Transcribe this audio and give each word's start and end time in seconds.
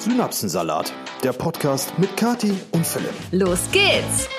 Synapsensalat, 0.00 0.94
der 1.22 1.34
Podcast 1.34 1.98
mit 1.98 2.16
Kati 2.16 2.54
und 2.70 2.86
Philipp. 2.86 3.12
Los 3.32 3.70
geht's! 3.70 4.30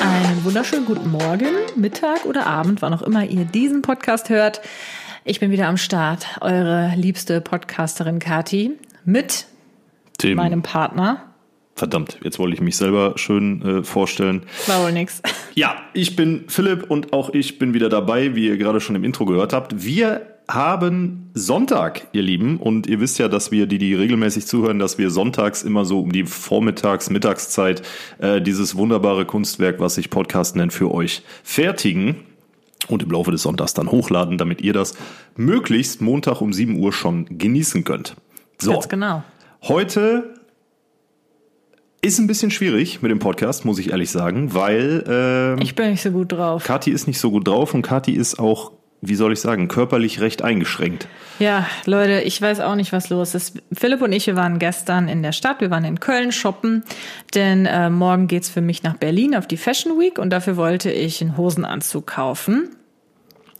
Einen 0.00 0.44
wunderschönen 0.44 0.84
guten 0.84 1.10
Morgen, 1.10 1.48
Mittag 1.74 2.24
oder 2.24 2.46
Abend, 2.46 2.80
wann 2.80 2.94
auch 2.94 3.02
immer 3.02 3.24
ihr 3.24 3.46
diesen 3.46 3.82
Podcast 3.82 4.28
hört. 4.28 4.60
Ich 5.24 5.40
bin 5.40 5.50
wieder 5.50 5.66
am 5.66 5.76
Start, 5.76 6.38
eure 6.40 6.92
liebste 6.94 7.40
Podcasterin 7.40 8.20
Kati 8.20 8.78
mit 9.04 9.46
Tim. 10.18 10.36
meinem 10.36 10.62
Partner. 10.62 11.27
Verdammt, 11.78 12.18
jetzt 12.24 12.40
wollte 12.40 12.54
ich 12.54 12.60
mich 12.60 12.76
selber 12.76 13.12
schön 13.14 13.62
äh, 13.62 13.82
vorstellen. 13.84 14.42
War 14.66 14.82
wohl 14.82 14.90
nix. 14.90 15.22
Ja, 15.54 15.76
ich 15.92 16.16
bin 16.16 16.44
Philipp 16.48 16.90
und 16.90 17.12
auch 17.12 17.30
ich 17.30 17.60
bin 17.60 17.72
wieder 17.72 17.88
dabei, 17.88 18.34
wie 18.34 18.48
ihr 18.48 18.56
gerade 18.56 18.80
schon 18.80 18.96
im 18.96 19.04
Intro 19.04 19.26
gehört 19.26 19.52
habt. 19.52 19.84
Wir 19.84 20.22
haben 20.48 21.30
Sonntag, 21.34 22.08
ihr 22.10 22.22
Lieben, 22.22 22.56
und 22.56 22.88
ihr 22.88 22.98
wisst 22.98 23.20
ja, 23.20 23.28
dass 23.28 23.52
wir, 23.52 23.66
die 23.66 23.78
die 23.78 23.94
regelmäßig 23.94 24.46
zuhören, 24.48 24.80
dass 24.80 24.98
wir 24.98 25.10
sonntags 25.10 25.62
immer 25.62 25.84
so 25.84 26.00
um 26.00 26.10
die 26.10 26.24
Vormittags-, 26.24 27.10
Mittagszeit 27.10 27.82
äh, 28.18 28.40
dieses 28.40 28.74
wunderbare 28.74 29.24
Kunstwerk, 29.24 29.78
was 29.78 29.94
sich 29.94 30.10
Podcast 30.10 30.56
nennt, 30.56 30.72
für 30.72 30.92
euch 30.92 31.22
fertigen 31.44 32.16
und 32.88 33.04
im 33.04 33.12
Laufe 33.12 33.30
des 33.30 33.42
Sonntags 33.42 33.72
dann 33.72 33.92
hochladen, 33.92 34.36
damit 34.36 34.62
ihr 34.62 34.72
das 34.72 34.94
möglichst 35.36 36.00
Montag 36.00 36.40
um 36.40 36.52
7 36.52 36.76
Uhr 36.76 36.92
schon 36.92 37.38
genießen 37.38 37.84
könnt. 37.84 38.16
So, 38.58 38.72
Ganz 38.72 38.88
genau. 38.88 39.22
Heute 39.62 40.37
ist 42.00 42.18
ein 42.18 42.26
bisschen 42.26 42.50
schwierig 42.50 43.02
mit 43.02 43.10
dem 43.10 43.18
Podcast, 43.18 43.64
muss 43.64 43.78
ich 43.78 43.90
ehrlich 43.90 44.10
sagen, 44.10 44.54
weil 44.54 45.04
ähm, 45.08 45.58
Ich 45.60 45.74
bin 45.74 45.90
nicht 45.90 46.02
so 46.02 46.10
gut 46.10 46.32
drauf. 46.32 46.64
Kathi 46.64 46.90
ist 46.90 47.06
nicht 47.06 47.18
so 47.18 47.30
gut 47.30 47.48
drauf 47.48 47.74
und 47.74 47.82
Kathi 47.82 48.12
ist 48.12 48.38
auch, 48.38 48.72
wie 49.00 49.14
soll 49.14 49.32
ich 49.32 49.40
sagen, 49.40 49.68
körperlich 49.68 50.20
recht 50.20 50.42
eingeschränkt. 50.42 51.08
Ja, 51.38 51.66
Leute, 51.86 52.20
ich 52.20 52.40
weiß 52.40 52.60
auch 52.60 52.76
nicht, 52.76 52.92
was 52.92 53.10
los 53.10 53.34
ist. 53.34 53.60
Philipp 53.72 54.00
und 54.02 54.12
ich, 54.12 54.26
wir 54.26 54.36
waren 54.36 54.58
gestern 54.58 55.08
in 55.08 55.22
der 55.22 55.32
Stadt, 55.32 55.60
wir 55.60 55.70
waren 55.70 55.84
in 55.84 55.98
Köln 56.00 56.30
shoppen, 56.32 56.84
denn 57.34 57.66
äh, 57.66 57.90
morgen 57.90 58.28
geht's 58.28 58.48
für 58.48 58.60
mich 58.60 58.82
nach 58.82 58.96
Berlin 58.96 59.34
auf 59.34 59.46
die 59.46 59.56
Fashion 59.56 59.98
Week 59.98 60.18
und 60.18 60.30
dafür 60.30 60.56
wollte 60.56 60.90
ich 60.90 61.20
einen 61.20 61.36
Hosenanzug 61.36 62.06
kaufen. 62.06 62.70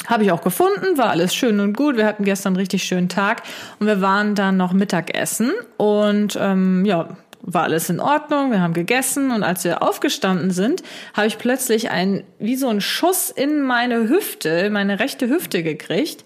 Habe 0.07 0.23
ich 0.23 0.31
auch 0.31 0.43
gefunden, 0.43 0.97
war 0.97 1.11
alles 1.11 1.35
schön 1.35 1.59
und 1.59 1.77
gut. 1.77 1.97
Wir 1.97 2.07
hatten 2.07 2.25
gestern 2.25 2.51
einen 2.51 2.61
richtig 2.61 2.85
schönen 2.85 3.09
Tag 3.09 3.43
und 3.81 3.89
wir 3.89 4.01
waren 4.01 4.37
dann 4.37 4.57
noch 4.57 4.73
Mittagessen 4.73 5.51
und 5.77 6.39
ähm, 6.41 6.85
ja, 6.85 7.09
war 7.43 7.65
alles 7.65 7.89
in 7.89 8.01
Ordnung, 8.01 8.51
wir 8.51 8.61
haben 8.61 8.75
gegessen 8.75 9.31
und 9.31 9.43
als 9.43 9.65
wir 9.65 9.83
aufgestanden 9.83 10.51
sind, 10.51 10.83
habe 11.15 11.27
ich 11.27 11.39
plötzlich 11.39 11.91
einen, 11.91 12.25
wie 12.39 12.57
so 12.57 12.69
ein 12.69 12.81
Schuss 12.81 13.31
in 13.31 13.63
meine 13.63 14.09
Hüfte, 14.09 14.71
meine 14.71 15.01
rechte 15.01 15.29
Hüfte 15.29 15.63
gekriegt 15.63 16.25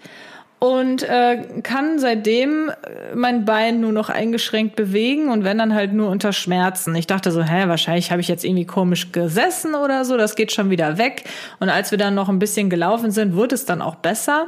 und 0.62 1.02
äh, 1.02 1.38
kann 1.64 1.98
seitdem 1.98 2.68
äh, 2.68 3.16
mein 3.16 3.44
Bein 3.44 3.80
nur 3.80 3.90
noch 3.90 4.10
eingeschränkt 4.10 4.76
bewegen 4.76 5.28
und 5.28 5.42
wenn 5.42 5.58
dann 5.58 5.74
halt 5.74 5.92
nur 5.92 6.08
unter 6.08 6.32
Schmerzen. 6.32 6.94
Ich 6.94 7.08
dachte 7.08 7.32
so, 7.32 7.42
hä, 7.42 7.64
wahrscheinlich 7.66 8.12
habe 8.12 8.20
ich 8.20 8.28
jetzt 8.28 8.44
irgendwie 8.44 8.64
komisch 8.64 9.10
gesessen 9.10 9.74
oder 9.74 10.04
so, 10.04 10.16
das 10.16 10.36
geht 10.36 10.52
schon 10.52 10.70
wieder 10.70 10.98
weg. 10.98 11.24
Und 11.58 11.68
als 11.68 11.90
wir 11.90 11.98
dann 11.98 12.14
noch 12.14 12.28
ein 12.28 12.38
bisschen 12.38 12.70
gelaufen 12.70 13.10
sind, 13.10 13.34
wurde 13.34 13.56
es 13.56 13.64
dann 13.64 13.82
auch 13.82 13.96
besser. 13.96 14.46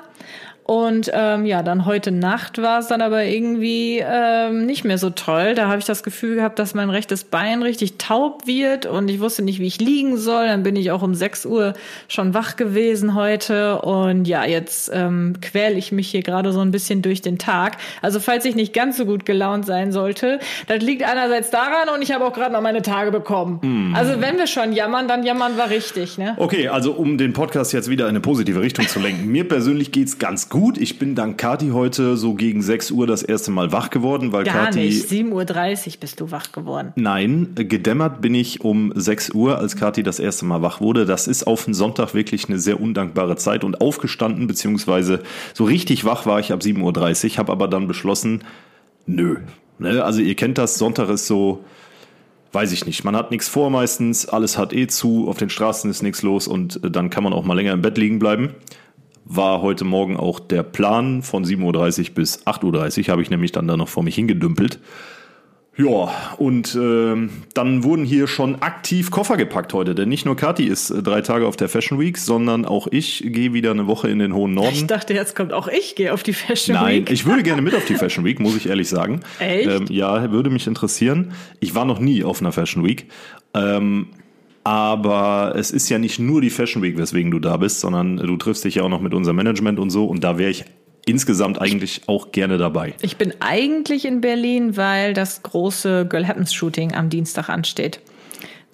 Und 0.64 1.10
ähm, 1.12 1.44
ja, 1.44 1.62
dann 1.62 1.84
heute 1.84 2.10
Nacht 2.10 2.56
war 2.56 2.78
es 2.78 2.86
dann 2.86 3.02
aber 3.02 3.24
irgendwie 3.24 4.02
ähm, 4.02 4.64
nicht 4.64 4.82
mehr 4.82 4.96
so 4.96 5.10
toll. 5.10 5.54
Da 5.54 5.68
habe 5.68 5.78
ich 5.78 5.84
das 5.84 6.02
Gefühl 6.02 6.36
gehabt, 6.36 6.58
dass 6.58 6.72
mein 6.72 6.88
rechtes 6.88 7.24
Bein 7.24 7.62
richtig 7.62 7.98
taub 7.98 8.46
wird 8.46 8.86
und 8.86 9.10
ich 9.10 9.20
wusste 9.20 9.42
nicht, 9.42 9.60
wie 9.60 9.66
ich 9.66 9.78
liegen 9.78 10.16
soll. 10.16 10.46
Dann 10.46 10.62
bin 10.62 10.74
ich 10.74 10.90
auch 10.90 11.02
um 11.02 11.14
6 11.14 11.44
Uhr 11.44 11.74
schon 12.08 12.32
wach 12.32 12.56
gewesen 12.56 13.14
heute. 13.14 13.82
Und 13.82 14.26
ja, 14.26 14.46
jetzt 14.46 14.90
ähm, 14.94 15.34
quäle 15.42 15.74
ich 15.74 15.92
mich 15.92 16.08
hier 16.08 16.22
gerade 16.22 16.50
so 16.50 16.60
ein 16.60 16.70
bisschen 16.70 17.02
durch 17.02 17.20
den 17.20 17.36
Tag. 17.36 17.76
Also 18.00 18.18
falls 18.18 18.46
ich 18.46 18.54
nicht 18.54 18.72
ganz 18.72 18.96
so 18.96 19.04
gut 19.04 19.26
gelaunt 19.26 19.66
sein 19.66 19.92
sollte, 19.92 20.38
das 20.66 20.82
liegt 20.82 21.02
einerseits 21.02 21.50
daran 21.50 21.90
und 21.94 22.00
ich 22.00 22.10
habe 22.10 22.24
auch 22.24 22.32
gerade 22.32 22.54
noch 22.54 22.62
meine 22.62 22.80
Tage 22.80 23.10
bekommen. 23.10 23.92
Also 23.94 24.22
wenn 24.22 24.38
wir 24.38 24.46
schon 24.46 24.72
jammern, 24.72 25.08
dann 25.08 25.24
jammern 25.24 25.58
wir 25.58 25.68
richtig, 25.68 26.16
ne? 26.16 26.36
Okay, 26.38 26.68
also 26.68 26.92
um 26.92 27.18
den 27.18 27.34
Podcast 27.34 27.74
jetzt 27.74 27.90
wieder 27.90 28.04
in 28.04 28.10
eine 28.10 28.20
positive 28.20 28.62
Richtung 28.62 28.88
zu 28.88 28.98
lenken. 28.98 29.26
Mir 29.28 29.46
persönlich 29.46 29.92
geht's 29.92 30.18
ganz 30.18 30.48
gut. 30.48 30.53
Ich 30.78 30.98
bin 30.98 31.14
dank 31.14 31.36
Kathi 31.38 31.70
heute 31.70 32.16
so 32.16 32.34
gegen 32.34 32.62
6 32.62 32.90
Uhr 32.92 33.06
das 33.06 33.22
erste 33.22 33.50
Mal 33.50 33.72
wach 33.72 33.90
geworden, 33.90 34.32
weil 34.32 34.44
Gar 34.44 34.66
Kathi 34.66 34.80
nicht. 34.80 35.08
7.30 35.08 35.86
Uhr 35.86 35.92
bist 36.00 36.20
du 36.20 36.30
wach 36.30 36.52
geworden. 36.52 36.92
Nein, 36.94 37.54
gedämmert 37.54 38.20
bin 38.20 38.34
ich 38.34 38.60
um 38.60 38.92
6 38.94 39.30
Uhr, 39.30 39.58
als 39.58 39.76
Kathi 39.76 40.02
das 40.02 40.20
erste 40.20 40.44
Mal 40.44 40.62
wach 40.62 40.80
wurde. 40.80 41.06
Das 41.06 41.26
ist 41.26 41.46
auf 41.46 41.64
den 41.64 41.74
Sonntag 41.74 42.14
wirklich 42.14 42.48
eine 42.48 42.58
sehr 42.58 42.80
undankbare 42.80 43.36
Zeit 43.36 43.64
und 43.64 43.80
aufgestanden, 43.80 44.46
beziehungsweise 44.46 45.22
so 45.54 45.64
richtig 45.64 46.04
wach 46.04 46.24
war 46.26 46.38
ich 46.38 46.52
ab 46.52 46.60
7.30 46.60 47.32
Uhr, 47.32 47.38
habe 47.38 47.52
aber 47.52 47.66
dann 47.66 47.88
beschlossen, 47.88 48.44
nö. 49.06 49.38
Ne, 49.78 50.04
Also 50.04 50.20
ihr 50.20 50.36
kennt 50.36 50.58
das, 50.58 50.78
Sonntag 50.78 51.08
ist 51.08 51.26
so, 51.26 51.64
weiß 52.52 52.70
ich 52.70 52.86
nicht, 52.86 53.02
man 53.02 53.16
hat 53.16 53.32
nichts 53.32 53.48
vor 53.48 53.70
meistens, 53.70 54.28
alles 54.28 54.56
hat 54.56 54.72
eh 54.72 54.86
zu, 54.86 55.28
auf 55.28 55.38
den 55.38 55.50
Straßen 55.50 55.90
ist 55.90 56.02
nichts 56.02 56.22
los 56.22 56.46
und 56.46 56.82
äh, 56.84 56.90
dann 56.90 57.10
kann 57.10 57.24
man 57.24 57.32
auch 57.32 57.44
mal 57.44 57.54
länger 57.54 57.72
im 57.72 57.82
Bett 57.82 57.98
liegen 57.98 58.20
bleiben. 58.20 58.54
War 59.24 59.62
heute 59.62 59.84
Morgen 59.84 60.16
auch 60.16 60.38
der 60.38 60.62
Plan 60.62 61.22
von 61.22 61.44
7.30 61.44 62.08
Uhr 62.08 62.14
bis 62.14 62.46
8.30 62.46 62.98
Uhr, 62.98 63.12
habe 63.12 63.22
ich 63.22 63.30
nämlich 63.30 63.52
dann 63.52 63.66
da 63.66 63.76
noch 63.76 63.88
vor 63.88 64.02
mich 64.02 64.14
hingedümpelt. 64.14 64.80
Ja, 65.76 66.12
und 66.36 66.76
ähm, 66.80 67.30
dann 67.52 67.82
wurden 67.82 68.04
hier 68.04 68.28
schon 68.28 68.62
aktiv 68.62 69.10
Koffer 69.10 69.36
gepackt 69.36 69.72
heute, 69.72 69.96
denn 69.96 70.08
nicht 70.08 70.24
nur 70.24 70.36
Kathi 70.36 70.66
ist 70.66 70.90
äh, 70.90 71.02
drei 71.02 71.20
Tage 71.20 71.48
auf 71.48 71.56
der 71.56 71.68
Fashion 71.68 71.98
Week, 71.98 72.16
sondern 72.16 72.64
auch 72.64 72.86
ich 72.88 73.24
gehe 73.26 73.52
wieder 73.54 73.72
eine 73.72 73.88
Woche 73.88 74.08
in 74.08 74.20
den 74.20 74.34
hohen 74.34 74.54
Norden. 74.54 74.72
Ich 74.72 74.86
dachte, 74.86 75.14
jetzt 75.14 75.34
kommt 75.34 75.52
auch 75.52 75.66
ich, 75.66 75.96
gehe 75.96 76.12
auf 76.12 76.22
die 76.22 76.32
Fashion 76.32 76.76
Nein, 76.76 77.00
Week. 77.00 77.10
ich 77.10 77.26
würde 77.26 77.42
gerne 77.42 77.60
mit 77.60 77.74
auf 77.74 77.84
die 77.86 77.94
Fashion 77.96 78.24
Week, 78.24 78.38
muss 78.38 78.56
ich 78.56 78.68
ehrlich 78.68 78.88
sagen. 78.88 79.20
Echt? 79.40 79.68
Ähm, 79.68 79.86
ja, 79.88 80.30
würde 80.30 80.48
mich 80.48 80.68
interessieren. 80.68 81.32
Ich 81.58 81.74
war 81.74 81.84
noch 81.84 81.98
nie 81.98 82.22
auf 82.22 82.40
einer 82.40 82.52
Fashion 82.52 82.84
Week. 82.84 83.08
Ähm, 83.52 84.06
aber 84.64 85.54
es 85.56 85.70
ist 85.70 85.88
ja 85.90 85.98
nicht 85.98 86.18
nur 86.18 86.40
die 86.40 86.50
Fashion 86.50 86.82
Week, 86.82 86.96
weswegen 86.96 87.30
du 87.30 87.38
da 87.38 87.58
bist, 87.58 87.80
sondern 87.80 88.16
du 88.16 88.36
triffst 88.38 88.64
dich 88.64 88.76
ja 88.76 88.82
auch 88.82 88.88
noch 88.88 89.02
mit 89.02 89.12
unserem 89.12 89.36
Management 89.36 89.78
und 89.78 89.90
so. 89.90 90.06
Und 90.06 90.24
da 90.24 90.38
wäre 90.38 90.50
ich 90.50 90.64
insgesamt 91.06 91.60
eigentlich 91.60 92.02
auch 92.06 92.32
gerne 92.32 92.56
dabei. 92.56 92.94
Ich 93.02 93.16
bin 93.16 93.34
eigentlich 93.40 94.06
in 94.06 94.22
Berlin, 94.22 94.76
weil 94.76 95.12
das 95.12 95.42
große 95.42 96.06
Girl 96.08 96.26
Happens 96.26 96.54
Shooting 96.54 96.94
am 96.94 97.10
Dienstag 97.10 97.50
ansteht. 97.50 98.00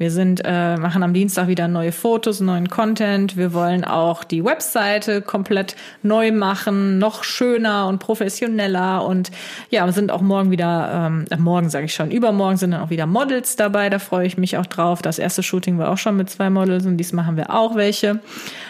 Wir 0.00 0.10
sind, 0.10 0.40
äh, 0.46 0.78
machen 0.78 1.02
am 1.02 1.12
Dienstag 1.12 1.46
wieder 1.46 1.68
neue 1.68 1.92
Fotos, 1.92 2.40
neuen 2.40 2.70
Content. 2.70 3.36
Wir 3.36 3.52
wollen 3.52 3.84
auch 3.84 4.24
die 4.24 4.42
Webseite 4.42 5.20
komplett 5.20 5.76
neu 6.02 6.32
machen, 6.32 6.98
noch 6.98 7.22
schöner 7.22 7.86
und 7.86 7.98
professioneller. 7.98 9.04
Und 9.04 9.30
ja, 9.68 9.92
sind 9.92 10.10
auch 10.10 10.22
morgen 10.22 10.50
wieder, 10.50 11.08
ähm, 11.10 11.26
äh, 11.28 11.36
morgen 11.36 11.68
sage 11.68 11.84
ich 11.84 11.92
schon, 11.92 12.10
übermorgen 12.10 12.56
sind 12.56 12.70
dann 12.70 12.80
auch 12.80 12.88
wieder 12.88 13.04
Models 13.04 13.56
dabei. 13.56 13.90
Da 13.90 13.98
freue 13.98 14.26
ich 14.26 14.38
mich 14.38 14.56
auch 14.56 14.64
drauf. 14.64 15.02
Das 15.02 15.18
erste 15.18 15.42
Shooting 15.42 15.76
war 15.76 15.90
auch 15.90 15.98
schon 15.98 16.16
mit 16.16 16.30
zwei 16.30 16.48
Models 16.48 16.86
und 16.86 16.96
diesmal 16.96 17.26
haben 17.26 17.36
wir 17.36 17.54
auch 17.54 17.74
welche. 17.74 18.20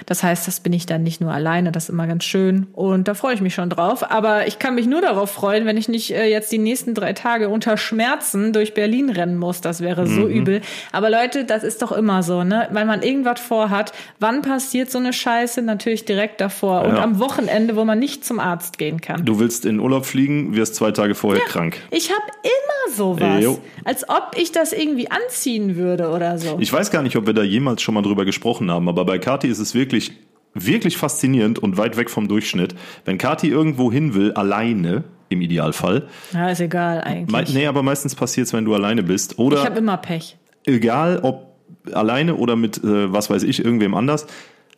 Das 0.06 0.24
heißt, 0.24 0.48
das 0.48 0.58
bin 0.58 0.72
ich 0.72 0.86
dann 0.86 1.04
nicht 1.04 1.20
nur 1.20 1.32
alleine, 1.32 1.70
das 1.70 1.84
ist 1.84 1.90
immer 1.90 2.08
ganz 2.08 2.24
schön. 2.24 2.66
Und 2.72 3.06
da 3.06 3.14
freue 3.14 3.34
ich 3.34 3.40
mich 3.40 3.54
schon 3.54 3.70
drauf. 3.70 4.10
Aber 4.10 4.48
ich 4.48 4.58
kann 4.58 4.74
mich 4.74 4.88
nur 4.88 5.00
darauf 5.00 5.30
freuen, 5.30 5.64
wenn 5.64 5.76
ich 5.76 5.88
nicht 5.88 6.10
äh, 6.12 6.28
jetzt 6.28 6.50
die 6.50 6.58
nächsten 6.58 6.92
drei 6.92 7.12
Tage 7.12 7.50
unter 7.50 7.76
Schmerzen 7.76 8.52
durch 8.52 8.74
Berlin 8.74 9.10
rennen 9.10 9.36
muss. 9.36 9.60
Das 9.60 9.80
wäre 9.80 10.08
so 10.08 10.26
übel. 10.26 10.60
Aber 10.90 11.08
Leute, 11.08 11.19
das 11.28 11.62
ist 11.64 11.82
doch 11.82 11.92
immer 11.92 12.22
so, 12.22 12.44
ne? 12.44 12.68
Weil 12.72 12.84
man 12.86 13.02
irgendwas 13.02 13.40
vorhat. 13.40 13.92
Wann 14.18 14.42
passiert 14.42 14.90
so 14.90 14.98
eine 14.98 15.12
Scheiße? 15.12 15.62
Natürlich 15.62 16.04
direkt 16.04 16.40
davor. 16.40 16.82
Und 16.82 16.96
Ja. 16.96 17.02
am 17.02 17.18
Wochenende, 17.18 17.76
wo 17.76 17.84
man 17.84 17.98
nicht 17.98 18.24
zum 18.24 18.38
Arzt 18.40 18.78
gehen 18.78 19.00
kann. 19.00 19.24
Du 19.24 19.38
willst 19.40 19.64
in 19.64 19.80
Urlaub 19.80 20.06
fliegen, 20.06 20.54
wirst 20.56 20.74
zwei 20.74 20.90
Tage 20.92 21.14
vorher 21.14 21.42
krank. 21.44 21.76
Ich 21.90 22.10
habe 22.10 22.22
immer 22.42 22.96
sowas. 22.96 23.42
Jo. 23.42 23.58
Als 23.84 24.08
ob 24.08 24.32
ich 24.36 24.52
das 24.52 24.72
irgendwie 24.72 25.10
anziehen 25.10 25.76
würde 25.76 26.10
oder 26.10 26.38
so. 26.38 26.56
Ich 26.60 26.72
weiß 26.72 26.90
gar 26.90 27.02
nicht, 27.02 27.16
ob 27.16 27.26
wir 27.26 27.34
da 27.34 27.42
jemals 27.42 27.82
schon 27.82 27.94
mal 27.94 28.02
drüber 28.02 28.24
gesprochen 28.24 28.70
haben, 28.70 28.88
aber 28.88 29.04
bei 29.04 29.18
Kati 29.18 29.48
ist 29.48 29.58
es 29.58 29.74
wirklich, 29.74 30.12
wirklich 30.54 30.96
faszinierend 30.96 31.58
und 31.58 31.76
weit 31.78 31.96
weg 31.96 32.10
vom 32.10 32.26
Durchschnitt. 32.28 32.74
Wenn 33.04 33.18
Kati 33.18 33.48
irgendwo 33.48 33.92
hin 33.92 34.14
will, 34.14 34.32
alleine, 34.32 35.04
im 35.28 35.40
Idealfall, 35.42 36.08
ja, 36.32 36.48
ist 36.50 36.60
egal 36.60 37.02
eigentlich. 37.02 37.30
mei- 37.30 37.44
nee, 37.54 37.66
aber 37.68 37.84
meistens 37.84 38.16
passiert 38.16 38.48
es, 38.48 38.52
wenn 38.52 38.64
du 38.64 38.74
alleine 38.74 39.04
bist. 39.04 39.34
ich 39.34 39.38
Oder 39.38 39.62
habe 39.62 39.78
immer 39.78 39.96
Pech. 39.96 40.36
Egal, 40.66 41.20
ob 41.22 41.50
alleine 41.92 42.36
oder 42.36 42.56
mit, 42.56 42.78
äh, 42.78 43.12
was 43.12 43.30
weiß 43.30 43.42
ich, 43.42 43.64
irgendwem 43.64 43.94
anders. 43.94 44.26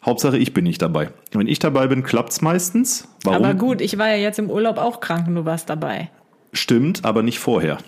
Hauptsache, 0.04 0.36
ich 0.36 0.52
bin 0.52 0.64
nicht 0.64 0.82
dabei. 0.82 1.10
Wenn 1.30 1.46
ich 1.46 1.60
dabei 1.60 1.86
bin, 1.86 2.02
klappt's 2.02 2.40
meistens. 2.40 3.08
Warum? 3.22 3.44
Aber 3.44 3.54
gut, 3.54 3.80
ich 3.80 3.98
war 3.98 4.08
ja 4.08 4.16
jetzt 4.16 4.38
im 4.38 4.50
Urlaub 4.50 4.78
auch 4.78 5.00
krank 5.00 5.28
und 5.28 5.36
du 5.36 5.44
warst 5.44 5.70
dabei. 5.70 6.10
Stimmt, 6.52 7.04
aber 7.04 7.22
nicht 7.22 7.38
vorher. 7.38 7.78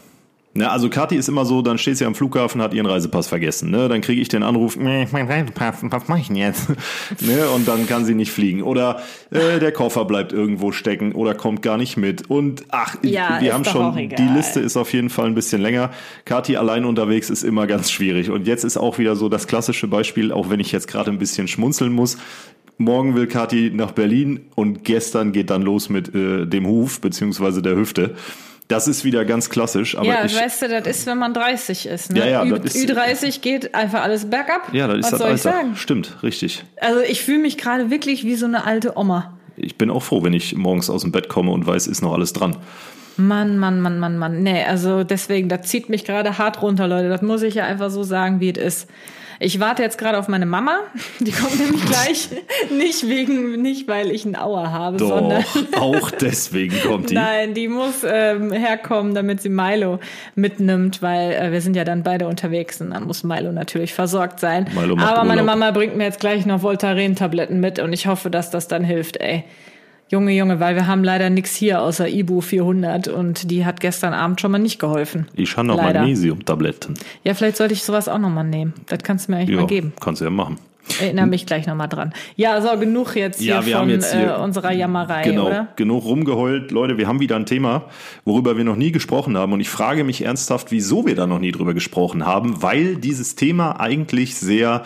Ne, 0.56 0.70
also 0.70 0.88
Kathi 0.88 1.16
ist 1.16 1.28
immer 1.28 1.44
so, 1.44 1.62
dann 1.62 1.78
steht 1.78 1.96
sie 1.96 2.04
am 2.04 2.14
Flughafen, 2.14 2.62
hat 2.62 2.72
ihren 2.74 2.86
Reisepass 2.86 3.26
vergessen. 3.26 3.72
Ne? 3.72 3.88
Dann 3.88 4.02
kriege 4.02 4.22
ich 4.22 4.28
den 4.28 4.44
Anruf, 4.44 4.76
nee, 4.76 5.08
mein 5.10 5.26
Reisepass, 5.26 5.78
was 5.82 6.06
mache 6.06 6.20
ich 6.20 6.28
denn 6.28 6.36
jetzt? 6.36 6.68
ne? 7.20 7.48
Und 7.48 7.66
dann 7.66 7.88
kann 7.88 8.04
sie 8.04 8.14
nicht 8.14 8.30
fliegen. 8.30 8.62
Oder 8.62 9.02
äh, 9.32 9.58
der 9.58 9.72
Koffer 9.72 10.04
bleibt 10.04 10.32
irgendwo 10.32 10.70
stecken 10.70 11.10
oder 11.10 11.34
kommt 11.34 11.60
gar 11.62 11.76
nicht 11.76 11.96
mit. 11.96 12.30
Und 12.30 12.66
ach, 12.68 12.94
Ja, 13.02 13.40
wir 13.40 13.52
haben 13.52 13.64
schon, 13.64 13.96
die 13.96 14.28
Liste 14.32 14.60
ist 14.60 14.76
auf 14.76 14.92
jeden 14.92 15.10
Fall 15.10 15.26
ein 15.26 15.34
bisschen 15.34 15.60
länger. 15.60 15.90
Kathi 16.24 16.56
allein 16.56 16.84
unterwegs 16.84 17.30
ist 17.30 17.42
immer 17.42 17.66
ganz 17.66 17.90
schwierig. 17.90 18.30
Und 18.30 18.46
jetzt 18.46 18.62
ist 18.62 18.76
auch 18.76 18.98
wieder 18.98 19.16
so 19.16 19.28
das 19.28 19.48
klassische 19.48 19.88
Beispiel, 19.88 20.30
auch 20.30 20.50
wenn 20.50 20.60
ich 20.60 20.70
jetzt 20.70 20.86
gerade 20.86 21.10
ein 21.10 21.18
bisschen 21.18 21.48
schmunzeln 21.48 21.92
muss. 21.92 22.16
Morgen 22.78 23.16
will 23.16 23.26
Kathi 23.26 23.72
nach 23.74 23.90
Berlin 23.90 24.46
und 24.54 24.84
gestern 24.84 25.32
geht 25.32 25.50
dann 25.50 25.62
los 25.62 25.88
mit 25.88 26.14
äh, 26.14 26.46
dem 26.46 26.66
Huf 26.66 27.00
beziehungsweise 27.00 27.60
der 27.60 27.74
Hüfte. 27.74 28.14
Das 28.68 28.88
ist 28.88 29.04
wieder 29.04 29.24
ganz 29.26 29.50
klassisch. 29.50 29.96
Aber 29.96 30.06
ja, 30.06 30.24
ich, 30.24 30.34
weißt 30.34 30.62
du, 30.62 30.68
das 30.68 30.86
ist, 30.86 31.06
wenn 31.06 31.18
man 31.18 31.34
30 31.34 31.86
ist. 31.86 32.12
Ne? 32.12 32.20
Ja, 32.20 32.26
ja, 32.26 32.44
Ü, 32.44 32.56
ist- 32.62 32.76
Ü30 32.76 33.40
geht 33.42 33.74
einfach 33.74 34.02
alles 34.02 34.28
bergab. 34.30 34.72
ja, 34.72 34.86
das 34.86 34.96
ist 34.98 35.02
Was 35.04 35.10
das 35.10 35.18
soll 35.18 35.28
Alter. 35.28 35.36
ich 35.36 35.42
sagen? 35.42 35.76
Stimmt, 35.76 36.22
richtig. 36.22 36.64
Also 36.80 37.00
ich 37.00 37.22
fühle 37.22 37.40
mich 37.40 37.58
gerade 37.58 37.90
wirklich 37.90 38.24
wie 38.24 38.36
so 38.36 38.46
eine 38.46 38.64
alte 38.64 38.96
Oma. 38.96 39.34
Ich 39.56 39.76
bin 39.76 39.90
auch 39.90 40.02
froh, 40.02 40.22
wenn 40.22 40.32
ich 40.32 40.56
morgens 40.56 40.88
aus 40.88 41.02
dem 41.02 41.12
Bett 41.12 41.28
komme 41.28 41.52
und 41.52 41.66
weiß, 41.66 41.86
ist 41.86 42.00
noch 42.02 42.14
alles 42.14 42.32
dran. 42.32 42.56
Mann, 43.16 43.58
Mann, 43.58 43.80
Mann, 43.80 43.98
Mann, 44.00 44.18
Mann. 44.18 44.42
Nee, 44.42 44.64
also 44.64 45.04
deswegen, 45.04 45.48
das 45.48 45.62
zieht 45.68 45.88
mich 45.88 46.04
gerade 46.04 46.38
hart 46.38 46.60
runter, 46.62 46.88
Leute. 46.88 47.08
Das 47.08 47.22
muss 47.22 47.42
ich 47.42 47.54
ja 47.54 47.64
einfach 47.64 47.90
so 47.90 48.02
sagen, 48.02 48.40
wie 48.40 48.50
es 48.50 48.58
ist. 48.58 48.90
Ich 49.40 49.60
warte 49.60 49.82
jetzt 49.82 49.98
gerade 49.98 50.18
auf 50.18 50.28
meine 50.28 50.46
Mama. 50.46 50.78
Die 51.20 51.32
kommt 51.32 51.58
nämlich 51.58 51.84
gleich. 51.86 52.28
Nicht 52.70 53.08
wegen, 53.08 53.60
nicht 53.62 53.88
weil 53.88 54.10
ich 54.10 54.24
einen 54.24 54.36
Auer 54.36 54.72
habe, 54.72 54.98
sondern. 54.98 55.44
Doch, 55.72 55.80
auch 55.80 56.10
deswegen 56.10 56.80
kommt 56.80 57.10
die. 57.10 57.14
Nein, 57.14 57.54
die 57.54 57.68
muss 57.68 58.04
ähm, 58.06 58.52
herkommen, 58.52 59.14
damit 59.14 59.42
sie 59.42 59.48
Milo 59.48 60.00
mitnimmt, 60.34 61.02
weil 61.02 61.32
äh, 61.32 61.52
wir 61.52 61.60
sind 61.60 61.76
ja 61.76 61.84
dann 61.84 62.02
beide 62.02 62.26
unterwegs 62.26 62.80
und 62.80 62.90
dann 62.90 63.04
muss 63.04 63.24
Milo 63.24 63.52
natürlich 63.52 63.92
versorgt 63.94 64.40
sein. 64.40 64.68
Milo 64.74 64.96
macht 64.96 65.12
Aber 65.12 65.24
meine 65.24 65.42
Urlaub. 65.42 65.58
Mama 65.58 65.70
bringt 65.70 65.96
mir 65.96 66.04
jetzt 66.04 66.20
gleich 66.20 66.46
noch 66.46 66.62
Voltaren-Tabletten 66.62 67.60
mit 67.60 67.78
und 67.78 67.92
ich 67.92 68.06
hoffe, 68.06 68.30
dass 68.30 68.50
das 68.50 68.68
dann 68.68 68.84
hilft, 68.84 69.18
ey. 69.18 69.44
Junge, 70.10 70.32
Junge, 70.32 70.60
weil 70.60 70.74
wir 70.76 70.86
haben 70.86 71.02
leider 71.02 71.30
nichts 71.30 71.54
hier 71.56 71.80
außer 71.82 72.08
Ibu 72.08 72.40
400 72.40 73.08
und 73.08 73.50
die 73.50 73.64
hat 73.64 73.80
gestern 73.80 74.12
Abend 74.12 74.40
schon 74.40 74.50
mal 74.52 74.58
nicht 74.58 74.78
geholfen. 74.78 75.26
Ich 75.34 75.56
habe 75.56 75.66
noch 75.66 75.76
Leider. 75.76 76.00
Magnesium-Tabletten. 76.00 76.94
Ja, 77.24 77.34
vielleicht 77.34 77.56
sollte 77.56 77.74
ich 77.74 77.82
sowas 77.82 78.08
auch 78.08 78.18
noch 78.18 78.28
mal 78.30 78.44
nehmen. 78.44 78.74
Das 78.86 78.98
kannst 79.02 79.26
du 79.28 79.32
mir 79.32 79.38
eigentlich 79.38 79.56
mal 79.58 79.66
geben. 79.66 79.92
kannst 80.00 80.20
du 80.20 80.26
ja 80.26 80.30
machen. 80.30 80.58
Erinnere 81.00 81.26
mich 81.26 81.46
gleich 81.46 81.66
noch 81.66 81.74
mal 81.74 81.86
dran. 81.86 82.12
Ja, 82.36 82.60
so 82.60 82.78
genug 82.78 83.16
jetzt 83.16 83.40
hier 83.40 83.62
Ja, 83.66 83.78
von 83.78 83.88
jetzt 83.88 84.12
hier- 84.14 84.34
äh, 84.36 84.40
unserer 84.42 84.70
Jammerei, 84.70 85.22
Genau, 85.22 85.46
oder? 85.46 85.68
genug 85.76 86.04
rumgeheult. 86.04 86.70
Leute, 86.72 86.98
wir 86.98 87.08
haben 87.08 87.20
wieder 87.20 87.36
ein 87.36 87.46
Thema, 87.46 87.86
worüber 88.26 88.58
wir 88.58 88.64
noch 88.64 88.76
nie 88.76 88.92
gesprochen 88.92 89.38
haben. 89.38 89.54
Und 89.54 89.60
ich 89.60 89.70
frage 89.70 90.04
mich 90.04 90.22
ernsthaft, 90.22 90.70
wieso 90.70 91.06
wir 91.06 91.14
da 91.16 91.26
noch 91.26 91.38
nie 91.38 91.52
drüber 91.52 91.72
gesprochen 91.72 92.26
haben, 92.26 92.62
weil 92.62 92.96
dieses 92.96 93.34
Thema 93.34 93.80
eigentlich 93.80 94.36
sehr, 94.36 94.82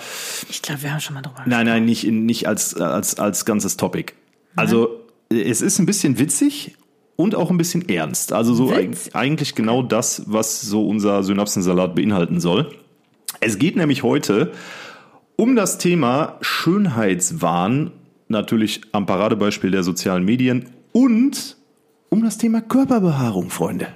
Ich 0.48 0.62
glaube, 0.62 0.84
wir 0.84 0.92
haben 0.92 1.00
schon 1.00 1.14
mal 1.14 1.22
drüber 1.22 1.42
nein, 1.46 1.66
nein, 1.66 1.84
nicht, 1.84 2.06
in, 2.06 2.24
nicht 2.24 2.46
als, 2.46 2.76
als, 2.76 3.18
als 3.18 3.44
ganzes 3.44 3.76
Topic. 3.76 4.12
Also, 4.54 4.97
es 5.30 5.60
ist 5.62 5.78
ein 5.78 5.86
bisschen 5.86 6.18
witzig 6.18 6.76
und 7.16 7.34
auch 7.34 7.50
ein 7.50 7.58
bisschen 7.58 7.88
ernst. 7.88 8.32
Also 8.32 8.54
so 8.54 8.70
Witz? 8.70 9.08
eig- 9.08 9.14
eigentlich 9.14 9.54
genau 9.54 9.82
das, 9.82 10.22
was 10.26 10.60
so 10.60 10.86
unser 10.86 11.22
Synapsensalat 11.22 11.94
beinhalten 11.94 12.40
soll. 12.40 12.70
Es 13.40 13.58
geht 13.58 13.76
nämlich 13.76 14.02
heute 14.02 14.52
um 15.36 15.54
das 15.54 15.78
Thema 15.78 16.36
Schönheitswahn, 16.40 17.92
natürlich 18.28 18.80
am 18.92 19.06
Paradebeispiel 19.06 19.70
der 19.70 19.82
sozialen 19.82 20.24
Medien 20.24 20.66
und 20.92 21.56
um 22.08 22.22
das 22.24 22.38
Thema 22.38 22.60
Körperbehaarung, 22.60 23.50
Freunde. 23.50 23.88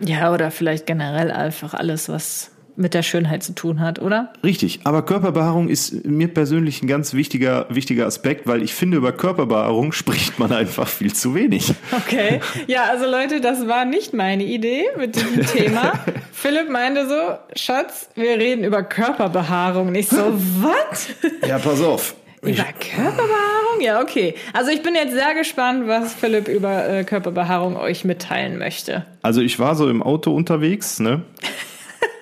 Ja, 0.00 0.32
oder 0.32 0.50
vielleicht 0.50 0.86
generell 0.86 1.30
einfach 1.30 1.74
alles, 1.74 2.08
was 2.08 2.50
mit 2.78 2.94
der 2.94 3.02
Schönheit 3.02 3.42
zu 3.42 3.54
tun 3.54 3.80
hat, 3.80 3.98
oder? 4.00 4.32
Richtig, 4.44 4.80
aber 4.84 5.02
Körperbehaarung 5.02 5.68
ist 5.68 6.06
mir 6.06 6.28
persönlich 6.28 6.82
ein 6.82 6.86
ganz 6.86 7.12
wichtiger, 7.12 7.66
wichtiger 7.68 8.06
Aspekt, 8.06 8.46
weil 8.46 8.62
ich 8.62 8.74
finde, 8.74 8.96
über 8.96 9.12
Körperbehaarung 9.12 9.92
spricht 9.92 10.38
man 10.38 10.52
einfach 10.52 10.88
viel 10.88 11.12
zu 11.12 11.34
wenig. 11.34 11.74
Okay. 11.92 12.40
Ja, 12.66 12.84
also 12.84 13.06
Leute, 13.06 13.40
das 13.40 13.66
war 13.66 13.84
nicht 13.84 14.14
meine 14.14 14.44
Idee 14.44 14.84
mit 14.96 15.16
diesem 15.16 15.44
Thema. 15.46 15.92
Philipp 16.32 16.70
meinte 16.70 17.08
so, 17.08 17.14
Schatz, 17.56 18.08
wir 18.14 18.38
reden 18.38 18.64
über 18.64 18.82
Körperbehaarung. 18.82 19.88
Und 19.88 19.94
ich 19.94 20.08
so, 20.08 20.34
was? 20.60 21.08
Ja, 21.46 21.58
pass 21.58 21.82
auf. 21.82 22.14
Über 22.42 22.64
Körperbehaarung? 22.78 23.80
Ja, 23.80 24.00
okay. 24.00 24.34
Also 24.52 24.70
ich 24.70 24.82
bin 24.82 24.94
jetzt 24.94 25.12
sehr 25.12 25.34
gespannt, 25.34 25.88
was 25.88 26.14
Philipp 26.14 26.46
über 26.48 26.88
äh, 26.88 27.04
Körperbehaarung 27.04 27.76
euch 27.76 28.04
mitteilen 28.04 28.58
möchte. 28.58 29.04
Also 29.22 29.40
ich 29.40 29.58
war 29.58 29.74
so 29.74 29.90
im 29.90 30.02
Auto 30.02 30.32
unterwegs, 30.34 31.00
ne? 31.00 31.22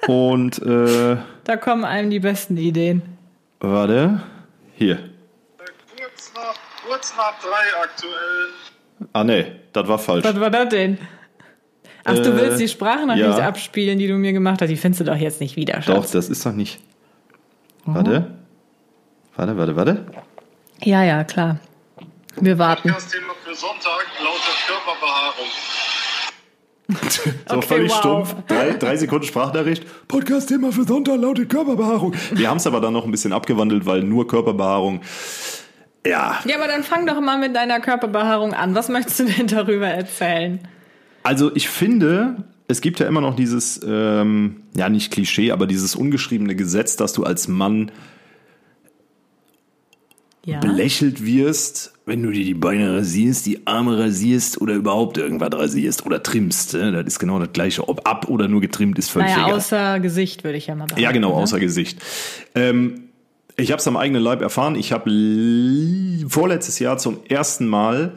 Und 0.09 0.61
äh, 0.63 1.17
Da 1.45 1.57
kommen 1.57 1.85
einem 1.85 2.11
die 2.11 2.21
besten 2.21 2.57
Ideen. 2.57 3.03
warte, 3.61 4.21
hier. 4.77 4.99
Kurz 5.59 6.33
nach, 6.35 6.55
kurz 6.87 7.15
nach 7.17 7.35
drei 7.41 7.83
aktuell. 7.83 9.09
Ah 9.13 9.25
nee, 9.25 9.47
das 9.73 9.89
war 9.89 9.99
falsch. 9.99 10.25
Was 10.25 10.39
war 10.41 10.51
das 10.51 10.69
denn? 10.69 10.99
Ach, 12.05 12.15
du 12.15 12.21
Äh, 12.31 12.37
willst 12.37 12.61
die 12.61 12.69
Sprachnachricht 12.69 13.39
ja. 13.39 13.49
abspielen, 13.49 13.99
die 13.99 14.07
du 14.07 14.15
mir 14.15 14.33
gemacht 14.33 14.63
hast. 14.63 14.69
Die 14.69 14.77
findest 14.77 15.01
du 15.01 15.05
doch 15.05 15.17
jetzt 15.17 15.41
nicht 15.41 15.57
wieder, 15.57 15.75
Doch, 15.81 15.83
Schatz. 16.03 16.13
das 16.13 16.29
ist 16.29 16.47
doch 16.47 16.53
nicht. 16.53 16.79
Warte. 17.85 18.31
Warte, 19.35 19.57
warte, 19.57 19.77
warte. 19.77 20.07
Ja, 20.83 21.03
ja, 21.03 21.25
klar. 21.25 21.59
Wir 22.41 22.59
warten. 22.59 22.89
Das 22.89 23.09
Thema 23.09 23.33
für 23.45 23.55
Sonntag 23.55 24.07
lautet 24.23 24.57
Körperbehaarung. 24.67 25.47
So 27.09 27.23
Okay, 27.57 27.67
völlig 27.67 27.91
wow. 27.91 27.99
stumpf. 27.99 28.37
Drei, 28.47 28.71
drei 28.75 28.97
Sekunden 28.97 29.27
Sprachnachricht. 29.27 29.85
Podcast-Thema 30.09 30.71
für 30.73 30.85
Sonntag 30.85 31.17
lautet 31.21 31.49
Körperbehaarung. 31.49 32.15
Wir 32.33 32.49
haben 32.49 32.59
es 32.59 32.67
aber 32.67 32.81
dann 32.81 32.93
noch 32.93 33.05
ein 33.05 33.11
bisschen 33.11 33.33
abgewandelt, 33.33 33.87
weil 33.87 34.03
nur 34.03 34.29
Körperbehaarung. 34.29 35.01
Ja, 36.07 36.39
Ja, 36.45 36.57
aber 36.57 36.69
dann 36.69 36.85
fang 36.85 37.07
doch 37.07 37.21
mal 37.21 37.39
mit 37.39 37.57
deiner 37.57 37.81
Körperbehaarung 37.81 38.55
an. 38.55 38.75
Was 38.77 38.89
möchtest 38.89 39.19
du 39.21 39.25
denn 39.25 39.47
darüber 39.49 39.87
erzählen? 39.89 40.61
also 41.25 41.51
ich 41.57 41.69
finde, 41.69 42.45
es 42.69 42.81
gibt 42.81 43.01
ja 43.01 43.09
immer 43.09 43.21
noch 43.21 43.35
dieses, 43.35 43.81
ähm, 43.85 44.63
ja 44.77 44.89
nicht 44.89 45.13
Klischee, 45.13 45.51
aber 45.51 45.67
dieses 45.67 45.97
ungeschriebene 45.97 46.55
Gesetz, 46.55 46.95
dass 46.95 47.13
du 47.13 47.25
als 47.25 47.49
Mann 47.49 47.91
Ja. 50.47 50.61
belächelt 50.61 51.27
wirst, 51.27 51.93
wenn 52.07 52.23
du 52.23 52.31
dir 52.31 52.45
die 52.45 52.55
Beine 52.55 52.97
rasierst, 52.97 53.45
die 53.47 53.67
Arme 53.67 53.99
rasierst 53.99 54.61
oder 54.61 54.75
überhaupt 54.75 55.19
irgendwas 55.19 55.51
rasierst 55.53 56.07
oder 56.07 56.23
trimmst. 56.23 56.73
ne? 56.75 56.93
Das 56.93 57.05
ist 57.05 57.19
genau 57.19 57.39
das 57.41 57.53
Gleiche. 57.53 57.89
Ob 57.89 58.09
ab 58.09 58.29
oder 58.29 58.47
nur 58.47 58.61
getrimmt 58.61 58.97
ist 58.99 59.11
völlig 59.11 59.31
Naja, 59.33 59.47
egal. 59.49 59.57
außer 59.59 60.01
Gesicht 60.01 60.45
würde 60.45 60.57
ich 60.57 60.69
ja 60.69 60.75
mal 60.77 60.85
behaupten. 60.85 61.03
Ja, 61.03 61.11
genau, 61.11 61.31
ne? 61.31 61.43
außer 61.43 61.59
Gesicht. 61.59 61.99
Ähm, 62.55 63.09
ich 63.57 63.73
habe 63.73 63.81
es 63.81 63.89
am 63.89 63.97
eigenen 63.97 64.23
Leib 64.23 64.41
erfahren. 64.41 64.77
Ich 64.77 64.93
habe 64.93 65.11
vorletztes 66.29 66.79
Jahr 66.79 66.99
zum 66.99 67.19
ersten 67.29 67.67
Mal 67.67 68.13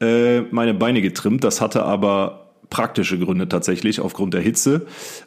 äh, 0.00 0.40
meine 0.50 0.74
Beine 0.74 1.02
getrimmt. 1.02 1.44
Das 1.44 1.60
hatte 1.60 1.84
aber 1.84 2.45
praktische 2.70 3.18
Gründe 3.18 3.48
tatsächlich 3.48 4.00
aufgrund 4.00 4.34
der 4.34 4.40
Hitze. 4.40 4.86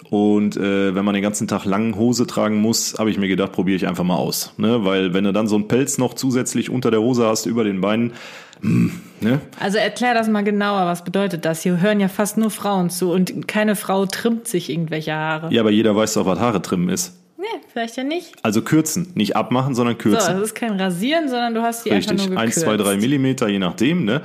Und 0.10 0.58
äh, 0.58 0.94
wenn 0.96 1.06
man 1.06 1.14
den 1.14 1.24
ganzen 1.24 1.48
Tag 1.48 1.66
langen 1.66 1.96
Hose 1.96 2.28
tragen 2.28 2.58
muss, 2.62 2.96
habe 2.98 3.10
ich 3.10 3.18
mir 3.18 3.28
gedacht, 3.28 3.52
probiere 3.52 3.76
ich 3.76 3.88
einfach 3.88 4.04
mal 4.04 4.16
aus. 4.16 4.54
Ne? 4.58 4.84
Weil 4.86 5.14
wenn 5.14 5.24
du 5.24 5.34
dann 5.34 5.48
so 5.48 5.56
einen 5.56 5.68
Pelz 5.68 5.98
noch 5.98 6.14
zusätzlich 6.14 6.70
unter 6.70 6.92
der 6.92 7.02
Hose 7.02 7.26
hast, 7.26 7.46
über 7.46 7.64
den 7.64 7.82
Beinen, 7.82 8.14
hm, 8.62 8.92
ne? 9.22 9.40
Also 9.60 9.78
erklär 9.78 10.14
das 10.14 10.28
mal 10.28 10.44
genauer. 10.44 10.86
Was 10.86 11.04
bedeutet 11.04 11.46
das? 11.46 11.62
Hier 11.64 11.80
hören 11.80 12.00
ja 12.00 12.10
fast 12.10 12.38
nur 12.38 12.52
Frauen 12.52 12.90
zu 12.90 13.12
und 13.12 13.48
keine 13.48 13.76
Frau 13.76 14.06
trimmt 14.06 14.48
sich 14.48 14.70
irgendwelche 14.70 15.14
Haare. 15.14 15.54
Ja, 15.54 15.62
aber 15.62 15.72
jeder 15.72 15.96
weiß 15.96 16.16
doch, 16.16 16.26
was 16.26 16.40
Haare 16.40 16.62
trimmen 16.62 16.90
ist. 16.90 17.16
Nee, 17.38 17.46
vielleicht 17.72 17.96
ja 17.96 18.04
nicht. 18.04 18.34
Also 18.44 18.62
kürzen, 18.62 19.12
nicht 19.16 19.38
abmachen, 19.38 19.76
sondern 19.76 19.96
So, 19.96 20.02
kürzen. 20.10 20.34
das 20.36 20.42
ist 20.42 20.56
kein 20.56 20.78
Rasieren, 20.80 21.30
sondern 21.30 21.54
du 21.54 21.62
hast 21.62 21.86
die 21.86 21.92
einfach 21.92 22.12
Richtig, 22.12 22.30
nur 22.30 22.38
1, 22.38 22.56
gekürzt. 22.56 22.78
2, 22.78 22.84
3 22.84 22.98
Millimeter, 22.98 23.48
je 23.48 23.60
nachdem. 23.60 24.04
Ne? 24.04 24.22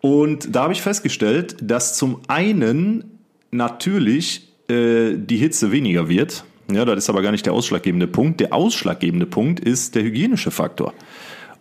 Und 0.00 0.54
da 0.54 0.64
habe 0.64 0.72
ich 0.72 0.82
festgestellt, 0.82 1.56
dass 1.60 1.96
zum 1.96 2.20
einen 2.28 3.18
natürlich 3.50 4.48
äh, 4.68 5.14
die 5.16 5.36
Hitze 5.36 5.72
weniger 5.72 6.08
wird. 6.08 6.44
Ja, 6.70 6.84
das 6.84 6.98
ist 6.98 7.10
aber 7.10 7.22
gar 7.22 7.32
nicht 7.32 7.46
der 7.46 7.54
ausschlaggebende 7.54 8.06
Punkt. 8.06 8.40
Der 8.40 8.52
ausschlaggebende 8.52 9.26
Punkt 9.26 9.60
ist 9.60 9.94
der 9.94 10.02
hygienische 10.02 10.50
Faktor. 10.50 10.92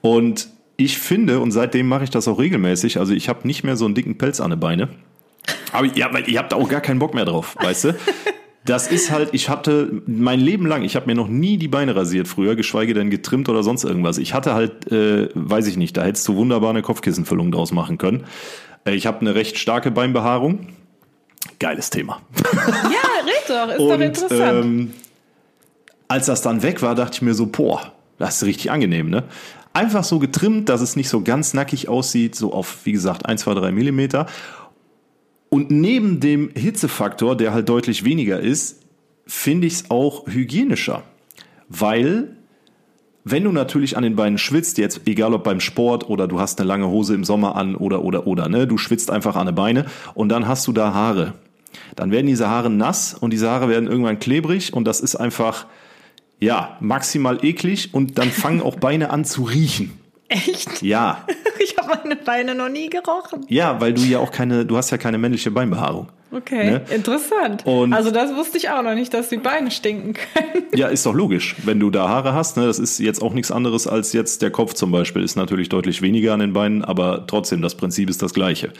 Und 0.01 0.49
ich 0.75 0.97
finde, 0.97 1.39
und 1.39 1.51
seitdem 1.51 1.87
mache 1.87 2.03
ich 2.03 2.09
das 2.09 2.27
auch 2.27 2.39
regelmäßig, 2.39 2.99
also 2.99 3.13
ich 3.13 3.29
habe 3.29 3.47
nicht 3.47 3.63
mehr 3.63 3.77
so 3.77 3.85
einen 3.85 3.95
dicken 3.95 4.17
Pelz 4.17 4.39
an 4.39 4.51
den 4.51 4.59
Beine. 4.59 4.89
Aber 5.71 5.87
ja, 5.87 6.13
weil 6.13 6.29
ihr 6.29 6.39
habt 6.39 6.51
da 6.51 6.57
auch 6.57 6.69
gar 6.69 6.81
keinen 6.81 6.99
Bock 6.99 7.13
mehr 7.13 7.25
drauf, 7.25 7.55
weißt 7.59 7.85
du? 7.85 7.95
Das 8.67 8.87
ist 8.87 9.11
halt, 9.11 9.29
ich 9.31 9.49
hatte 9.49 10.01
mein 10.05 10.39
Leben 10.41 10.65
lang, 10.67 10.83
ich 10.83 10.95
habe 10.95 11.05
mir 11.07 11.15
noch 11.15 11.29
nie 11.29 11.57
die 11.57 11.69
Beine 11.69 11.95
rasiert 11.95 12.27
früher, 12.27 12.55
geschweige 12.55 12.93
denn 12.93 13.09
getrimmt 13.09 13.47
oder 13.49 13.63
sonst 13.63 13.85
irgendwas. 13.85 14.17
Ich 14.17 14.33
hatte 14.33 14.53
halt, 14.53 14.91
äh, 14.91 15.29
weiß 15.33 15.67
ich 15.67 15.77
nicht, 15.77 15.95
da 15.95 16.03
hättest 16.03 16.27
du 16.27 16.35
wunderbar 16.35 16.71
eine 16.71 16.81
Kopfkissenfüllung 16.81 17.51
draus 17.51 17.71
machen 17.71 17.97
können. 17.97 18.25
Äh, 18.85 18.93
ich 18.95 19.07
habe 19.07 19.21
eine 19.21 19.35
recht 19.35 19.57
starke 19.57 19.89
Beinbehaarung. 19.89 20.67
Geiles 21.59 21.89
Thema. 21.89 22.21
Ja, 22.63 23.23
red 23.25 23.43
doch, 23.47 23.69
ist 23.69 23.79
doch 23.79 23.93
Und 23.95 24.01
interessant. 24.01 24.65
ähm, 24.65 24.93
als 26.09 26.25
das 26.25 26.41
dann 26.41 26.61
weg 26.61 26.81
war, 26.81 26.93
dachte 26.93 27.15
ich 27.15 27.21
mir 27.21 27.33
so, 27.33 27.45
boah, 27.47 27.93
das 28.19 28.37
ist 28.37 28.43
richtig 28.45 28.69
angenehm, 28.71 29.09
ne? 29.09 29.23
Einfach 29.73 30.03
so 30.03 30.17
getrimmt, 30.19 30.69
dass 30.69 30.81
es 30.81 30.95
nicht 30.95 31.07
so 31.07 31.21
ganz 31.21 31.53
nackig 31.53 31.87
aussieht, 31.87 32.35
so 32.35 32.51
auf, 32.51 32.79
wie 32.85 32.91
gesagt, 32.91 33.25
1, 33.27 33.41
2, 33.41 33.53
3 33.53 33.71
Millimeter. 33.71 34.25
Und 35.49 35.71
neben 35.71 36.19
dem 36.19 36.49
Hitzefaktor, 36.53 37.37
der 37.37 37.53
halt 37.53 37.69
deutlich 37.69 38.03
weniger 38.03 38.39
ist, 38.39 38.81
finde 39.25 39.67
ich 39.67 39.73
es 39.73 39.91
auch 39.91 40.27
hygienischer. 40.27 41.03
Weil, 41.69 42.37
wenn 43.23 43.43
du 43.43 43.51
natürlich 43.51 43.97
an 43.97 44.03
den 44.03 44.15
Beinen 44.15 44.37
schwitzt, 44.37 44.77
jetzt 44.77 45.01
egal 45.05 45.33
ob 45.33 45.43
beim 45.43 45.59
Sport 45.59 46.09
oder 46.09 46.27
du 46.27 46.39
hast 46.39 46.59
eine 46.59 46.67
lange 46.67 46.87
Hose 46.87 47.13
im 47.13 47.23
Sommer 47.23 47.55
an 47.55 47.75
oder 47.75 48.03
oder 48.03 48.27
oder, 48.27 48.49
ne, 48.49 48.67
du 48.67 48.77
schwitzt 48.77 49.11
einfach 49.11 49.35
an 49.35 49.47
den 49.47 49.55
Beine 49.55 49.85
und 50.13 50.29
dann 50.29 50.47
hast 50.47 50.67
du 50.67 50.73
da 50.73 50.93
Haare. 50.93 51.33
Dann 51.95 52.11
werden 52.11 52.27
diese 52.27 52.49
Haare 52.49 52.69
nass 52.69 53.13
und 53.13 53.31
diese 53.31 53.49
Haare 53.49 53.69
werden 53.69 53.87
irgendwann 53.87 54.19
klebrig 54.19 54.73
und 54.73 54.85
das 54.85 55.01
ist 55.01 55.15
einfach, 55.15 55.65
ja, 56.39 56.77
maximal 56.79 57.43
eklig 57.43 57.93
und 57.93 58.17
dann 58.17 58.29
fangen 58.29 58.61
auch 58.61 58.77
Beine 58.77 59.09
an 59.09 59.25
zu 59.25 59.43
riechen. 59.43 59.91
Echt? 60.29 60.81
Ja. 60.81 61.25
Ich 61.59 61.75
habe 61.75 61.99
meine 62.03 62.15
Beine 62.15 62.53
noch 62.53 62.69
nie 62.69 62.87
gerochen. 62.87 63.43
Ja, 63.49 63.81
weil 63.81 63.91
du 63.93 64.01
ja 64.03 64.19
auch 64.19 64.31
keine, 64.31 64.63
du 64.65 64.77
hast 64.77 64.91
ja 64.91 64.97
keine 64.99 65.17
männliche 65.17 65.49
Beinbehaarung. 65.51 66.09
Okay, 66.31 66.69
Ne? 66.71 66.81
interessant. 66.93 67.65
Und- 67.65 67.93
also 67.93 68.11
das 68.11 68.33
wusste 68.35 68.57
ich 68.59 68.69
auch 68.69 68.83
noch 68.83 68.93
nicht, 68.93 69.11
dass 69.13 69.29
die 69.29 69.37
Beine 69.37 69.71
stinken 69.71 70.13
können. 70.13 70.65
Ja, 70.75 70.87
ist 70.87 71.05
doch 71.07 71.15
logisch. 71.15 71.55
Wenn 71.65 71.79
du 71.79 71.89
da 71.89 72.07
Haare 72.09 72.33
hast, 72.33 72.55
ne, 72.57 72.67
das 72.67 72.77
ist 72.77 72.99
jetzt 72.99 73.21
auch 73.23 73.33
nichts 73.33 73.51
anderes 73.51 73.87
als 73.87 74.13
jetzt 74.13 74.43
der 74.43 74.51
Kopf 74.51 74.75
zum 74.75 74.91
Beispiel, 74.91 75.23
ist 75.23 75.35
natürlich 75.35 75.67
deutlich 75.69 76.01
weniger 76.03 76.33
an 76.33 76.39
den 76.39 76.53
Beinen, 76.53 76.85
aber 76.85 77.25
trotzdem, 77.25 77.61
das 77.63 77.73
Prinzip 77.75 78.07
ist 78.09 78.21
das 78.21 78.33
gleiche. 78.35 78.71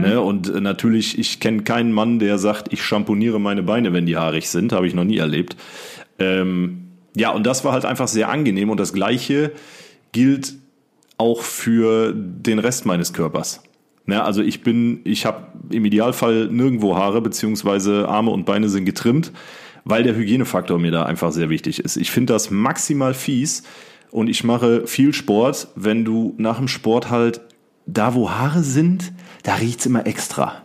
Ne, 0.00 0.20
und 0.20 0.54
äh, 0.54 0.60
natürlich, 0.60 1.18
ich 1.18 1.40
kenne 1.40 1.62
keinen 1.62 1.92
Mann, 1.92 2.18
der 2.18 2.36
sagt, 2.38 2.72
ich 2.74 2.82
schamponiere 2.82 3.40
meine 3.40 3.62
Beine, 3.62 3.92
wenn 3.94 4.04
die 4.04 4.16
haarig 4.18 4.48
sind, 4.50 4.72
habe 4.72 4.86
ich 4.86 4.92
noch 4.94 5.04
nie 5.04 5.16
erlebt. 5.18 5.56
Ähm, 6.18 6.88
ja, 7.16 7.30
und 7.30 7.46
das 7.46 7.64
war 7.64 7.72
halt 7.72 7.86
einfach 7.86 8.06
sehr 8.08 8.28
angenehm 8.28 8.68
und 8.70 8.78
das 8.78 8.92
gleiche 8.92 9.52
gilt 10.12 10.54
auch 11.18 11.42
für 11.42 12.14
den 12.14 12.58
Rest 12.58 12.86
meines 12.86 13.12
Körpers. 13.12 13.62
Ne, 14.06 14.24
also 14.24 14.40
ich 14.40 14.62
bin, 14.62 15.00
ich 15.04 15.26
habe 15.26 15.48
im 15.68 15.84
Idealfall 15.84 16.46
nirgendwo 16.46 16.96
Haare, 16.96 17.20
beziehungsweise 17.20 18.08
Arme 18.08 18.30
und 18.30 18.46
Beine 18.46 18.70
sind 18.70 18.86
getrimmt, 18.86 19.32
weil 19.84 20.02
der 20.02 20.14
Hygienefaktor 20.14 20.78
mir 20.78 20.90
da 20.90 21.02
einfach 21.02 21.30
sehr 21.30 21.50
wichtig 21.50 21.80
ist. 21.80 21.98
Ich 21.98 22.10
finde 22.10 22.32
das 22.32 22.50
maximal 22.50 23.12
fies 23.12 23.64
und 24.10 24.28
ich 24.28 24.44
mache 24.44 24.86
viel 24.86 25.12
Sport, 25.12 25.68
wenn 25.74 26.06
du 26.06 26.34
nach 26.38 26.56
dem 26.56 26.68
Sport 26.68 27.10
halt 27.10 27.42
da, 27.84 28.14
wo 28.14 28.30
Haare 28.30 28.62
sind, 28.62 29.12
da 29.42 29.56
riecht's 29.56 29.84
immer 29.84 30.06
extra, 30.06 30.62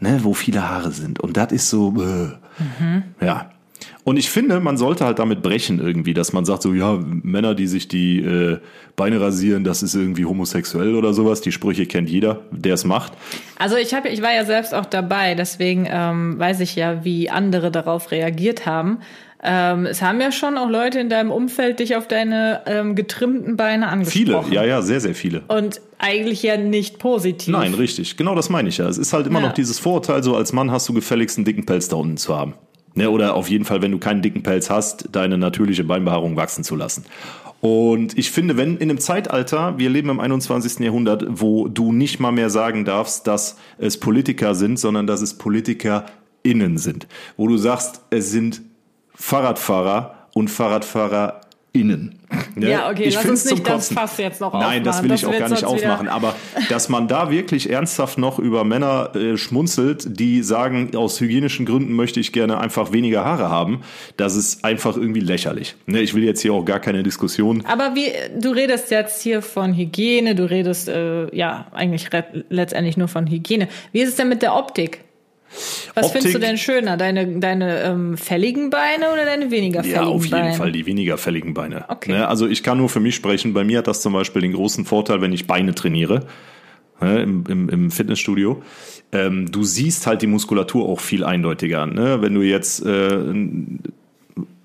ne, 0.00 0.20
wo 0.22 0.32
viele 0.32 0.66
Haare 0.66 0.90
sind. 0.90 1.20
Und 1.20 1.36
das 1.36 1.52
ist 1.52 1.68
so, 1.68 1.94
äh, 2.00 3.24
ja. 3.24 3.50
Und 4.08 4.18
ich 4.18 4.30
finde, 4.30 4.60
man 4.60 4.76
sollte 4.76 5.04
halt 5.04 5.18
damit 5.18 5.42
brechen 5.42 5.80
irgendwie, 5.80 6.14
dass 6.14 6.32
man 6.32 6.44
sagt 6.44 6.62
so, 6.62 6.72
ja, 6.72 6.96
Männer, 7.04 7.56
die 7.56 7.66
sich 7.66 7.88
die 7.88 8.20
äh, 8.20 8.58
Beine 8.94 9.20
rasieren, 9.20 9.64
das 9.64 9.82
ist 9.82 9.96
irgendwie 9.96 10.24
homosexuell 10.24 10.94
oder 10.94 11.12
sowas. 11.12 11.40
Die 11.40 11.50
Sprüche 11.50 11.86
kennt 11.86 12.08
jeder, 12.08 12.42
der 12.52 12.74
es 12.74 12.84
macht. 12.84 13.14
Also 13.58 13.74
ich 13.74 13.94
habe, 13.94 14.08
ich 14.08 14.22
war 14.22 14.32
ja 14.32 14.44
selbst 14.44 14.74
auch 14.74 14.86
dabei, 14.86 15.34
deswegen 15.34 15.88
ähm, 15.90 16.38
weiß 16.38 16.60
ich 16.60 16.76
ja, 16.76 17.04
wie 17.04 17.30
andere 17.30 17.72
darauf 17.72 18.12
reagiert 18.12 18.64
haben. 18.64 18.98
Ähm, 19.42 19.86
es 19.86 20.02
haben 20.02 20.20
ja 20.20 20.30
schon 20.30 20.56
auch 20.56 20.70
Leute 20.70 21.00
in 21.00 21.08
deinem 21.08 21.32
Umfeld 21.32 21.80
dich 21.80 21.96
auf 21.96 22.06
deine 22.06 22.62
ähm, 22.66 22.94
getrimmten 22.94 23.56
Beine 23.56 23.86
Viele, 24.04 24.36
angesprochen. 24.38 24.52
ja, 24.52 24.64
ja, 24.64 24.82
sehr, 24.82 25.00
sehr 25.00 25.16
viele. 25.16 25.42
Und 25.48 25.80
eigentlich 25.98 26.44
ja 26.44 26.56
nicht 26.56 27.00
positiv. 27.00 27.52
Nein, 27.52 27.74
richtig. 27.74 28.16
Genau 28.16 28.36
das 28.36 28.50
meine 28.50 28.68
ich 28.68 28.78
ja. 28.78 28.88
Es 28.88 28.98
ist 28.98 29.12
halt 29.12 29.26
immer 29.26 29.40
Ja. 29.40 29.46
noch 29.48 29.52
dieses 29.52 29.80
Vorurteil, 29.80 30.22
so 30.22 30.36
als 30.36 30.52
Mann 30.52 30.70
hast 30.70 30.88
du 30.88 30.92
gefälligst 30.94 31.38
einen 31.38 31.44
dicken 31.44 31.66
Pelz 31.66 31.88
da 31.88 31.96
unten 31.96 32.16
zu 32.16 32.36
haben. 32.36 32.54
Ne, 32.96 33.10
oder 33.10 33.34
auf 33.34 33.50
jeden 33.50 33.66
Fall, 33.66 33.82
wenn 33.82 33.92
du 33.92 33.98
keinen 33.98 34.22
dicken 34.22 34.42
Pelz 34.42 34.70
hast, 34.70 35.10
deine 35.12 35.36
natürliche 35.36 35.84
Beinbehaarung 35.84 36.36
wachsen 36.36 36.64
zu 36.64 36.76
lassen. 36.76 37.04
Und 37.60 38.16
ich 38.16 38.30
finde, 38.30 38.56
wenn 38.56 38.78
in 38.78 38.88
einem 38.88 38.98
Zeitalter, 38.98 39.76
wir 39.76 39.90
leben 39.90 40.08
im 40.08 40.18
21. 40.18 40.78
Jahrhundert, 40.80 41.24
wo 41.28 41.68
du 41.68 41.92
nicht 41.92 42.20
mal 42.20 42.32
mehr 42.32 42.48
sagen 42.48 42.86
darfst, 42.86 43.26
dass 43.26 43.58
es 43.76 44.00
Politiker 44.00 44.54
sind, 44.54 44.78
sondern 44.78 45.06
dass 45.06 45.20
es 45.20 45.34
PolitikerInnen 45.34 46.78
sind. 46.78 47.06
Wo 47.36 47.46
du 47.48 47.58
sagst, 47.58 48.00
es 48.08 48.30
sind 48.30 48.62
Fahrradfahrer 49.14 50.28
und 50.32 50.48
FahrradfahrerInnen. 51.76 52.14
Ne? 52.56 52.70
Ja, 52.70 52.90
okay, 52.90 53.04
lass 53.04 53.22
find's 53.22 53.42
uns 53.42 53.44
nicht 53.44 53.56
zum 53.58 53.64
das 53.64 53.74
Kotzen. 53.74 53.96
Fass 53.96 54.18
jetzt 54.18 54.40
noch 54.40 54.52
Nein, 54.52 54.82
das 54.82 54.96
aufmachen. 54.96 55.04
will 55.04 55.10
Das 55.10 55.20
ich 55.20 55.26
auch 55.26 55.38
gar 55.38 55.48
nicht 55.48 55.64
aufmachen. 55.64 56.08
Aber 56.08 56.34
dass 56.68 56.88
man 56.88 57.06
da 57.06 57.30
wirklich 57.30 57.70
ernsthaft 57.70 58.18
noch 58.18 58.38
über 58.38 58.64
Männer 58.64 59.14
äh, 59.14 59.36
schmunzelt, 59.36 60.18
die 60.18 60.42
sagen, 60.42 60.94
aus 60.96 61.20
hygienischen 61.20 61.66
Gründen 61.66 61.92
möchte 61.92 62.18
ich 62.18 62.32
gerne 62.32 62.58
einfach 62.58 62.92
weniger 62.92 63.24
Haare 63.24 63.48
haben, 63.48 63.82
das 64.16 64.34
ist 64.34 64.64
einfach 64.64 64.96
irgendwie 64.96 65.20
lächerlich. 65.20 65.76
Ne, 65.86 66.00
ich 66.00 66.14
will 66.14 66.24
jetzt 66.24 66.40
hier 66.40 66.52
auch 66.52 66.64
gar 66.64 66.80
keine 66.80 67.02
Diskussion. 67.02 67.64
Aber 67.66 67.94
wie, 67.94 68.10
du 68.40 68.50
redest 68.50 68.90
jetzt 68.90 69.22
hier 69.22 69.42
von 69.42 69.74
Hygiene, 69.74 70.34
du 70.34 70.48
redest 70.48 70.88
äh, 70.88 71.34
ja 71.34 71.66
eigentlich 71.72 72.08
letztendlich 72.48 72.96
nur 72.96 73.08
von 73.08 73.26
Hygiene. 73.26 73.68
Wie 73.92 74.00
ist 74.00 74.10
es 74.10 74.16
denn 74.16 74.28
mit 74.28 74.42
der 74.42 74.54
Optik? 74.54 75.05
Was 75.94 76.06
Optik- 76.06 76.12
findest 76.22 76.34
du 76.34 76.38
denn 76.38 76.58
schöner? 76.58 76.96
Deine, 76.96 77.26
deine 77.40 77.82
ähm, 77.82 78.16
fälligen 78.16 78.70
Beine 78.70 79.10
oder 79.12 79.24
deine 79.24 79.50
weniger 79.50 79.80
fälligen 79.82 79.96
Ja, 79.96 80.02
Beine? 80.04 80.14
auf 80.14 80.24
jeden 80.26 80.52
Fall 80.54 80.72
die 80.72 80.86
weniger 80.86 81.18
fälligen 81.18 81.54
Beine. 81.54 81.84
Okay. 81.88 82.12
Ne, 82.12 82.28
also 82.28 82.46
ich 82.46 82.62
kann 82.62 82.78
nur 82.78 82.88
für 82.88 83.00
mich 83.00 83.14
sprechen. 83.14 83.54
Bei 83.54 83.64
mir 83.64 83.78
hat 83.78 83.86
das 83.86 84.02
zum 84.02 84.12
Beispiel 84.12 84.42
den 84.42 84.52
großen 84.52 84.84
Vorteil, 84.84 85.20
wenn 85.20 85.32
ich 85.32 85.46
Beine 85.46 85.74
trainiere 85.74 86.26
ne, 87.00 87.22
im, 87.22 87.44
im, 87.48 87.68
im 87.68 87.90
Fitnessstudio. 87.90 88.62
Ähm, 89.12 89.50
du 89.50 89.62
siehst 89.64 90.06
halt 90.06 90.22
die 90.22 90.26
Muskulatur 90.26 90.88
auch 90.88 91.00
viel 91.00 91.24
eindeutiger. 91.24 91.86
Ne? 91.86 92.20
Wenn 92.22 92.34
du 92.34 92.42
jetzt 92.42 92.84
äh, 92.84 93.18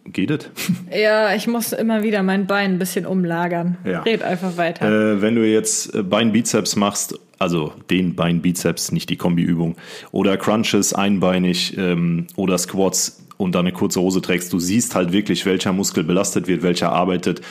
geht 0.06 0.32
es? 0.32 0.50
Ja, 0.94 1.34
ich 1.36 1.48
muss 1.48 1.72
immer 1.72 2.04
wieder 2.04 2.22
mein 2.24 2.48
Bein 2.48 2.74
ein 2.74 2.80
bisschen 2.80 3.06
umlagern. 3.06 3.78
Ja. 3.86 4.02
Red 4.02 4.24
einfach 4.24 4.58
weiter. 4.58 4.86
Äh, 5.14 5.22
wenn 5.22 5.36
du 5.36 5.48
jetzt 5.48 5.94
äh, 5.96 6.04
Bein-Bizeps 6.04 6.76
machst, 6.76 7.18
also 7.42 7.74
den 7.90 8.16
Bein-Bizeps, 8.16 8.92
nicht 8.92 9.10
die 9.10 9.18
Kombiübung, 9.18 9.76
oder 10.12 10.38
Crunches 10.38 10.94
einbeinig 10.94 11.76
ähm, 11.78 12.28
oder 12.36 12.58
Squats 12.58 13.26
und 13.38 13.56
dann 13.56 13.66
eine 13.66 13.74
kurze 13.74 14.00
Hose 14.00 14.22
trägst, 14.22 14.54
du 14.54 14.60
siehst 14.60 14.94
halt 14.94 15.12
wirklich, 15.12 15.46
welcher 15.46 15.74
Muskel 15.74 16.04
belastet 16.04 16.48
wird, 16.48 16.62
welcher 16.62 16.92
arbeitet. 16.92 17.42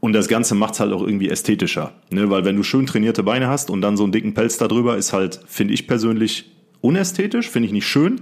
Und 0.00 0.12
das 0.12 0.28
Ganze 0.28 0.54
macht's 0.54 0.80
halt 0.80 0.92
auch 0.92 1.02
irgendwie 1.02 1.28
ästhetischer. 1.28 1.92
Ne? 2.10 2.28
Weil 2.30 2.44
wenn 2.44 2.56
du 2.56 2.62
schön 2.64 2.86
trainierte 2.86 3.22
Beine 3.22 3.48
hast 3.48 3.70
und 3.70 3.80
dann 3.80 3.96
so 3.96 4.02
einen 4.02 4.12
dicken 4.12 4.34
Pelz 4.34 4.58
da 4.58 4.68
drüber, 4.68 4.96
ist 4.96 5.12
halt, 5.12 5.40
finde 5.46 5.74
ich 5.74 5.86
persönlich, 5.86 6.50
unästhetisch, 6.80 7.48
finde 7.48 7.66
ich 7.66 7.72
nicht 7.72 7.86
schön. 7.86 8.20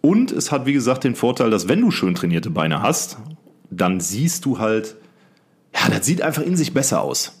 Und 0.00 0.32
es 0.32 0.50
hat, 0.52 0.66
wie 0.66 0.72
gesagt, 0.72 1.04
den 1.04 1.14
Vorteil, 1.14 1.50
dass 1.50 1.68
wenn 1.68 1.80
du 1.80 1.90
schön 1.90 2.14
trainierte 2.14 2.50
Beine 2.50 2.82
hast, 2.82 3.18
dann 3.70 4.00
siehst 4.00 4.44
du 4.44 4.58
halt, 4.58 4.96
ja, 5.74 5.88
das 5.90 6.06
sieht 6.06 6.22
einfach 6.22 6.42
in 6.42 6.56
sich 6.56 6.72
besser 6.74 7.02
aus. 7.02 7.37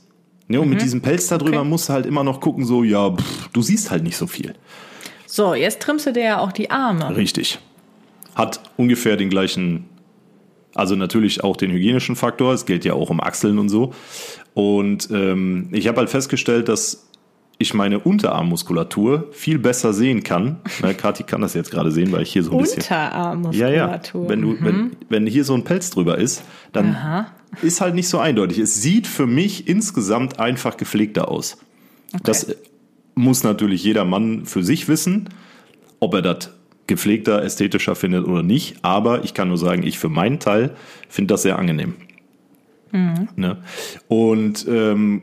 Ne, 0.48 0.60
und 0.60 0.70
mit 0.70 0.80
diesem 0.80 1.02
Pelz 1.02 1.26
da 1.26 1.36
drüber 1.36 1.58
Okay. 1.60 1.68
musst 1.68 1.88
du 1.88 1.92
halt 1.92 2.06
immer 2.06 2.24
noch 2.24 2.40
gucken, 2.40 2.64
so, 2.64 2.82
ja, 2.82 3.10
pff, 3.14 3.48
du 3.52 3.60
siehst 3.60 3.90
halt 3.90 4.02
nicht 4.02 4.16
so 4.16 4.26
viel. 4.26 4.54
so, 5.26 5.54
jetzt 5.54 5.80
trimmst 5.80 6.06
du 6.06 6.12
dir 6.12 6.24
ja 6.24 6.38
auch 6.38 6.52
die 6.52 6.70
Arme. 6.70 7.14
Richtig. 7.16 7.58
Hat 8.34 8.60
ungefähr 8.78 9.16
den 9.18 9.28
gleichen, 9.28 9.84
also 10.74 10.94
natürlich 10.96 11.44
auch 11.44 11.56
den 11.56 11.70
hygienischen 11.70 12.16
Faktor. 12.16 12.54
Es 12.54 12.64
geht 12.64 12.84
ja 12.86 12.94
auch 12.94 13.10
um 13.10 13.20
Achseln 13.20 13.58
und 13.58 13.68
so. 13.68 13.92
Und 14.54 15.10
ähm, 15.10 15.68
ich 15.72 15.86
habe 15.86 15.98
halt 15.98 16.08
festgestellt, 16.08 16.68
dass 16.68 17.07
ich 17.58 17.74
meine 17.74 17.98
Unterarmmuskulatur 17.98 19.28
viel 19.32 19.58
besser 19.58 19.92
sehen 19.92 20.22
kann. 20.22 20.60
Na, 20.82 20.94
Kathi 20.94 21.24
kann 21.24 21.40
das 21.40 21.54
jetzt 21.54 21.70
gerade 21.70 21.90
sehen, 21.90 22.12
weil 22.12 22.22
ich 22.22 22.32
hier 22.32 22.44
so 22.44 22.52
ein 22.52 22.58
bisschen. 22.58 22.84
Ja, 22.88 23.06
Unterarmmuskulatur. 23.06 24.22
ja. 24.22 24.28
Wenn 24.28 24.42
du, 24.42 24.56
wenn, 24.60 24.96
wenn 25.08 25.26
hier 25.26 25.44
so 25.44 25.54
ein 25.54 25.64
Pelz 25.64 25.90
drüber 25.90 26.18
ist, 26.18 26.44
dann 26.72 26.96
ist 27.62 27.80
halt 27.80 27.94
nicht 27.94 28.08
so 28.08 28.18
eindeutig. 28.18 28.58
Es 28.58 28.80
sieht 28.80 29.06
für 29.06 29.26
mich 29.26 29.68
insgesamt 29.68 30.38
einfach 30.38 30.76
gepflegter 30.76 31.28
aus. 31.28 31.58
Das 32.22 32.44
äh, 32.44 32.56
muss 33.14 33.42
natürlich 33.42 33.82
jeder 33.82 34.04
Mann 34.04 34.46
für 34.46 34.62
sich 34.62 34.88
wissen, 34.88 35.28
ob 35.98 36.14
er 36.14 36.22
das 36.22 36.50
gepflegter, 36.86 37.42
ästhetischer 37.42 37.96
findet 37.96 38.26
oder 38.26 38.42
nicht. 38.42 38.76
Aber 38.82 39.24
ich 39.24 39.34
kann 39.34 39.48
nur 39.48 39.58
sagen, 39.58 39.82
ich 39.82 39.98
für 39.98 40.08
meinen 40.08 40.38
Teil 40.38 40.76
finde 41.08 41.34
das 41.34 41.42
sehr 41.42 41.58
angenehm. 41.58 41.94
Ne? 43.36 43.58
Und 44.08 44.66
ähm, 44.68 45.22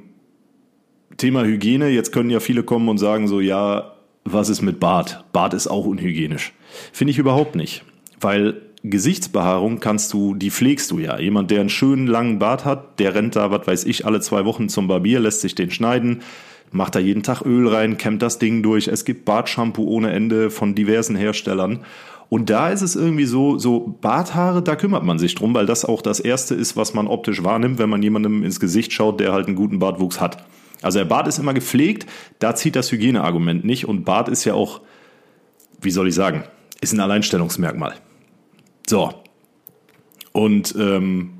Thema 1.17 1.43
Hygiene, 1.43 1.89
jetzt 1.89 2.11
können 2.11 2.29
ja 2.29 2.39
viele 2.39 2.63
kommen 2.63 2.89
und 2.89 2.97
sagen 2.97 3.27
so, 3.27 3.39
ja, 3.39 3.93
was 4.25 4.49
ist 4.49 4.61
mit 4.61 4.79
Bart? 4.79 5.23
Bart 5.31 5.53
ist 5.53 5.67
auch 5.67 5.85
unhygienisch. 5.85 6.53
Finde 6.91 7.11
ich 7.11 7.19
überhaupt 7.19 7.55
nicht. 7.55 7.83
Weil 8.19 8.61
Gesichtsbehaarung 8.83 9.79
kannst 9.79 10.13
du, 10.13 10.35
die 10.35 10.51
pflegst 10.51 10.91
du 10.91 10.99
ja. 10.99 11.19
Jemand, 11.19 11.51
der 11.51 11.61
einen 11.61 11.69
schönen 11.69 12.07
langen 12.07 12.39
Bart 12.39 12.65
hat, 12.65 12.99
der 12.99 13.15
rennt 13.15 13.35
da, 13.35 13.51
was 13.51 13.65
weiß 13.65 13.85
ich, 13.85 14.05
alle 14.05 14.19
zwei 14.21 14.45
Wochen 14.45 14.69
zum 14.69 14.87
Barbier, 14.87 15.19
lässt 15.19 15.41
sich 15.41 15.55
den 15.55 15.71
schneiden, 15.71 16.21
macht 16.71 16.95
da 16.95 16.99
jeden 16.99 17.23
Tag 17.23 17.41
Öl 17.43 17.67
rein, 17.67 17.97
kämmt 17.97 18.21
das 18.21 18.37
Ding 18.39 18.61
durch. 18.61 18.87
Es 18.87 19.05
gibt 19.05 19.25
Bartshampoo 19.25 19.87
ohne 19.87 20.11
Ende 20.11 20.49
von 20.49 20.75
diversen 20.75 21.15
Herstellern. 21.15 21.79
Und 22.29 22.49
da 22.49 22.69
ist 22.69 22.81
es 22.81 22.95
irgendwie 22.95 23.25
so, 23.25 23.57
so 23.57 23.97
Barthaare, 24.01 24.61
da 24.61 24.75
kümmert 24.75 25.03
man 25.03 25.19
sich 25.19 25.35
drum, 25.35 25.53
weil 25.53 25.67
das 25.67 25.85
auch 25.85 26.01
das 26.01 26.19
erste 26.19 26.55
ist, 26.55 26.75
was 26.75 26.93
man 26.93 27.07
optisch 27.07 27.43
wahrnimmt, 27.43 27.77
wenn 27.77 27.89
man 27.89 28.01
jemandem 28.01 28.43
ins 28.43 28.59
Gesicht 28.59 28.93
schaut, 28.93 29.19
der 29.19 29.31
halt 29.31 29.47
einen 29.47 29.55
guten 29.55 29.79
Bartwuchs 29.79 30.19
hat. 30.19 30.43
Also 30.81 30.99
der 30.99 31.05
Bart 31.05 31.27
ist 31.27 31.39
immer 31.39 31.53
gepflegt, 31.53 32.05
da 32.39 32.55
zieht 32.55 32.75
das 32.75 32.91
Hygieneargument 32.91 33.65
nicht. 33.65 33.87
Und 33.87 34.03
Bart 34.03 34.29
ist 34.29 34.45
ja 34.45 34.53
auch, 34.53 34.81
wie 35.81 35.91
soll 35.91 36.07
ich 36.07 36.15
sagen, 36.15 36.43
ist 36.81 36.93
ein 36.93 36.99
Alleinstellungsmerkmal. 36.99 37.95
So. 38.87 39.13
Und 40.31 40.75
ähm, 40.77 41.35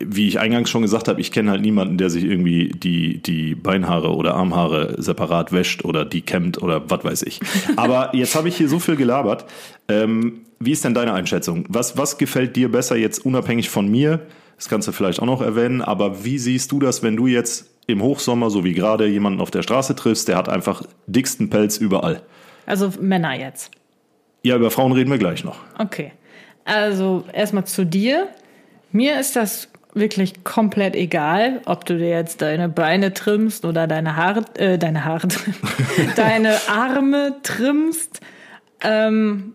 wie 0.00 0.28
ich 0.28 0.38
eingangs 0.38 0.70
schon 0.70 0.82
gesagt 0.82 1.08
habe, 1.08 1.20
ich 1.20 1.32
kenne 1.32 1.50
halt 1.50 1.62
niemanden, 1.62 1.98
der 1.98 2.10
sich 2.10 2.24
irgendwie 2.24 2.68
die, 2.68 3.20
die 3.20 3.54
Beinhaare 3.54 4.14
oder 4.14 4.34
Armhaare 4.34 4.94
separat 4.98 5.52
wäscht 5.52 5.84
oder 5.84 6.04
die 6.04 6.22
kämmt 6.22 6.62
oder 6.62 6.88
was 6.88 7.04
weiß 7.04 7.22
ich. 7.22 7.40
Aber 7.76 8.14
jetzt 8.14 8.34
habe 8.34 8.48
ich 8.48 8.56
hier 8.56 8.68
so 8.68 8.78
viel 8.78 8.96
gelabert. 8.96 9.46
Ähm, 9.88 10.42
wie 10.60 10.72
ist 10.72 10.84
denn 10.84 10.94
deine 10.94 11.14
Einschätzung? 11.14 11.64
Was, 11.68 11.96
was 11.96 12.18
gefällt 12.18 12.56
dir 12.56 12.70
besser 12.70 12.96
jetzt 12.96 13.24
unabhängig 13.24 13.70
von 13.70 13.88
mir? 13.88 14.26
Das 14.58 14.68
kannst 14.68 14.88
du 14.88 14.92
vielleicht 14.92 15.22
auch 15.22 15.26
noch 15.26 15.40
erwähnen, 15.40 15.82
aber 15.82 16.24
wie 16.24 16.38
siehst 16.38 16.72
du 16.72 16.80
das, 16.80 17.02
wenn 17.02 17.16
du 17.16 17.28
jetzt 17.28 17.70
im 17.86 18.02
Hochsommer, 18.02 18.50
so 18.50 18.64
wie 18.64 18.74
gerade, 18.74 19.06
jemanden 19.06 19.40
auf 19.40 19.50
der 19.50 19.62
Straße 19.62 19.94
triffst, 19.94 20.28
der 20.28 20.36
hat 20.36 20.48
einfach 20.48 20.82
dicksten 21.06 21.48
Pelz 21.48 21.78
überall? 21.78 22.22
Also 22.66 22.92
Männer 23.00 23.38
jetzt. 23.38 23.70
Ja, 24.42 24.56
über 24.56 24.70
Frauen 24.70 24.92
reden 24.92 25.10
wir 25.10 25.18
gleich 25.18 25.44
noch. 25.44 25.60
Okay. 25.78 26.12
Also 26.64 27.24
erstmal 27.32 27.66
zu 27.66 27.86
dir. 27.86 28.28
Mir 28.92 29.18
ist 29.18 29.36
das 29.36 29.68
wirklich 29.94 30.44
komplett 30.44 30.96
egal, 30.96 31.62
ob 31.64 31.84
du 31.84 31.96
dir 31.96 32.10
jetzt 32.10 32.42
deine 32.42 32.68
Beine 32.68 33.14
trimmst 33.14 33.64
oder 33.64 33.86
deine 33.86 34.16
Haare, 34.16 34.44
äh, 34.54 34.76
deine 34.76 35.04
Haare, 35.04 35.28
deine 36.16 36.56
Arme 36.68 37.36
trimmst. 37.42 38.20
Ähm, 38.82 39.54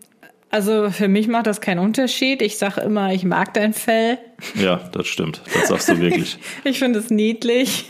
also 0.54 0.88
für 0.88 1.08
mich 1.08 1.26
macht 1.26 1.48
das 1.48 1.60
keinen 1.60 1.80
Unterschied. 1.80 2.40
Ich 2.40 2.58
sage 2.58 2.80
immer, 2.82 3.12
ich 3.12 3.24
mag 3.24 3.52
dein 3.54 3.72
Fell. 3.72 4.18
Ja, 4.54 4.88
das 4.92 5.08
stimmt. 5.08 5.42
Das 5.52 5.66
sagst 5.66 5.88
du 5.88 5.98
wirklich. 5.98 6.38
ich 6.64 6.78
finde 6.78 7.00
es 7.00 7.10
niedlich, 7.10 7.86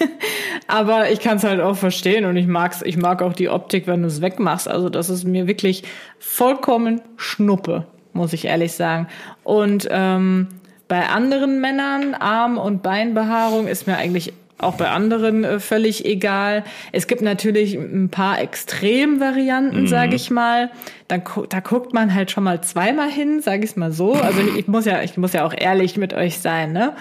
aber 0.67 1.11
ich 1.11 1.21
kann 1.21 1.37
es 1.37 1.45
halt 1.45 1.61
auch 1.61 1.77
verstehen 1.77 2.25
und 2.25 2.39
ich 2.39 2.47
mag's. 2.47 2.81
Ich 2.81 2.97
mag 2.97 3.21
auch 3.21 3.35
die 3.35 3.51
Optik, 3.51 3.87
wenn 3.87 4.01
du 4.01 4.09
es 4.09 4.23
wegmachst. 4.23 4.67
Also 4.67 4.89
das 4.89 5.11
ist 5.11 5.25
mir 5.25 5.47
wirklich 5.47 5.83
vollkommen 6.19 7.03
Schnuppe, 7.19 7.87
muss 8.15 8.33
ich 8.33 8.47
ehrlich 8.47 8.73
sagen. 8.73 9.09
Und 9.43 9.87
ähm, 9.91 10.49
bei 10.89 11.07
anderen 11.07 11.61
Männern, 11.61 12.15
Arm- 12.15 12.57
und 12.57 12.83
Beinbehaarung 12.83 13.67
ist 13.67 13.87
mir 13.87 13.99
eigentlich 13.99 14.33
auch 14.65 14.77
bei 14.77 14.89
anderen 14.89 15.45
äh, 15.45 15.61
völlig 15.61 16.05
egal. 16.05 16.65
Es 16.93 17.07
gibt 17.07 17.23
natürlich 17.23 17.75
ein 17.75 18.09
paar 18.09 18.41
Extremvarianten, 18.41 19.83
mhm. 19.83 19.87
sage 19.87 20.17
ich 20.17 20.31
mal. 20.31 20.71
Dann, 21.09 21.23
da 21.49 21.61
guckt 21.61 21.93
man 21.93 22.15
halt 22.15 22.31
schon 22.31 22.45
mal 22.45 22.63
zweimal 22.63 23.11
hin, 23.11 23.41
sage 23.41 23.65
ich 23.65 23.71
es 23.71 23.77
mal 23.77 23.93
so. 23.93 24.15
Also 24.15 24.41
ich, 24.41 24.57
ich, 24.57 24.69
muss 24.69 24.85
ja, 24.85 25.03
ich 25.03 25.17
muss 25.17 25.33
ja 25.33 25.45
auch 25.47 25.55
ehrlich 25.57 25.97
mit 25.97 26.15
euch 26.15 26.39
sein. 26.39 26.73
Ne? 26.73 26.95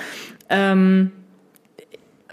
Ähm, 0.49 1.11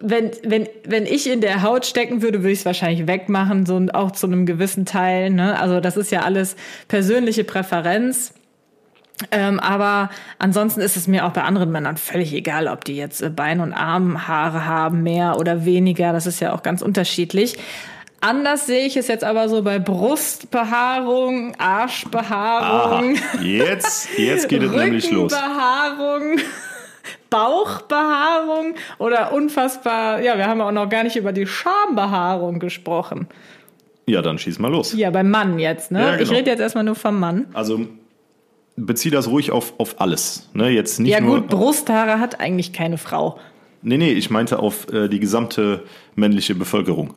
wenn, 0.01 0.31
wenn, 0.43 0.67
wenn 0.87 1.07
ich 1.07 1.31
in 1.31 1.41
der 1.41 1.63
Haut 1.63 1.87
stecken 1.87 2.23
würde, 2.23 2.39
würde 2.39 2.53
ich 2.53 2.61
es 2.61 2.65
wahrscheinlich 2.65 3.07
wegmachen, 3.07 3.67
so 3.67 3.81
auch 3.93 4.13
zu 4.13 4.27
einem 4.27 4.47
gewissen 4.47 4.87
Teil. 4.87 5.31
Ne? 5.31 5.59
Also 5.61 5.81
das 5.81 5.97
ist 5.97 6.11
ja 6.11 6.23
alles 6.23 6.57
persönliche 6.89 7.45
Präferenz. 7.45 8.35
Ähm, 9.31 9.61
aber 9.61 10.11
ansonsten 10.39 10.81
ist 10.81 10.97
es 10.97 11.07
mir 11.07 11.27
auch 11.27 11.33
bei 11.33 11.43
anderen 11.43 11.71
Männern 11.71 11.97
völlig 11.97 12.33
egal, 12.33 12.69
ob 12.69 12.85
die 12.85 12.97
jetzt 12.97 13.23
äh, 13.23 13.31
Bein- 13.31 13.61
und 13.61 13.73
Armhaare 13.73 14.67
haben, 14.67 15.03
mehr 15.03 15.39
oder 15.39 15.65
weniger. 15.65 16.13
Das 16.13 16.27
ist 16.27 16.41
ja 16.41 16.53
auch 16.53 16.63
ganz 16.63 16.83
unterschiedlich. 16.83 17.59
Anders 18.23 18.67
sehe 18.67 18.87
ich 18.87 18.97
es 18.97 19.09
jetzt 19.09 19.25
aber 19.25 19.49
so 19.49 19.63
bei 19.63 19.79
Brustbehaarung, 19.79 21.55
Arschbehaarung. 21.59 23.17
Aha, 23.17 23.43
jetzt, 23.43 24.19
jetzt 24.19 24.49
geht 24.49 24.63
es 24.63 24.71
nämlich 24.71 25.11
los. 25.11 25.33
Rückenbehaarung. 25.33 26.39
Bauchbehaarung 27.31 28.75
oder 28.99 29.33
unfassbar, 29.33 30.21
ja, 30.21 30.37
wir 30.37 30.49
haben 30.49 30.61
auch 30.61 30.73
noch 30.73 30.89
gar 30.89 31.05
nicht 31.05 31.17
über 31.17 31.33
die 31.33 31.47
Schambehaarung 31.47 32.59
gesprochen. 32.59 33.29
Ja, 34.07 34.21
dann 34.21 34.39
schieß 34.39 34.59
mal 34.59 34.71
los. 34.71 34.93
Ja, 34.93 35.11
beim 35.11 35.31
Mann 35.31 35.59
jetzt, 35.59 35.93
ne? 35.93 36.01
Ja, 36.01 36.11
genau. 36.17 36.23
Ich 36.23 36.31
rede 36.31 36.51
jetzt 36.51 36.61
erstmal 36.61 36.85
nur 36.85 36.97
vom 36.97 37.19
Mann. 37.19 37.47
Also 37.55 37.87
bezieh 38.87 39.11
das 39.11 39.29
ruhig 39.29 39.51
auf, 39.51 39.75
auf 39.79 40.01
alles. 40.01 40.49
Ne? 40.55 40.71
Jetzt 40.71 41.01
nicht 41.01 41.13
ja 41.13 41.21
nur, 41.21 41.41
gut, 41.41 41.49
Brusthaare 41.49 42.19
hat 42.19 42.41
eigentlich 42.41 42.73
keine 42.73 42.99
Frau. 42.99 43.39
Nee, 43.83 43.97
nee, 43.97 44.13
ich 44.13 44.31
meinte 44.31 44.59
auf 44.59 44.93
äh, 44.93 45.09
die 45.09 45.21
gesamte 45.21 45.85
männliche 46.15 46.55
Bevölkerung. 46.55 47.15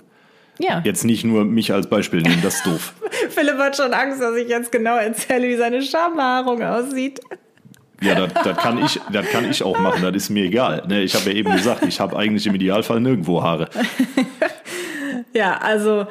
Ja. 0.60 0.82
Jetzt 0.84 1.04
nicht 1.04 1.24
nur 1.24 1.46
mich 1.46 1.74
als 1.74 1.88
Beispiel 1.88 2.22
nehmen, 2.22 2.42
das 2.42 2.58
ist 2.58 2.66
doof. 2.66 2.94
Philipp 3.30 3.58
hat 3.58 3.76
schon 3.76 3.94
Angst, 3.94 4.22
dass 4.22 4.36
ich 4.36 4.48
jetzt 4.48 4.72
genau 4.72 4.98
erzähle, 4.98 5.48
wie 5.48 5.58
seine 5.58 5.82
Schambehaarung 5.82 6.62
aussieht. 6.62 7.20
Ja, 8.02 8.16
das, 8.16 8.34
das, 8.44 8.58
kann 8.58 8.84
ich, 8.84 9.00
das 9.12 9.26
kann 9.30 9.50
ich 9.50 9.64
auch 9.64 9.80
machen, 9.80 10.04
das 10.04 10.16
ist 10.16 10.30
mir 10.30 10.46
egal. 10.46 10.84
Ne, 10.88 11.02
ich 11.04 11.16
habe 11.16 11.32
ja 11.32 11.38
eben 11.38 11.52
gesagt, 11.54 11.86
ich 11.86 12.00
habe 12.00 12.18
eigentlich 12.18 12.46
im 12.46 12.54
Idealfall 12.56 13.00
nirgendwo 13.00 13.42
Haare. 13.42 13.70
ja, 15.34 15.58
also 15.58 16.06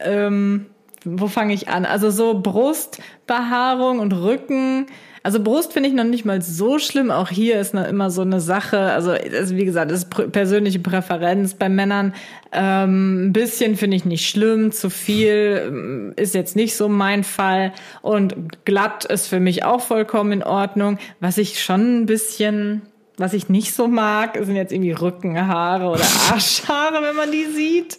ähm, 0.00 0.66
wo 1.04 1.28
fange 1.28 1.54
ich 1.54 1.68
an? 1.68 1.84
Also 1.84 2.10
so 2.10 2.40
Brustbehaarung 2.40 3.98
und 3.98 4.12
Rücken. 4.12 4.86
Also 5.22 5.42
Brust 5.42 5.72
finde 5.72 5.88
ich 5.88 5.94
noch 5.94 6.04
nicht 6.04 6.26
mal 6.26 6.42
so 6.42 6.78
schlimm. 6.78 7.10
Auch 7.10 7.30
hier 7.30 7.58
ist 7.58 7.72
noch 7.72 7.86
immer 7.86 8.10
so 8.10 8.20
eine 8.20 8.40
Sache. 8.40 8.78
Also, 8.78 9.12
also 9.12 9.56
wie 9.56 9.64
gesagt, 9.64 9.90
das 9.90 10.00
ist 10.00 10.32
persönliche 10.32 10.80
Präferenz 10.80 11.54
bei 11.54 11.70
Männern. 11.70 12.14
Ähm, 12.52 13.28
ein 13.28 13.32
bisschen 13.32 13.76
finde 13.76 13.96
ich 13.96 14.04
nicht 14.04 14.28
schlimm. 14.28 14.70
Zu 14.70 14.90
viel 14.90 15.62
ähm, 15.66 16.12
ist 16.16 16.34
jetzt 16.34 16.56
nicht 16.56 16.76
so 16.76 16.90
mein 16.90 17.24
Fall. 17.24 17.72
Und 18.02 18.64
glatt 18.66 19.06
ist 19.06 19.28
für 19.28 19.40
mich 19.40 19.64
auch 19.64 19.80
vollkommen 19.80 20.32
in 20.32 20.42
Ordnung. 20.42 20.98
Was 21.20 21.38
ich 21.38 21.62
schon 21.62 22.02
ein 22.02 22.06
bisschen 22.06 22.82
was 23.16 23.32
ich 23.32 23.48
nicht 23.48 23.74
so 23.74 23.86
mag, 23.86 24.36
sind 24.42 24.56
jetzt 24.56 24.72
irgendwie 24.72 24.92
Rückenhaare 24.92 25.86
oder 25.86 26.04
Arschhaare, 26.32 27.00
wenn 27.00 27.14
man 27.14 27.30
die 27.30 27.44
sieht. 27.44 27.98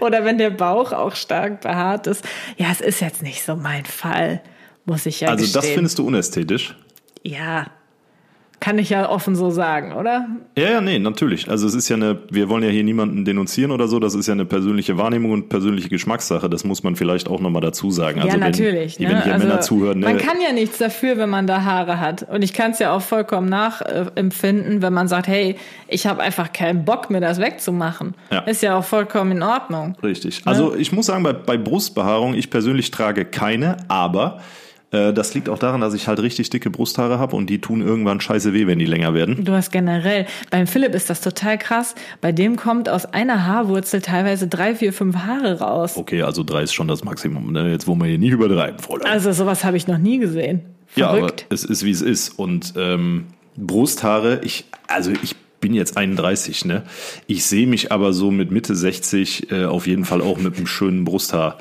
Oder 0.00 0.24
wenn 0.24 0.38
der 0.38 0.50
Bauch 0.50 0.92
auch 0.92 1.14
stark 1.14 1.60
behaart 1.60 2.06
ist. 2.06 2.24
Ja, 2.56 2.68
es 2.70 2.80
ist 2.80 3.00
jetzt 3.00 3.22
nicht 3.22 3.42
so 3.44 3.56
mein 3.56 3.84
Fall, 3.84 4.42
muss 4.84 5.06
ich 5.06 5.20
ja 5.20 5.28
Also 5.28 5.42
gestehen. 5.44 5.60
das 5.62 5.70
findest 5.70 5.98
du 5.98 6.06
unästhetisch? 6.06 6.76
Ja, 7.22 7.66
kann 8.60 8.78
ich 8.78 8.90
ja 8.90 9.08
offen 9.08 9.34
so 9.34 9.50
sagen, 9.50 9.94
oder? 9.94 10.28
Ja, 10.56 10.70
ja, 10.70 10.80
nee, 10.82 10.98
natürlich. 10.98 11.48
Also 11.48 11.66
es 11.66 11.74
ist 11.74 11.88
ja 11.88 11.96
eine, 11.96 12.18
wir 12.30 12.50
wollen 12.50 12.62
ja 12.62 12.68
hier 12.68 12.84
niemanden 12.84 13.24
denunzieren 13.24 13.72
oder 13.72 13.88
so, 13.88 13.98
das 13.98 14.14
ist 14.14 14.26
ja 14.26 14.34
eine 14.34 14.44
persönliche 14.44 14.98
Wahrnehmung 14.98 15.32
und 15.32 15.48
persönliche 15.48 15.88
Geschmackssache, 15.88 16.50
das 16.50 16.64
muss 16.64 16.82
man 16.82 16.94
vielleicht 16.94 17.28
auch 17.28 17.40
nochmal 17.40 17.62
dazu 17.62 17.90
sagen. 17.90 18.20
Also 18.20 18.28
ja, 18.28 18.36
natürlich. 18.36 19.00
Wenn, 19.00 19.08
ne? 19.08 19.14
wenn 19.14 19.22
hier 19.22 19.32
also, 19.32 19.46
Männer 19.46 19.60
zuhören. 19.62 20.00
Ne? 20.00 20.06
Man 20.06 20.18
kann 20.18 20.42
ja 20.46 20.52
nichts 20.52 20.76
dafür, 20.76 21.16
wenn 21.16 21.30
man 21.30 21.46
da 21.46 21.64
Haare 21.64 22.00
hat. 22.00 22.28
Und 22.28 22.42
ich 22.42 22.52
kann 22.52 22.72
es 22.72 22.78
ja 22.80 22.92
auch 22.92 23.02
vollkommen 23.02 23.48
nachempfinden, 23.48 24.82
wenn 24.82 24.92
man 24.92 25.08
sagt, 25.08 25.26
hey, 25.26 25.56
ich 25.88 26.06
habe 26.06 26.20
einfach 26.20 26.52
keinen 26.52 26.84
Bock, 26.84 27.08
mir 27.08 27.20
das 27.20 27.40
wegzumachen. 27.40 28.14
Ja. 28.30 28.40
Ist 28.40 28.62
ja 28.62 28.76
auch 28.76 28.84
vollkommen 28.84 29.32
in 29.32 29.42
Ordnung. 29.42 29.96
Richtig. 30.02 30.42
Also 30.44 30.74
ich 30.74 30.92
muss 30.92 31.06
sagen, 31.06 31.22
bei, 31.22 31.32
bei 31.32 31.56
Brustbehaarung, 31.56 32.34
ich 32.34 32.50
persönlich 32.50 32.90
trage 32.90 33.24
keine, 33.24 33.78
aber 33.88 34.40
das 34.90 35.34
liegt 35.34 35.48
auch 35.48 35.58
daran, 35.58 35.80
dass 35.80 35.94
ich 35.94 36.08
halt 36.08 36.20
richtig 36.20 36.50
dicke 36.50 36.70
Brusthaare 36.70 37.18
habe 37.18 37.36
und 37.36 37.48
die 37.48 37.60
tun 37.60 37.80
irgendwann 37.80 38.20
scheiße 38.20 38.52
weh, 38.52 38.66
wenn 38.66 38.78
die 38.78 38.86
länger 38.86 39.14
werden. 39.14 39.44
Du 39.44 39.52
hast 39.52 39.70
generell, 39.70 40.26
beim 40.50 40.66
Philipp 40.66 40.94
ist 40.94 41.10
das 41.10 41.20
total 41.20 41.58
krass. 41.58 41.94
Bei 42.20 42.32
dem 42.32 42.56
kommt 42.56 42.88
aus 42.88 43.06
einer 43.06 43.46
Haarwurzel 43.46 44.02
teilweise 44.02 44.48
drei, 44.48 44.74
vier, 44.74 44.92
fünf 44.92 45.16
Haare 45.16 45.60
raus. 45.60 45.96
Okay, 45.96 46.22
also 46.22 46.42
drei 46.42 46.62
ist 46.62 46.72
schon 46.72 46.88
das 46.88 47.04
Maximum. 47.04 47.52
Ne? 47.52 47.70
Jetzt 47.70 47.86
wollen 47.86 48.00
wir 48.00 48.06
hier 48.06 48.18
nicht 48.18 48.32
übertreiben, 48.32 48.80
Fräulein. 48.80 49.10
Also 49.10 49.32
sowas 49.32 49.64
habe 49.64 49.76
ich 49.76 49.86
noch 49.86 49.98
nie 49.98 50.18
gesehen. 50.18 50.62
Verrückt. 50.86 50.96
Ja, 50.96 51.08
aber 51.10 51.34
es 51.50 51.64
ist 51.64 51.84
wie 51.84 51.90
es 51.92 52.02
ist. 52.02 52.30
Und 52.30 52.74
ähm, 52.76 53.26
Brusthaare, 53.56 54.40
ich, 54.42 54.64
also 54.88 55.12
ich 55.22 55.36
bin 55.60 55.74
jetzt 55.74 55.96
31, 55.96 56.64
ne? 56.64 56.82
Ich 57.26 57.44
sehe 57.44 57.66
mich 57.66 57.92
aber 57.92 58.12
so 58.12 58.30
mit 58.30 58.50
Mitte 58.50 58.74
60 58.74 59.52
äh, 59.52 59.64
auf 59.66 59.86
jeden 59.86 60.04
Fall 60.04 60.22
auch 60.22 60.38
mit 60.38 60.56
einem 60.56 60.66
schönen 60.66 61.04
Brusthaar. 61.04 61.58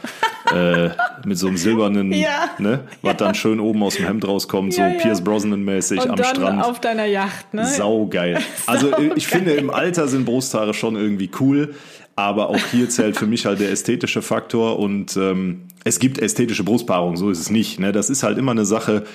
äh, 0.54 0.90
mit 1.26 1.38
so 1.38 1.48
einem 1.48 1.58
silbernen, 1.58 2.14
ja. 2.14 2.50
ne? 2.60 2.82
Was 3.02 3.18
dann 3.18 3.36
schön 3.36 3.60
oben 3.60 3.84
aus 3.84 3.96
dem 3.96 4.06
Hemd 4.06 4.28
rauskommt, 4.28 4.76
ja, 4.76 4.90
so 4.90 4.96
ja. 4.96 5.00
Pierce 5.02 5.22
Brosnan-mäßig 5.24 6.10
am 6.10 6.16
dann 6.16 6.36
Strand. 6.36 6.64
auf 6.64 6.80
deiner 6.80 7.06
Yacht, 7.06 7.54
ne? 7.54 7.66
Saugeil. 7.66 8.40
Also 8.66 8.92
ich 9.16 9.28
finde, 9.28 9.52
im 9.52 9.70
Alter 9.70 10.08
sind 10.08 10.26
Brusthaare 10.26 10.74
schon 10.74 10.96
irgendwie 10.96 11.30
cool. 11.40 11.76
Aber 12.16 12.50
auch 12.50 12.60
hier 12.72 12.90
zählt 12.90 13.16
für 13.16 13.28
mich 13.28 13.46
halt 13.46 13.62
der 13.62 13.72
ästhetische 13.72 14.22
Faktor 14.22 14.78
und 14.78 15.16
ähm, 15.16 15.62
es 15.86 16.00
gibt 16.00 16.18
ästhetische 16.18 16.66
Brustpaarung, 16.66 17.16
so 17.16 17.30
ist 17.30 17.40
es 17.40 17.50
nicht. 17.50 17.80
Ne? 17.80 17.94
Das 17.94 18.10
ist 18.10 18.24
halt 18.24 18.38
immer 18.38 18.52
eine 18.52 18.66
Sache, 18.66 19.06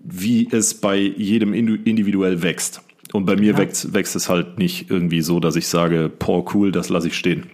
wie 0.00 0.48
es 0.50 0.74
bei 0.74 0.96
jedem 0.96 1.54
individuell 1.54 2.42
wächst. 2.42 2.82
Und 3.12 3.24
bei 3.24 3.36
mir 3.36 3.52
ja. 3.52 3.58
wächst, 3.58 3.94
wächst 3.94 4.16
es 4.16 4.28
halt 4.28 4.58
nicht 4.58 4.90
irgendwie 4.90 5.22
so, 5.22 5.40
dass 5.40 5.56
ich 5.56 5.68
sage, 5.68 6.10
boah, 6.10 6.44
cool, 6.54 6.72
das 6.72 6.88
lasse 6.88 7.08
ich 7.08 7.16
stehen. 7.16 7.50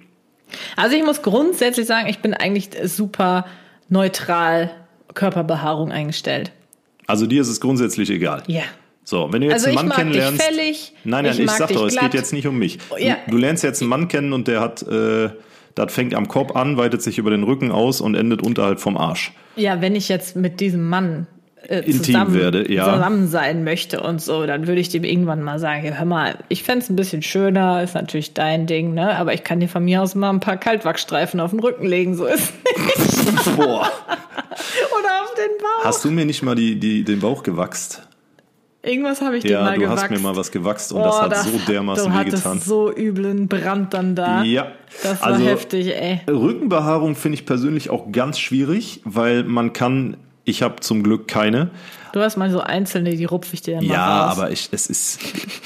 Also 0.77 0.97
ich 0.97 1.05
muss 1.05 1.23
grundsätzlich 1.23 1.87
sagen, 1.87 2.09
ich 2.09 2.21
bin 2.21 2.35
eigentlich 2.35 2.71
super 2.85 3.47
neutral 3.88 4.71
Körperbehaarung 5.14 5.93
eingestellt. 5.93 6.53
Also 7.07 7.27
dir 7.27 7.43
ist 7.43 7.49
es 7.49 7.61
grundsätzlich 7.61 8.11
egal. 8.11 8.43
Ja. 8.47 8.62
So, 9.05 9.29
wenn 9.31 9.43
du 9.43 9.49
jetzt 9.49 9.67
also 9.67 9.67
einen 9.67 9.75
Mann 9.77 9.88
mag 9.88 9.99
kennenlernst. 9.99 10.40
Dich 10.40 10.47
fällig, 10.47 10.93
nein, 11.05 11.25
nein, 11.25 11.35
ich, 11.35 11.40
ich 11.40 11.51
sag 11.51 11.69
doch, 11.69 11.88
glatt. 11.88 11.93
es 11.93 12.01
geht 12.01 12.14
jetzt 12.14 12.33
nicht 12.33 12.47
um 12.47 12.59
mich. 12.59 12.79
Ja. 12.99 13.19
Du, 13.27 13.33
du, 13.33 13.37
lernst 13.37 13.62
jetzt 13.62 13.83
einen 13.83 13.90
Mann 13.90 14.09
kennen 14.09 14.33
und 14.33 14.49
der 14.49 14.61
hat, 14.61 14.83
äh, 14.83 15.29
das 15.75 15.93
fängt 15.93 16.14
am 16.14 16.27
Kopf 16.27 16.57
an, 16.57 16.79
weitet 16.79 17.03
sich 17.03 17.19
über 17.19 17.31
den 17.31 17.43
Rücken 17.43 17.71
aus 17.71 18.01
und 18.01 18.14
endet 18.14 18.43
unterhalb 18.43 18.81
vom 18.81 18.97
Arsch. 18.97 19.33
Ja, 19.57 19.83
wenn 19.83 19.95
ich 19.95 20.09
jetzt 20.09 20.37
mit 20.37 20.61
diesem 20.61 20.88
Mann 20.88 21.27
äh, 21.68 21.79
Intim 21.81 22.03
zusammen, 22.05 22.35
werde, 22.35 22.72
ja. 22.72 22.92
zusammen 22.94 23.29
sein 23.29 23.64
möchte 23.64 24.00
und 24.00 24.20
so, 24.20 24.46
dann 24.46 24.66
würde 24.66 24.81
ich 24.81 24.88
dem 24.88 25.05
irgendwann 25.05 25.42
mal 25.42 25.59
sagen, 25.59 25.81
hey, 25.83 25.92
hör 25.96 26.05
mal, 26.05 26.38
ich 26.48 26.62
fände 26.62 26.85
ein 26.90 26.96
bisschen 26.96 27.22
schöner, 27.22 27.83
ist 27.83 27.94
natürlich 27.94 28.35
dein 28.35 28.66
Ding, 28.66 28.94
ne? 28.94 29.16
Aber 29.16 29.35
ich 29.35 29.44
kann 29.44 29.61
dir 29.61 29.68
von 29.68 29.85
mir 29.85 30.03
aus 30.03 30.14
mal 30.14 30.31
ein 30.31 30.40
paar 30.40 30.57
Kaltwachsstreifen 30.57 31.40
auf 31.40 31.50
den 31.50 31.61
Rücken 31.61 31.87
legen, 31.87 32.14
so 32.16 32.27
ist 32.27 32.53
nicht. 32.64 33.57
Boah. 33.57 33.88
Oder 33.88 35.22
auf 35.22 35.35
den 35.35 35.59
Bauch. 35.59 35.85
Hast 35.85 36.05
du 36.05 36.11
mir 36.11 36.24
nicht 36.24 36.42
mal 36.42 36.55
die, 36.55 36.79
die, 36.79 37.05
den 37.05 37.20
Bauch 37.20 37.42
gewachst? 37.42 38.03
Irgendwas 38.83 39.22
habe 39.22 39.38
ich 39.38 39.44
dir 39.44 39.53
Ja, 39.53 39.62
mal 39.62 39.74
du 39.77 39.81
gewachst. 39.81 40.03
hast 40.05 40.11
mir 40.11 40.18
mal 40.18 40.37
was 40.37 40.50
gewachst 40.53 40.92
und 40.92 41.00
Oh, 41.00 41.05
das 41.05 41.22
hat 41.22 41.37
so 41.38 41.59
dermaßen 41.66 42.12
du 42.12 42.18
wehgetan. 42.18 42.42
hattest 42.53 42.66
so 42.66 42.94
üblen 42.94 43.48
Brand 43.48 43.94
dann 43.94 44.14
da. 44.14 44.42
Ja, 44.42 44.66
Das 45.03 45.22
war 45.22 45.29
also 45.29 45.44
heftig, 45.46 45.88
ey. 45.94 46.20
Rückenbehaarung 46.29 47.16
finde 47.16 47.38
ich 47.38 47.46
persönlich 47.46 47.88
auch 47.88 48.12
ganz 48.12 48.38
schwierig, 48.38 49.00
weil 49.05 49.42
man 49.44 49.72
kann, 49.72 50.18
ich 50.44 50.62
habe 50.62 50.80
zum 50.80 51.02
Glück 51.02 51.28
keine. 51.28 51.70
Du 52.12 52.20
hast 52.20 52.37
mal 52.37 52.50
so 52.50 52.61
einzelne, 52.61 53.16
die 53.16 53.24
rupfe 53.24 53.54
ich 53.54 53.62
dir 53.62 53.78
immer 53.78 53.83
Ja, 53.83 54.26
raus. 54.26 54.38
aber 54.38 54.50
ich, 54.52 54.68
es 54.70 54.87
ist, 54.87 55.18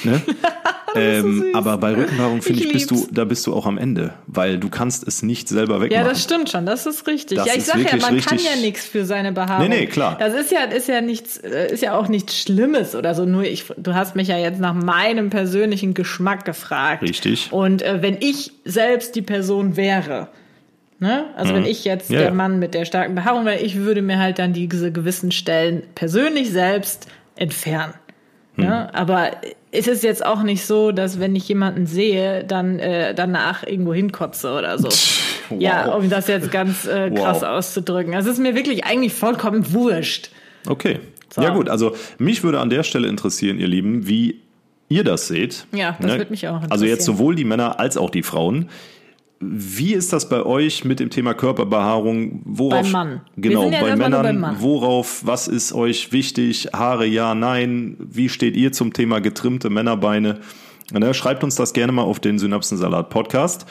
ne? 0.05 0.23
ähm, 0.95 1.45
aber 1.53 1.77
bei 1.77 1.95
Rückenbehaarung 1.95 2.41
finde 2.41 2.61
Ich 2.61 2.67
ich, 2.69 2.73
bist 2.73 2.91
du, 2.91 3.07
da 3.13 3.25
bist 3.27 3.47
du 3.47 3.55
auch 3.55 3.67
am 3.67 3.77
Ende, 3.77 4.15
weil 4.27 4.59
du 4.59 4.71
kannst 4.71 5.07
es 5.07 5.23
nicht 5.23 5.49
selber 5.49 5.83
wegmachen. 5.83 6.05
Ja, 6.05 6.09
das 6.09 6.23
stimmt 6.23 6.49
schon, 6.49 6.65
das 6.65 6.87
ist 6.87 7.07
richtig. 7.07 7.37
Das 7.37 7.47
ja, 7.49 7.53
ich 7.53 7.59
ist 7.59 7.67
sag 7.67 7.79
ja, 7.79 7.97
man 7.99 8.19
kann 8.21 8.39
ja 8.39 8.57
nichts 8.61 8.87
für 8.87 9.05
seine 9.05 9.33
Behaarung. 9.33 9.69
Nee, 9.69 9.81
nee, 9.81 9.87
klar. 9.87 10.17
Das 10.19 10.33
ist 10.33 10.51
ja, 10.51 10.61
ist 10.61 10.89
ja 10.89 11.03
nichts, 11.03 11.37
äh, 11.37 11.71
ist 11.73 11.83
ja 11.83 11.95
auch 11.99 12.09
nichts 12.09 12.41
Schlimmes 12.41 12.95
oder 12.95 13.15
so. 13.15 13.27
Nur 13.27 13.45
ich, 13.45 13.65
du 13.77 13.95
hast 13.95 14.17
mich 14.17 14.29
ja 14.29 14.39
jetzt 14.39 14.59
nach 14.59 14.75
meinem 14.75 15.29
persönlichen 15.29 15.93
Geschmack 15.93 16.47
gefragt. 16.47 17.03
Richtig. 17.03 17.49
Und 17.53 17.83
äh, 17.83 18.01
wenn 18.01 18.17
ich 18.21 18.53
selbst 18.65 19.17
die 19.17 19.23
Person 19.23 19.77
wäre, 19.77 20.29
ne? 21.01 21.27
Also 21.37 21.55
wenn 21.55 21.65
ich 21.65 21.85
jetzt 21.85 22.11
Mhm. 22.11 22.17
Ja, 22.17 22.23
der. 22.23 22.33
Mann 22.35 22.59
mit 22.59 22.75
der 22.75 22.85
starken 22.85 23.15
Behaarung 23.15 23.45
wäre, 23.45 23.61
ich 23.61 23.77
würde 23.77 24.03
mir 24.03 24.19
halt 24.19 24.39
dann 24.39 24.53
diese 24.53 24.93
gewissen 24.93 25.31
Stellen 25.33 25.83
persönlich 25.95 26.51
selbst 26.51 27.07
entfernen. 27.37 27.95
Hm. 28.57 28.65
Ne? 28.65 28.95
Aber 28.95 29.31
es 29.71 29.87
ist 29.87 30.03
jetzt 30.03 30.25
auch 30.25 30.43
nicht 30.43 30.65
so, 30.65 30.91
dass 30.93 31.21
wenn 31.21 31.37
ich 31.37 31.47
jemanden 31.49 31.87
sehe, 31.87 32.43
dann 32.45 32.79
äh, 32.79 33.15
danach 33.15 33.65
irgendwo 33.67 33.95
hinkotze 33.95 34.53
oder 34.53 34.79
so. 34.79 34.89
Wow. 35.51 35.61
Ja, 35.63 35.95
um 35.95 36.11
das 36.11 36.27
jetzt 36.29 36.51
ganz 36.51 36.87
äh, 36.87 37.11
krass 37.11 37.43
Wow. 37.43 37.49
auszudrücken. 37.51 38.15
Also 38.15 38.29
es 38.31 38.39
ist 38.39 38.43
mir 38.43 38.55
wirklich 38.55 38.85
eigentlich 38.85 39.15
vollkommen 39.15 39.73
wurscht. 39.73 40.31
Okay. 40.67 41.01
So. 41.35 41.43
Ja 41.43 41.51
gut, 41.51 41.69
also 41.69 41.95
mich 42.19 42.43
würde 42.43 42.59
an 42.61 42.71
der 42.71 42.83
Stelle 42.83 43.07
interessieren, 43.09 43.59
ihr 43.59 43.69
Lieben, 43.69 44.09
wie 44.09 44.41
ihr 44.89 45.05
das 45.05 45.29
seht. 45.29 45.67
Ja, 45.73 45.97
das 46.01 46.13
würde 46.13 46.31
mich 46.31 46.49
auch 46.49 46.63
Also 46.71 46.85
jetzt 46.87 47.01
interessieren. 47.01 47.17
sowohl 47.19 47.35
die 47.35 47.45
Männer 47.45 47.79
als 47.79 47.97
auch 47.99 48.09
die 48.11 48.23
Frauen. 48.23 48.71
Wie 49.41 49.95
ist 49.95 50.13
das 50.13 50.29
bei 50.29 50.45
euch 50.45 50.85
mit 50.85 50.99
dem 50.99 51.11
Thema 51.11 51.33
Körperbehaarung? 51.33 52.43
Worauf, 52.45 52.83
Beim 52.83 52.91
Mann. 52.91 53.21
Genau, 53.37 53.71
ja 53.71 53.81
bei 53.81 53.95
Männern. 53.95 54.57
Worauf, 54.59 55.25
was 55.25 55.47
ist 55.47 55.73
euch 55.73 56.11
wichtig? 56.11 56.71
Haare, 56.73 57.07
ja, 57.07 57.35
nein. 57.37 57.97
Wie 58.01 58.29
steht 58.29 58.57
ihr 58.57 58.73
zum 58.73 58.93
Thema 58.93 59.21
getrimmte 59.21 59.71
Männerbeine? 59.71 60.41
Ne, 60.93 61.15
schreibt 61.15 61.45
uns 61.45 61.55
das 61.55 61.73
gerne 61.73 61.93
mal 61.93 62.03
auf 62.03 62.19
den 62.19 62.39
Synapsensalat 62.39 63.11
Podcast 63.11 63.67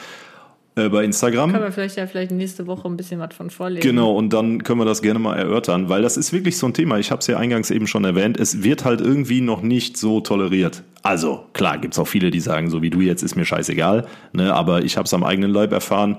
äh, 0.76 0.88
bei 0.88 1.04
Instagram. 1.04 1.50
Können 1.50 1.64
wir 1.64 1.72
vielleicht 1.72 1.96
ja 1.96 2.06
vielleicht 2.06 2.30
nächste 2.30 2.66
Woche 2.66 2.88
ein 2.88 2.96
bisschen 2.96 3.20
was 3.20 3.34
von 3.34 3.50
vorlesen. 3.50 3.82
Genau, 3.82 4.12
und 4.12 4.32
dann 4.32 4.62
können 4.62 4.80
wir 4.80 4.84
das 4.84 5.02
gerne 5.02 5.18
mal 5.18 5.36
erörtern, 5.36 5.88
weil 5.88 6.00
das 6.00 6.16
ist 6.16 6.32
wirklich 6.32 6.56
so 6.56 6.66
ein 6.66 6.74
Thema. 6.74 6.98
Ich 6.98 7.10
habe 7.10 7.20
es 7.20 7.26
ja 7.26 7.36
eingangs 7.36 7.70
eben 7.70 7.86
schon 7.86 8.04
erwähnt. 8.04 8.38
Es 8.38 8.62
wird 8.62 8.84
halt 8.84 9.00
irgendwie 9.00 9.40
noch 9.40 9.62
nicht 9.62 9.96
so 9.96 10.20
toleriert. 10.20 10.82
Also 11.02 11.44
klar, 11.52 11.78
gibt's 11.78 11.98
auch 11.98 12.08
viele, 12.08 12.30
die 12.30 12.40
sagen, 12.40 12.70
so 12.70 12.82
wie 12.82 12.90
du 12.90 13.00
jetzt 13.00 13.22
ist 13.22 13.36
mir 13.36 13.44
scheißegal. 13.44 14.06
Ne, 14.32 14.52
aber 14.52 14.82
ich 14.82 14.96
habe 14.96 15.06
es 15.06 15.14
am 15.14 15.24
eigenen 15.24 15.52
Leib 15.52 15.72
erfahren. 15.72 16.16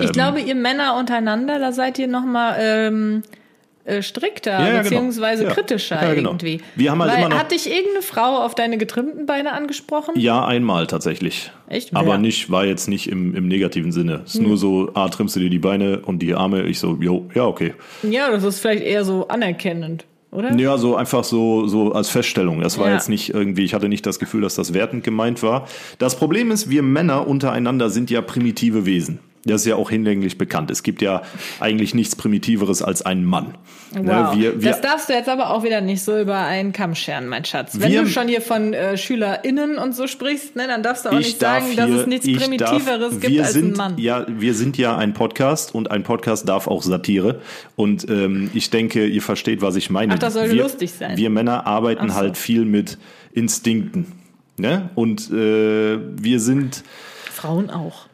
Ich 0.00 0.12
glaube, 0.12 0.40
ihr 0.40 0.54
Männer 0.54 0.96
untereinander, 0.98 1.58
da 1.58 1.72
seid 1.72 1.98
ihr 1.98 2.08
noch 2.08 2.24
mal 2.24 2.56
ähm, 2.58 3.22
äh, 3.84 4.00
strikter, 4.00 4.52
Ja, 4.52 4.68
genau. 4.70 4.82
beziehungsweise 4.82 5.44
Ja. 5.44 5.50
kritischer 5.50 6.02
Ja, 6.02 6.14
genau. 6.14 6.30
irgendwie. 6.30 6.62
Wir 6.74 6.90
haben 6.90 7.02
halt 7.02 7.12
Weil, 7.12 7.18
immer 7.20 7.28
noch- 7.28 7.38
Hat 7.38 7.52
dich 7.52 7.70
irgendeine 7.70 8.00
Frau 8.00 8.38
auf 8.42 8.54
deine 8.54 8.78
getrimmten 8.78 9.26
Beine 9.26 9.52
angesprochen? 9.52 10.14
Ja, 10.18 10.44
einmal 10.46 10.86
tatsächlich. 10.86 11.50
Echt? 11.68 11.94
Aber 11.94 12.16
nicht, 12.16 12.50
war 12.50 12.64
jetzt 12.64 12.88
nicht 12.88 13.10
im, 13.10 13.34
im 13.34 13.46
negativen 13.46 13.92
Sinne. 13.92 14.22
Es 14.24 14.36
ist 14.36 14.40
nur 14.40 14.56
so, 14.56 14.90
ah, 14.94 15.08
trimmst 15.10 15.36
du 15.36 15.40
dir 15.40 15.50
die 15.50 15.58
Beine 15.58 16.00
und 16.00 16.20
die 16.20 16.34
Arme? 16.34 16.62
Ich 16.62 16.78
so, 16.78 16.96
jo, 16.98 17.28
ja, 17.34 17.44
okay. 17.44 17.74
Ja, 18.02 18.30
das 18.30 18.42
ist 18.42 18.60
vielleicht 18.60 18.82
eher 18.84 19.04
so 19.04 19.28
anerkennend, 19.28 20.06
oder? 20.34 20.52
Ja, 20.56 20.76
so 20.76 20.96
einfach 20.96 21.24
so, 21.24 21.66
so 21.66 21.92
als 21.92 22.10
Feststellung. 22.10 22.60
Das 22.60 22.78
war 22.78 22.88
Ja. 22.88 22.94
jetzt 22.94 23.08
nicht 23.08 23.32
irgendwie, 23.32 23.64
ich 23.64 23.72
hatte 23.74 23.88
nicht 23.88 24.04
das 24.04 24.18
Gefühl, 24.18 24.42
dass 24.42 24.54
das 24.56 24.74
wertend 24.74 25.04
gemeint 25.04 25.42
war. 25.42 25.66
Das 25.98 26.16
Problem 26.16 26.50
ist, 26.50 26.68
wir 26.68 26.82
Männer 26.82 27.26
untereinander 27.26 27.88
sind 27.90 28.10
ja 28.10 28.20
primitive 28.20 28.84
Wesen. 28.86 29.18
Das 29.46 29.60
ist 29.60 29.66
ja 29.66 29.76
auch 29.76 29.90
hinlänglich 29.90 30.38
bekannt. 30.38 30.70
Es 30.70 30.82
gibt 30.82 31.02
ja 31.02 31.22
eigentlich 31.60 31.94
nichts 31.94 32.16
Primitiveres 32.16 32.82
als 32.82 33.02
einen 33.02 33.24
Mann. 33.24 33.58
Wow. 33.92 34.02
Ne, 34.02 34.30
wir, 34.34 34.62
wir, 34.62 34.70
das 34.70 34.80
darfst 34.80 35.08
du 35.08 35.12
jetzt 35.12 35.28
aber 35.28 35.50
auch 35.50 35.62
wieder 35.64 35.80
nicht 35.82 36.02
so 36.02 36.18
über 36.18 36.38
einen 36.38 36.72
Kamm 36.72 36.94
scheren, 36.94 37.28
mein 37.28 37.44
Schatz. 37.44 37.78
Wenn 37.78 37.92
Wir- 37.92 38.02
du 38.02 38.08
schon 38.08 38.26
hier 38.26 38.40
von 38.40 38.72
äh, 38.72 38.96
SchülerInnen 38.96 39.76
und 39.76 39.94
so 39.94 40.06
sprichst, 40.06 40.56
ne, 40.56 40.66
dann 40.66 40.82
darfst 40.82 41.04
du 41.04 41.10
auch 41.10 41.20
ich 41.20 41.26
nicht 41.26 41.40
sagen, 41.40 41.76
dass 41.76 41.86
hier, 41.86 42.00
es 42.00 42.06
nichts 42.06 42.26
ich 42.26 42.38
Primitiveres 42.38 43.10
darf, 43.12 43.20
gibt 43.20 43.40
als 43.40 43.52
sind, 43.52 43.72
ein 43.74 43.76
Mann. 43.76 43.98
Ja, 43.98 44.24
wir 44.28 44.54
sind 44.54 44.78
ja 44.78 44.96
ein 44.96 45.12
Podcast 45.12 45.74
und 45.74 45.90
ein 45.90 46.02
Podcast 46.04 46.48
darf 46.48 46.66
auch 46.66 46.82
Satire. 46.82 47.40
Und 47.76 48.08
ähm, 48.08 48.50
ich 48.54 48.70
denke, 48.70 49.06
ihr 49.06 49.22
versteht, 49.22 49.60
was 49.60 49.76
ich 49.76 49.90
meine. 49.90 50.14
Ach, 50.14 50.18
das 50.18 50.32
soll 50.34 50.46
lustig 50.52 50.92
sein. 50.92 51.16
Wir 51.18 51.28
Männer 51.30 51.66
arbeiten 51.66 52.08
so. 52.08 52.14
halt 52.14 52.38
viel 52.38 52.64
mit 52.64 52.98
Instinkten. 53.32 54.06
Ne? 54.56 54.88
Und 54.94 55.30
äh, 55.30 55.98
wir 56.16 56.40
sind 56.40 56.82
Frauen 57.32 57.70
auch. 57.70 58.06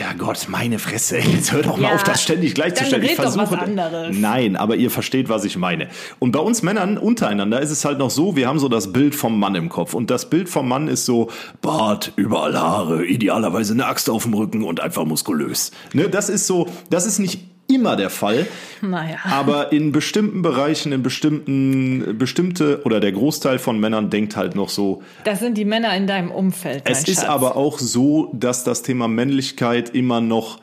Ja 0.00 0.14
Gott, 0.16 0.46
meine 0.48 0.78
Fresse. 0.78 1.18
Jetzt 1.18 1.52
hör 1.52 1.60
doch 1.62 1.76
mal 1.76 1.88
Ja, 1.90 1.94
auf, 1.94 2.02
das 2.04 2.22
ständig 2.22 2.54
gleichzustellen. 2.54 3.02
dann 3.02 3.10
Ich 3.12 3.18
red 3.18 3.26
doch 3.26 3.36
was 3.36 3.48
versuche. 3.50 3.60
anderes. 3.60 4.16
Nein, 4.18 4.56
aber 4.56 4.76
ihr 4.76 4.90
versteht, 4.90 5.28
was 5.28 5.44
ich 5.44 5.58
meine. 5.58 5.88
Und 6.18 6.32
bei 6.32 6.40
uns 6.40 6.62
Männern 6.62 6.96
untereinander 6.96 7.60
ist 7.60 7.70
es 7.70 7.84
halt 7.84 7.98
noch 7.98 8.08
so, 8.10 8.34
wir 8.34 8.48
haben 8.48 8.58
so 8.58 8.68
das 8.70 8.92
Bild 8.92 9.14
vom 9.14 9.38
Mann 9.38 9.54
im 9.54 9.68
Kopf. 9.68 9.92
Und 9.92 10.10
das 10.10 10.30
Bild 10.30 10.48
vom 10.48 10.66
Mann 10.68 10.88
ist 10.88 11.04
so 11.04 11.28
Bart, 11.60 12.12
überall 12.16 12.58
Haare, 12.58 13.04
idealerweise 13.04 13.74
eine 13.74 13.84
Axt 13.84 14.08
auf 14.08 14.22
dem 14.22 14.32
Rücken 14.32 14.64
und 14.64 14.80
einfach 14.80 15.04
muskulös. 15.04 15.70
Ne, 15.92 16.08
das 16.08 16.30
ist 16.30 16.46
so, 16.46 16.66
das 16.88 17.04
ist 17.04 17.18
nicht 17.18 17.42
immer 17.70 17.96
der 17.96 18.10
Fall. 18.10 18.46
Naja. 18.82 19.18
Aber 19.24 19.72
in 19.72 19.92
bestimmten 19.92 20.42
Bereichen, 20.42 20.92
in 20.92 21.02
bestimmten, 21.02 22.18
bestimmte 22.18 22.82
oder 22.84 23.00
der 23.00 23.12
Großteil 23.12 23.58
von 23.58 23.78
Männern 23.78 24.10
denkt 24.10 24.36
halt 24.36 24.54
noch 24.54 24.68
so, 24.68 25.02
Das 25.24 25.40
sind 25.40 25.56
die 25.56 25.64
Männer 25.64 25.94
in 25.96 26.06
deinem 26.06 26.30
Umfeld. 26.30 26.82
es 26.84 27.06
ist 27.08 27.20
Schatz. 27.20 27.28
aber 27.28 27.56
auch 27.56 27.78
so, 27.78 28.30
dass 28.32 28.64
das 28.64 28.82
Thema 28.82 29.08
Männlichkeit 29.08 29.94
immer 29.94 30.20
noch 30.20 30.60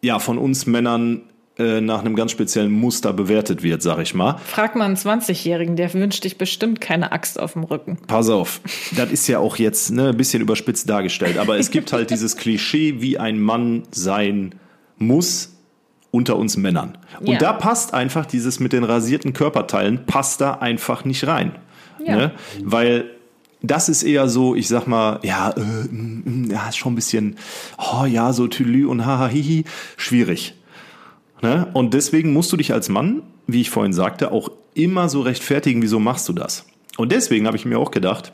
ja 0.00 0.18
von 0.18 0.38
uns 0.38 0.66
Männern 0.66 1.22
äh, 1.58 1.80
nach 1.80 2.00
einem 2.00 2.16
ganz 2.16 2.32
speziellen 2.32 2.72
Muster 2.72 3.12
bewertet 3.12 3.62
wird, 3.62 3.82
sag 3.82 3.98
ich 4.00 4.14
mal. 4.14 4.38
Frag 4.44 4.74
mal 4.74 4.86
einen 4.86 4.96
20-Jährigen, 4.96 5.76
der 5.76 5.92
wünscht 5.92 6.24
dich 6.24 6.38
bestimmt 6.38 6.80
keine 6.80 7.12
Axt 7.12 7.38
auf 7.38 7.52
dem 7.52 7.64
Rücken. 7.64 7.98
Pass 8.06 8.30
auf, 8.30 8.60
das 8.96 9.12
ist 9.12 9.28
ja 9.28 9.38
auch 9.38 9.56
jetzt 9.56 9.90
ne, 9.90 10.08
ein 10.08 10.16
bisschen 10.16 10.40
überspitzt 10.42 10.88
dargestellt, 10.88 11.36
aber 11.36 11.58
es 11.58 11.70
gibt 11.70 11.92
halt 11.92 12.10
dieses 12.10 12.36
Klischee, 12.36 13.02
wie 13.02 13.18
ein 13.18 13.38
Mann 13.38 13.82
sein 13.90 14.54
muss 14.96 15.50
unter 16.12 16.36
uns 16.36 16.56
Männern. 16.56 16.96
Und 17.18 17.28
Ja. 17.30 17.38
da 17.38 17.52
passt 17.54 17.94
einfach 17.94 18.26
dieses 18.26 18.60
mit 18.60 18.72
den 18.72 18.84
rasierten 18.84 19.32
Körperteilen, 19.32 20.06
passt 20.06 20.40
da 20.40 20.52
einfach 20.54 21.04
nicht 21.04 21.26
rein. 21.26 21.56
Ja. 22.06 22.16
Ne? 22.16 22.32
Weil 22.62 23.10
das 23.62 23.88
ist 23.88 24.02
eher 24.02 24.28
so, 24.28 24.54
ich 24.54 24.68
sag 24.68 24.86
mal, 24.86 25.18
ja, 25.22 25.50
äh, 25.50 25.60
mm, 25.60 26.22
mm, 26.24 26.50
ja, 26.50 26.68
ist 26.68 26.76
schon 26.76 26.92
ein 26.92 26.96
bisschen, 26.96 27.36
oh 27.78 28.04
ja, 28.04 28.32
so 28.32 28.46
Tülü 28.46 28.86
und 28.86 29.06
haha, 29.06 29.28
hihi, 29.28 29.64
schwierig. 29.96 30.54
Ne? 31.40 31.68
Und 31.72 31.94
deswegen 31.94 32.32
musst 32.32 32.52
du 32.52 32.56
dich 32.56 32.72
als 32.72 32.88
Mann, 32.88 33.22
wie 33.46 33.60
ich 33.60 33.70
vorhin 33.70 33.92
sagte, 33.92 34.32
auch 34.32 34.50
immer 34.74 35.08
so 35.08 35.22
rechtfertigen, 35.22 35.82
wieso 35.82 35.98
machst 35.98 36.28
du 36.28 36.32
das? 36.32 36.66
Und 36.98 37.10
deswegen 37.12 37.46
habe 37.46 37.56
ich 37.56 37.64
mir 37.64 37.78
auch 37.78 37.90
gedacht, 37.90 38.32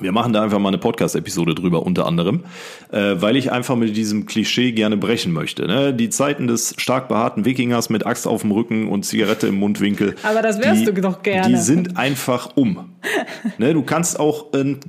wir 0.00 0.12
machen 0.12 0.32
da 0.32 0.42
einfach 0.42 0.58
mal 0.58 0.68
eine 0.68 0.78
Podcast-Episode 0.78 1.54
drüber, 1.54 1.84
unter 1.84 2.06
anderem, 2.06 2.44
äh, 2.90 3.16
weil 3.16 3.36
ich 3.36 3.52
einfach 3.52 3.76
mit 3.76 3.94
diesem 3.94 4.24
Klischee 4.24 4.72
gerne 4.72 4.96
brechen 4.96 5.32
möchte. 5.32 5.66
Ne? 5.66 5.92
Die 5.92 6.08
Zeiten 6.08 6.46
des 6.46 6.74
stark 6.78 7.08
behaarten 7.08 7.44
Wikingers 7.44 7.90
mit 7.90 8.06
Axt 8.06 8.26
auf 8.26 8.40
dem 8.40 8.52
Rücken 8.52 8.88
und 8.88 9.04
Zigarette 9.04 9.48
im 9.48 9.56
Mundwinkel. 9.56 10.14
Aber 10.22 10.40
das 10.40 10.58
wärst 10.60 10.82
die, 10.82 10.84
du 10.86 11.00
doch 11.00 11.22
gerne. 11.22 11.48
Die 11.48 11.60
sind 11.60 11.98
einfach 11.98 12.56
um. 12.56 12.90
ne? 13.58 13.74
Du 13.74 13.82
kannst 13.82 14.18
auch 14.18 14.52
ein 14.54 14.80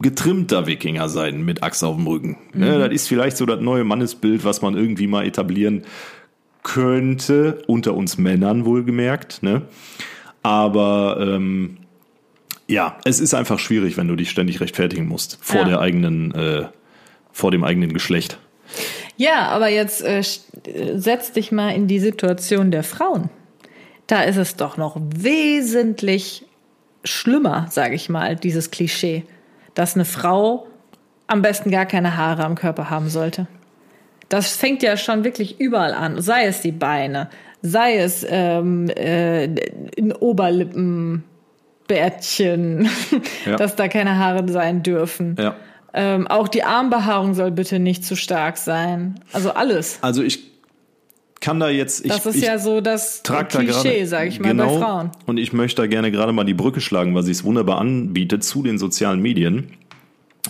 getrimmter 0.00 0.66
Wikinger 0.66 1.08
sein 1.08 1.44
mit 1.44 1.62
Axt 1.62 1.84
auf 1.84 1.96
dem 1.96 2.06
Rücken. 2.06 2.38
Ne? 2.54 2.76
Mhm. 2.76 2.80
Das 2.80 2.92
ist 2.92 3.08
vielleicht 3.08 3.36
so 3.36 3.44
das 3.44 3.60
neue 3.60 3.84
Mannesbild, 3.84 4.44
was 4.44 4.62
man 4.62 4.76
irgendwie 4.76 5.08
mal 5.08 5.26
etablieren 5.26 5.82
könnte, 6.62 7.62
unter 7.66 7.94
uns 7.94 8.16
Männern 8.16 8.64
wohlgemerkt. 8.64 9.42
Ne? 9.42 9.62
Aber 10.42 11.18
ähm, 11.20 11.78
ja, 12.68 12.98
es 13.04 13.18
ist 13.20 13.34
einfach 13.34 13.58
schwierig, 13.58 13.96
wenn 13.96 14.08
du 14.08 14.16
dich 14.16 14.30
ständig 14.30 14.60
rechtfertigen 14.60 15.06
musst 15.06 15.38
vor 15.40 15.62
Ja. 15.62 15.68
der 15.68 15.80
eigenen, 15.80 16.34
äh, 16.34 16.66
vor 17.32 17.50
dem 17.50 17.64
eigenen 17.64 17.92
Geschlecht. 17.92 18.38
Ja, 19.16 19.48
aber 19.48 19.68
jetzt 19.68 20.02
äh, 20.02 20.18
äh, 20.20 20.98
setz 20.98 21.32
dich 21.32 21.50
mal 21.50 21.70
in 21.70 21.86
die 21.88 21.98
Situation 21.98 22.70
der 22.70 22.84
Frauen. 22.84 23.30
Da 24.06 24.22
ist 24.22 24.36
es 24.36 24.56
doch 24.56 24.76
noch 24.76 24.96
wesentlich 25.00 26.44
schlimmer, 27.04 27.66
sage 27.70 27.94
ich 27.94 28.08
mal, 28.08 28.36
dieses 28.36 28.70
Klischee, 28.70 29.24
dass 29.74 29.94
eine 29.94 30.04
Frau 30.04 30.66
am 31.26 31.42
besten 31.42 31.70
gar 31.70 31.86
keine 31.86 32.16
Haare 32.16 32.44
am 32.44 32.54
Körper 32.54 32.90
haben 32.90 33.08
sollte. 33.08 33.46
Das 34.28 34.56
fängt 34.56 34.82
ja 34.82 34.96
schon 34.96 35.24
wirklich 35.24 35.58
überall 35.60 35.94
an, 35.94 36.20
sei 36.20 36.44
es 36.44 36.60
die 36.60 36.72
Beine, 36.72 37.30
sei 37.62 37.96
es 37.98 38.26
ähm, 38.28 38.88
äh, 38.90 39.44
in 39.96 40.12
Oberlippenbärtchen, 41.88 42.88
Ja. 43.46 43.56
dass 43.56 43.76
da 43.76 43.88
keine 43.88 44.18
Haare 44.18 44.48
sein 44.48 44.82
dürfen. 44.82 45.36
Ja. 45.38 45.56
Ähm, 45.94 46.26
auch 46.26 46.48
die 46.48 46.62
Armbehaarung 46.64 47.34
soll 47.34 47.50
bitte 47.50 47.78
nicht 47.78 48.04
zu 48.04 48.14
stark 48.14 48.58
sein. 48.58 49.18
Also 49.32 49.50
alles. 49.52 49.98
Also 50.02 50.22
ich 50.22 50.44
kann 51.40 51.58
da 51.60 51.70
jetzt. 51.70 52.04
Ich, 52.04 52.12
Das 52.12 52.26
ist 52.26 52.36
ich 52.36 52.42
ja 52.44 52.58
so 52.58 52.80
das 52.80 53.22
da 53.22 53.42
Klischee, 53.44 53.94
gerade- 53.94 54.06
sag 54.06 54.26
ich 54.28 54.38
mal, 54.38 54.48
genau, 54.50 54.74
bei 54.74 54.84
Frauen. 54.84 55.10
Und 55.26 55.38
ich 55.38 55.52
möchte 55.52 55.82
da 55.82 55.86
gerne 55.86 56.10
gerade 56.10 56.32
mal 56.32 56.44
die 56.44 56.54
Brücke 56.54 56.80
schlagen, 56.80 57.14
weil 57.14 57.22
sie 57.22 57.32
es 57.32 57.42
wunderbar 57.44 57.78
anbietet 57.78 58.44
zu 58.44 58.62
den 58.62 58.78
sozialen 58.78 59.20
Medien. 59.20 59.70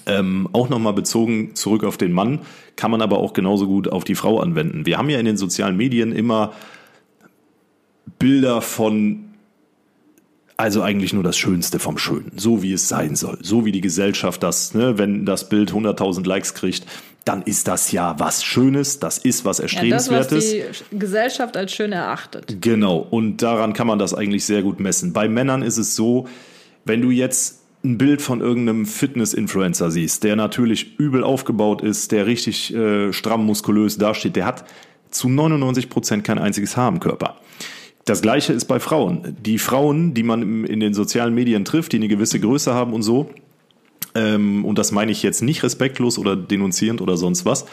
Ähm, 0.07 0.49
auch 0.53 0.69
nochmal 0.69 0.93
bezogen 0.93 1.55
zurück 1.55 1.83
auf 1.85 1.97
den 1.97 2.13
Mann, 2.13 2.41
kann 2.77 2.91
man 2.91 3.01
aber 3.03 3.19
auch 3.19 3.33
genauso 3.33 3.67
gut 3.67 3.89
auf 3.89 4.05
die 4.05 4.15
Frau 4.15 4.41
anwenden. 4.41 4.87
Wir 4.87 4.99
haben 4.99 5.09
ja 5.09 5.19
in 5.19 5.25
den 5.27 5.37
sozialen 5.37 5.77
Medien 5.77 6.13
immer 6.13 6.53
Bilder 8.19 8.61
von, 8.61 9.28
also 10.59 10.83
eigentlich 10.83 11.13
nur 11.13 11.23
das 11.23 11.39
Schönste 11.39 11.79
vom 11.79 11.97
Schönen, 11.99 12.33
so 12.37 12.63
wie 12.63 12.73
es 12.73 12.89
sein 12.89 13.15
soll, 13.15 13.39
so 13.41 13.65
wie 13.65 13.73
die 13.73 13.81
Gesellschaft 13.81 14.43
das, 14.43 14.75
ne, 14.75 14.99
wenn 14.99 15.25
das 15.25 15.49
Bild 15.49 15.71
100.000 15.73 16.27
Likes 16.27 16.53
kriegt, 16.53 16.85
dann 17.25 17.43
ist 17.43 17.69
das 17.69 17.93
ja 17.93 18.17
was 18.19 18.43
Schönes, 18.43 18.99
das 18.99 19.19
ist 19.19 19.45
was 19.45 19.59
Ja, 19.59 19.65
das, 19.65 19.73
was 20.11 20.33
Erstrebenswertes. 20.33 20.85
die 20.91 20.99
Gesellschaft 20.99 21.57
als 21.57 21.73
schön 21.73 21.93
erachtet. 21.93 22.57
Genau, 22.61 22.97
und 22.99 23.41
daran 23.41 23.73
kann 23.73 23.87
man 23.87 24.01
das 24.01 24.15
eigentlich 24.15 24.45
sehr 24.45 24.63
gut 24.63 24.81
messen. 24.81 25.13
Bei 25.13 25.29
Männern 25.29 25.63
ist 25.63 25.79
es 25.79 25.95
so, 25.95 26.27
wenn 26.85 27.03
du 27.03 27.11
jetzt 27.11 27.61
ein 27.85 27.97
Bild 27.97 28.21
von 28.21 28.41
irgendeinem 28.41 28.85
Fitness-Influencer 28.85 29.93
siehst, 29.93 30.25
der 30.25 30.35
natürlich 30.35 30.99
übel 30.99 31.23
aufgebaut 31.23 31.83
ist, 31.83 32.11
der 32.11 32.27
richtig 32.27 32.75
äh, 32.75 33.13
stramm 33.13 33.47
muskulös 33.47 33.97
dasteht, 33.97 34.35
der 34.35 34.47
hat 34.47 34.65
zu 35.13 35.29
99 35.29 35.89
Prozent 35.89 36.25
kein 36.25 36.39
einziges 36.41 36.77
Haar 36.77 36.89
am 36.89 36.99
Körper. 36.99 37.37
Das 38.09 38.23
gleiche 38.23 38.55
ist 38.55 38.65
bei 38.65 38.81
Frauen. 38.81 39.37
Die 39.45 39.59
Frauen, 39.59 40.15
die 40.15 40.23
man 40.23 40.65
in 40.65 40.81
den 40.81 40.95
sozialen 40.95 41.35
Medien 41.35 41.67
trifft, 41.67 41.93
die 41.93 41.99
eine 41.99 42.09
gewisse 42.09 42.41
Größe 42.41 42.73
haben 42.73 42.95
und 42.95 43.03
so, 43.03 43.29
ähm, 44.15 44.65
und 44.65 44.79
das 44.79 44.93
meine 44.93 45.13
ich 45.13 45.23
jetzt 45.23 45.43
nicht 45.43 45.63
respektlos 45.63 46.19
oder 46.19 46.35
denunzierend 46.35 47.03
oder 47.03 47.19
sonst 47.19 47.45
was, 47.45 47.67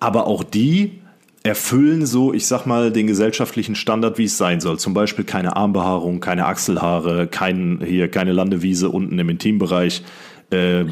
aber 0.00 0.26
auch 0.26 0.42
die 0.42 0.98
erfüllen 1.44 2.06
so, 2.06 2.32
ich 2.32 2.46
sag 2.46 2.66
mal, 2.66 2.90
den 2.90 3.06
gesellschaftlichen 3.06 3.76
Standard, 3.76 4.18
wie 4.18 4.24
es 4.24 4.36
sein 4.36 4.60
soll. 4.60 4.80
Zum 4.80 4.94
Beispiel 4.94 5.24
keine 5.24 5.56
Armbehaarung, 5.56 6.18
keine 6.18 6.46
Achselhaare, 6.46 7.28
kein, 7.28 7.80
hier 7.84 8.08
keine 8.08 8.32
Landewiese 8.32 8.88
unten 8.88 9.16
im 9.18 9.28
Intimbereich, 9.28 10.02
äh, 10.50 10.84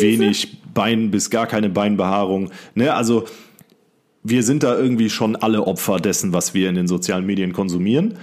wenig 0.00 0.58
Bein 0.74 1.10
bis 1.10 1.30
gar 1.30 1.46
keine 1.46 1.70
Beinbehaarung. 1.70 2.50
Ne, 2.74 2.94
also 2.94 3.24
wir 4.28 4.42
sind 4.42 4.64
da 4.64 4.76
irgendwie 4.76 5.08
schon 5.08 5.36
alle 5.36 5.66
Opfer 5.66 5.98
dessen, 5.98 6.32
was 6.32 6.52
wir 6.52 6.68
in 6.68 6.74
den 6.74 6.88
sozialen 6.88 7.24
Medien 7.24 7.52
konsumieren. 7.52 8.14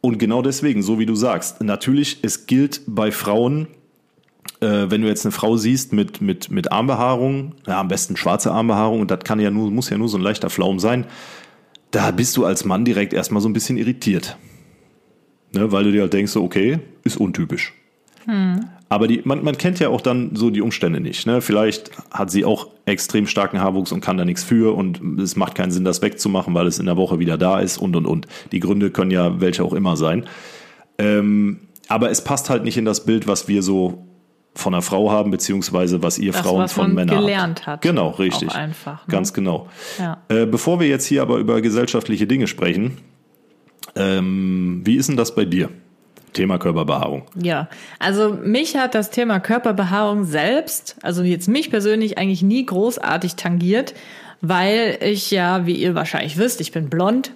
Und 0.00 0.18
genau 0.18 0.40
deswegen, 0.40 0.82
so 0.82 0.98
wie 0.98 1.04
du 1.04 1.14
sagst, 1.14 1.62
natürlich, 1.62 2.20
es 2.22 2.46
gilt 2.46 2.80
bei 2.86 3.12
Frauen, 3.12 3.66
äh, 4.60 4.86
wenn 4.88 5.02
du 5.02 5.08
jetzt 5.08 5.26
eine 5.26 5.32
Frau 5.32 5.58
siehst 5.58 5.92
mit, 5.92 6.22
mit, 6.22 6.50
mit 6.50 6.72
Armbehaarung, 6.72 7.54
ja, 7.66 7.78
am 7.78 7.88
besten 7.88 8.16
schwarze 8.16 8.50
Armbehaarung, 8.50 9.02
und 9.02 9.10
das 9.10 9.20
kann 9.20 9.40
ja 9.40 9.50
nur, 9.50 9.70
muss 9.70 9.90
ja 9.90 9.98
nur 9.98 10.08
so 10.08 10.16
ein 10.16 10.22
leichter 10.22 10.48
Flaum 10.48 10.78
sein, 10.78 11.04
da 11.90 12.12
bist 12.12 12.38
du 12.38 12.46
als 12.46 12.64
Mann 12.64 12.86
direkt 12.86 13.12
erstmal 13.12 13.42
so 13.42 13.48
ein 13.48 13.52
bisschen 13.52 13.76
irritiert. 13.76 14.38
Ne, 15.52 15.70
weil 15.70 15.84
du 15.84 15.92
dir 15.92 16.02
halt 16.02 16.14
denkst, 16.14 16.36
okay, 16.36 16.78
ist 17.04 17.18
untypisch. 17.18 17.74
Aber 18.92 19.06
die, 19.06 19.22
man, 19.24 19.44
man 19.44 19.56
kennt 19.56 19.78
ja 19.78 19.88
auch 19.88 20.00
dann 20.00 20.34
so 20.34 20.50
die 20.50 20.60
Umstände 20.60 21.00
nicht. 21.00 21.24
Ne? 21.24 21.40
Vielleicht 21.40 21.92
hat 22.10 22.32
sie 22.32 22.44
auch 22.44 22.66
extrem 22.86 23.28
starken 23.28 23.60
Haarwuchs 23.60 23.92
und 23.92 24.00
kann 24.00 24.16
da 24.16 24.24
nichts 24.24 24.42
für 24.42 24.74
und 24.76 25.20
es 25.20 25.36
macht 25.36 25.54
keinen 25.54 25.70
Sinn, 25.70 25.84
das 25.84 26.02
wegzumachen, 26.02 26.54
weil 26.54 26.66
es 26.66 26.80
in 26.80 26.86
der 26.86 26.96
Woche 26.96 27.20
wieder 27.20 27.38
da 27.38 27.60
ist 27.60 27.78
und 27.78 27.94
und 27.94 28.04
und. 28.04 28.26
Die 28.50 28.58
Gründe 28.58 28.90
können 28.90 29.12
ja 29.12 29.40
welche 29.40 29.62
auch 29.62 29.74
immer 29.74 29.96
sein. 29.96 30.26
Ähm, 30.98 31.60
aber 31.86 32.10
es 32.10 32.24
passt 32.24 32.50
halt 32.50 32.64
nicht 32.64 32.76
in 32.76 32.84
das 32.84 33.04
Bild, 33.04 33.28
was 33.28 33.46
wir 33.46 33.62
so 33.62 34.06
von 34.56 34.74
einer 34.74 34.82
Frau 34.82 35.12
haben, 35.12 35.30
beziehungsweise 35.30 36.02
was 36.02 36.18
ihr 36.18 36.32
Das, 36.32 36.40
Frauen 36.40 36.64
was 36.64 36.72
von 36.72 36.92
Männern 36.92 37.20
gelernt 37.20 37.68
hat. 37.68 37.82
Genau, 37.82 38.08
richtig. 38.10 38.50
Auch 38.50 38.56
einfach. 38.56 39.06
Ne? 39.06 39.12
Ganz 39.12 39.32
genau. 39.32 39.68
Ja. 40.00 40.20
Äh, 40.28 40.46
bevor 40.46 40.80
wir 40.80 40.88
jetzt 40.88 41.06
hier 41.06 41.22
aber 41.22 41.36
über 41.36 41.60
gesellschaftliche 41.60 42.26
Dinge 42.26 42.48
sprechen, 42.48 42.98
ähm, 43.94 44.82
wie 44.84 44.96
ist 44.96 45.08
denn 45.08 45.16
das 45.16 45.32
bei 45.32 45.44
dir? 45.44 45.70
Thema 46.32 46.58
Körperbehaarung. 46.58 47.22
Ja, 47.34 47.68
also 47.98 48.30
mich 48.32 48.76
hat 48.76 48.94
das 48.94 49.10
Thema 49.10 49.40
Körperbehaarung 49.40 50.24
selbst, 50.24 50.96
also 51.02 51.22
jetzt 51.22 51.48
mich 51.48 51.70
persönlich 51.70 52.18
eigentlich 52.18 52.42
nie 52.42 52.64
großartig 52.64 53.36
tangiert, 53.36 53.94
weil 54.40 54.98
ich 55.02 55.30
ja, 55.30 55.66
wie 55.66 55.74
ihr 55.74 55.94
wahrscheinlich 55.94 56.38
wisst, 56.38 56.60
ich 56.60 56.72
bin 56.72 56.88
blond, 56.88 57.32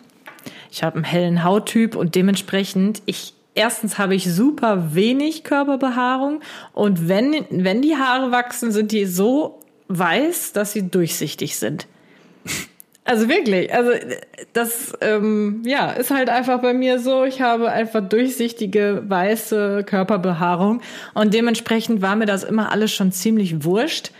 ich 0.70 0.82
habe 0.82 0.96
einen 0.96 1.04
hellen 1.04 1.44
Hauttyp 1.44 1.96
und 1.96 2.14
dementsprechend 2.14 3.02
ich 3.06 3.34
erstens 3.54 3.98
habe 3.98 4.14
ich 4.14 4.32
super 4.32 4.94
wenig 4.94 5.44
Körperbehaarung 5.44 6.40
und 6.72 7.08
wenn 7.08 7.44
wenn 7.50 7.82
die 7.82 7.96
Haare 7.96 8.30
wachsen, 8.30 8.72
sind 8.72 8.92
die 8.92 9.06
so 9.06 9.60
weiß, 9.88 10.52
dass 10.52 10.72
sie 10.72 10.88
durchsichtig 10.88 11.56
sind. 11.56 11.86
Also 13.06 13.28
wirklich, 13.28 13.72
also 13.74 13.90
das 14.54 14.94
ähm, 15.02 15.62
ja 15.66 15.90
ist 15.90 16.10
halt 16.10 16.30
einfach 16.30 16.62
bei 16.62 16.72
mir 16.72 16.98
so. 16.98 17.24
Ich 17.24 17.42
habe 17.42 17.70
einfach 17.70 18.00
durchsichtige 18.08 19.02
weiße 19.06 19.84
Körperbehaarung 19.84 20.80
und 21.12 21.34
dementsprechend 21.34 22.00
war 22.00 22.16
mir 22.16 22.24
das 22.24 22.44
immer 22.44 22.72
alles 22.72 22.92
schon 22.92 23.12
ziemlich 23.12 23.62
wurscht, 23.62 24.10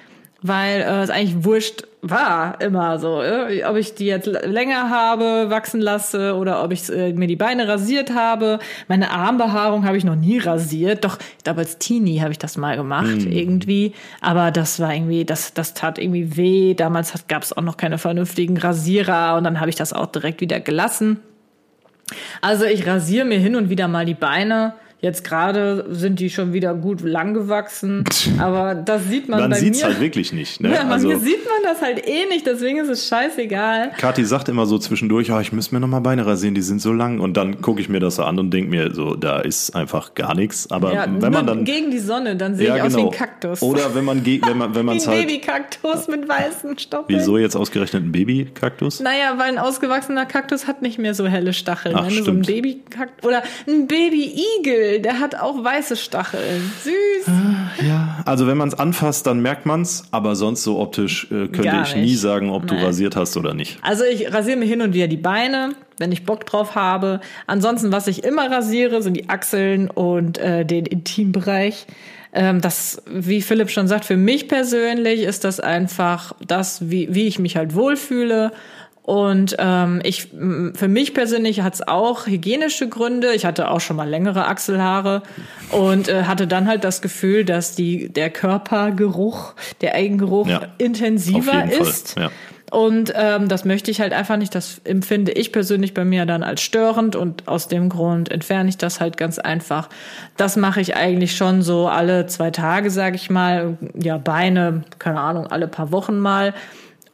weil 0.42 0.82
äh, 0.82 1.02
es 1.02 1.08
eigentlich 1.08 1.44
wurscht 1.44 1.84
war 2.10 2.60
immer 2.60 2.98
so, 2.98 3.22
ob 3.66 3.76
ich 3.76 3.94
die 3.94 4.06
jetzt 4.06 4.26
länger 4.26 4.90
habe, 4.90 5.48
wachsen 5.48 5.80
lasse 5.80 6.34
oder 6.34 6.62
ob 6.62 6.72
ich 6.72 6.90
äh, 6.90 7.12
mir 7.12 7.26
die 7.26 7.36
Beine 7.36 7.66
rasiert 7.66 8.14
habe. 8.14 8.58
Meine 8.88 9.10
Armbehaarung 9.10 9.86
habe 9.86 9.96
ich 9.96 10.04
noch 10.04 10.16
nie 10.16 10.38
rasiert, 10.38 11.04
doch 11.04 11.18
ich 11.38 11.44
glaube 11.44 11.60
als 11.60 11.78
Teenie 11.78 12.20
habe 12.20 12.32
ich 12.32 12.38
das 12.38 12.56
mal 12.56 12.76
gemacht 12.76 13.26
irgendwie, 13.26 13.94
aber 14.20 14.50
das 14.50 14.80
war 14.80 14.94
irgendwie, 14.94 15.24
das 15.24 15.54
das 15.54 15.74
tat 15.74 15.98
irgendwie 15.98 16.36
weh. 16.36 16.74
Damals 16.74 17.26
gab 17.26 17.42
es 17.42 17.56
auch 17.56 17.62
noch 17.62 17.76
keine 17.76 17.98
vernünftigen 17.98 18.56
Rasierer 18.56 19.36
und 19.36 19.44
dann 19.44 19.60
habe 19.60 19.70
ich 19.70 19.76
das 19.76 19.92
auch 19.92 20.06
direkt 20.06 20.40
wieder 20.40 20.60
gelassen. 20.60 21.20
Also 22.40 22.64
ich 22.64 22.86
rasiere 22.86 23.24
mir 23.24 23.38
hin 23.38 23.56
und 23.56 23.70
wieder 23.70 23.88
mal 23.88 24.04
die 24.04 24.14
Beine. 24.14 24.74
Jetzt 25.04 25.22
gerade 25.22 25.84
sind 25.90 26.18
die 26.18 26.30
schon 26.30 26.54
wieder 26.54 26.72
gut 26.72 27.02
lang 27.02 27.34
gewachsen, 27.34 28.04
aber 28.38 28.74
das 28.74 29.06
sieht 29.06 29.28
man 29.28 29.38
Dann 29.38 29.50
bei 29.50 29.58
sieht's 29.58 29.80
mir. 29.82 29.88
halt 29.88 30.00
wirklich 30.00 30.32
nicht. 30.32 30.62
Ne? 30.62 30.70
ja, 30.72 30.82
bei 30.84 30.92
also, 30.94 31.08
mir 31.08 31.18
sieht 31.18 31.44
man 31.44 31.62
das 31.62 31.82
halt 31.82 32.06
eh 32.08 32.24
nicht, 32.30 32.46
deswegen 32.46 32.78
ist 32.78 32.88
es 32.88 33.06
scheißegal. 33.08 33.90
Kathi 33.98 34.24
sagt 34.24 34.48
immer 34.48 34.64
so 34.64 34.78
zwischendurch, 34.78 35.30
oh, 35.30 35.38
ich 35.40 35.52
müsste 35.52 35.74
mir 35.74 35.80
noch 35.80 35.88
mal 35.88 36.00
Beine 36.00 36.24
rasieren, 36.24 36.54
die 36.54 36.62
sind 36.62 36.80
so 36.80 36.90
lang. 36.90 37.20
Und 37.20 37.36
dann 37.36 37.60
gucke 37.60 37.82
ich 37.82 37.90
mir 37.90 38.00
das 38.00 38.16
so 38.16 38.22
an 38.22 38.38
und 38.38 38.50
denke 38.50 38.70
mir, 38.70 38.94
so, 38.94 39.14
da 39.14 39.40
ist 39.40 39.76
einfach 39.76 40.14
gar 40.14 40.34
nichts. 40.34 40.70
Aber 40.70 40.94
Ja, 40.94 41.06
wenn 41.06 41.32
man 41.34 41.46
dann. 41.46 41.64
gegen 41.66 41.90
die 41.90 41.98
Sonne, 41.98 42.36
dann 42.36 42.54
sehe 42.56 42.68
Ja, 42.68 42.76
ich 42.76 42.82
aus 42.84 42.92
wie 42.92 42.96
genau. 42.96 43.10
ein 43.10 43.14
Kaktus. 43.18 43.60
Oder 43.60 43.94
wenn 43.94 44.06
man, 44.06 44.24
wenn 44.24 44.56
man, 44.56 44.74
wenn 44.74 44.80
wie 44.82 44.86
man's 44.86 45.06
ein 45.06 45.16
halt. 45.16 45.26
Babykaktus 45.26 46.08
mit 46.08 46.26
weißen 46.26 46.78
Stoppeln. 46.78 47.18
Wieso 47.18 47.36
jetzt 47.36 47.56
ausgerechnet 47.56 48.04
ein 48.04 48.12
Babykaktus? 48.12 49.00
Naja, 49.00 49.34
weil 49.36 49.48
ein 49.52 49.58
ausgewachsener 49.58 50.24
Kaktus 50.24 50.66
hat 50.66 50.80
nicht 50.80 50.98
mehr 50.98 51.12
so 51.12 51.26
helle 51.26 51.52
Stacheln. 51.52 51.94
Ach, 51.94 52.08
du 52.08 52.22
so 52.22 52.30
ein. 52.30 52.40
Babykaktus 52.40 53.26
oder 53.28 53.42
ein 53.68 53.86
Babyigel, 53.86 54.93
der 55.00 55.20
hat 55.20 55.34
auch 55.34 55.62
weiße 55.62 55.96
Stacheln. 55.96 56.72
Süß. 56.82 57.34
Ja, 57.86 58.22
also 58.24 58.46
wenn 58.46 58.56
man 58.56 58.68
es 58.68 58.74
anfasst, 58.78 59.26
dann 59.26 59.40
merkt 59.40 59.66
man 59.66 59.82
es, 59.82 60.04
aber 60.10 60.36
sonst 60.36 60.62
so 60.62 60.78
optisch 60.78 61.24
äh, 61.26 61.48
könnte 61.48 61.62
Gar 61.62 61.82
ich 61.82 61.94
nie 61.96 62.02
nicht. 62.02 62.20
sagen, 62.20 62.50
ob 62.50 62.66
du 62.66 62.74
Nee. 62.74 62.82
rasiert 62.84 63.16
hast 63.16 63.36
oder 63.36 63.54
nicht. 63.54 63.78
Also 63.82 64.04
ich 64.04 64.32
rasiere 64.32 64.56
mir 64.56 64.66
hin 64.66 64.82
und 64.82 64.94
wieder 64.94 65.08
die 65.08 65.16
Beine, 65.16 65.72
wenn 65.98 66.12
ich 66.12 66.24
Bock 66.24 66.46
drauf 66.46 66.74
habe. 66.74 67.20
Ansonsten, 67.46 67.92
was 67.92 68.06
ich 68.06 68.24
immer 68.24 68.50
rasiere, 68.50 69.02
sind 69.02 69.14
die 69.16 69.28
Achseln 69.28 69.90
und 69.90 70.38
äh, 70.38 70.64
den 70.64 70.86
Intimbereich. 70.86 71.86
Ähm, 72.32 72.60
das, 72.60 73.00
wie 73.06 73.42
Philipp 73.42 73.70
schon 73.70 73.86
sagt, 73.86 74.04
für 74.04 74.16
mich 74.16 74.48
persönlich 74.48 75.22
ist 75.22 75.44
das 75.44 75.60
einfach 75.60 76.34
das, 76.44 76.90
wie, 76.90 77.14
wie 77.14 77.26
ich 77.28 77.38
mich 77.38 77.56
halt 77.56 77.74
wohlfühle. 77.74 78.50
Und 79.06 79.56
ähm, 79.58 80.00
ich, 80.02 80.28
für 80.28 80.88
mich 80.88 81.12
persönlich 81.12 81.60
hat 81.60 81.74
es 81.74 81.86
auch 81.86 82.26
hygienische 82.26 82.88
Gründe. 82.88 83.34
Ich 83.34 83.44
hatte 83.44 83.70
auch 83.70 83.80
schon 83.80 83.96
mal 83.96 84.08
längere 84.08 84.46
Achselhaare 84.46 85.22
und 85.72 86.08
äh, 86.08 86.22
hatte 86.22 86.46
dann 86.46 86.66
halt 86.66 86.84
das 86.84 87.02
Gefühl, 87.02 87.44
dass 87.44 87.74
die 87.74 88.08
der 88.08 88.30
Körpergeruch, 88.30 89.52
der 89.82 89.94
Eigengeruch 89.94 90.48
Ja, 90.48 90.62
intensiver 90.78 91.70
ist. 91.70 92.16
ja. 92.18 92.30
Und 92.70 93.12
ähm, 93.14 93.48
das 93.48 93.66
möchte 93.66 93.90
ich 93.90 94.00
halt 94.00 94.14
einfach 94.14 94.38
nicht. 94.38 94.54
Das 94.54 94.80
empfinde 94.84 95.32
ich 95.32 95.52
persönlich 95.52 95.92
bei 95.92 96.06
mir 96.06 96.24
dann 96.24 96.42
als 96.42 96.62
störend 96.62 97.14
und 97.14 97.46
aus 97.46 97.68
dem 97.68 97.90
Grund 97.90 98.30
entferne 98.30 98.70
ich 98.70 98.78
das 98.78 99.00
halt 99.00 99.18
ganz 99.18 99.38
einfach. 99.38 99.90
Das 100.38 100.56
mache 100.56 100.80
ich 100.80 100.96
eigentlich 100.96 101.36
schon 101.36 101.60
so 101.60 101.88
alle 101.88 102.26
zwei 102.26 102.50
Tage, 102.50 102.90
sage 102.90 103.16
ich 103.16 103.28
mal. 103.28 103.76
Ja, 103.94 104.16
Beine, 104.16 104.82
keine 104.98 105.20
Ahnung, 105.20 105.46
alle 105.46 105.68
paar 105.68 105.92
Wochen 105.92 106.18
mal. 106.18 106.54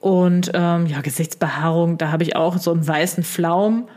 Und 0.01 0.51
ähm, 0.55 0.87
ja, 0.87 1.03
Gesichtsbehaarung, 1.03 1.99
da 1.99 2.11
habe 2.11 2.23
ich 2.23 2.35
auch 2.35 2.57
so 2.59 2.73
einen 2.73 2.87
weißen 2.87 3.23
Flaum. 3.23 3.89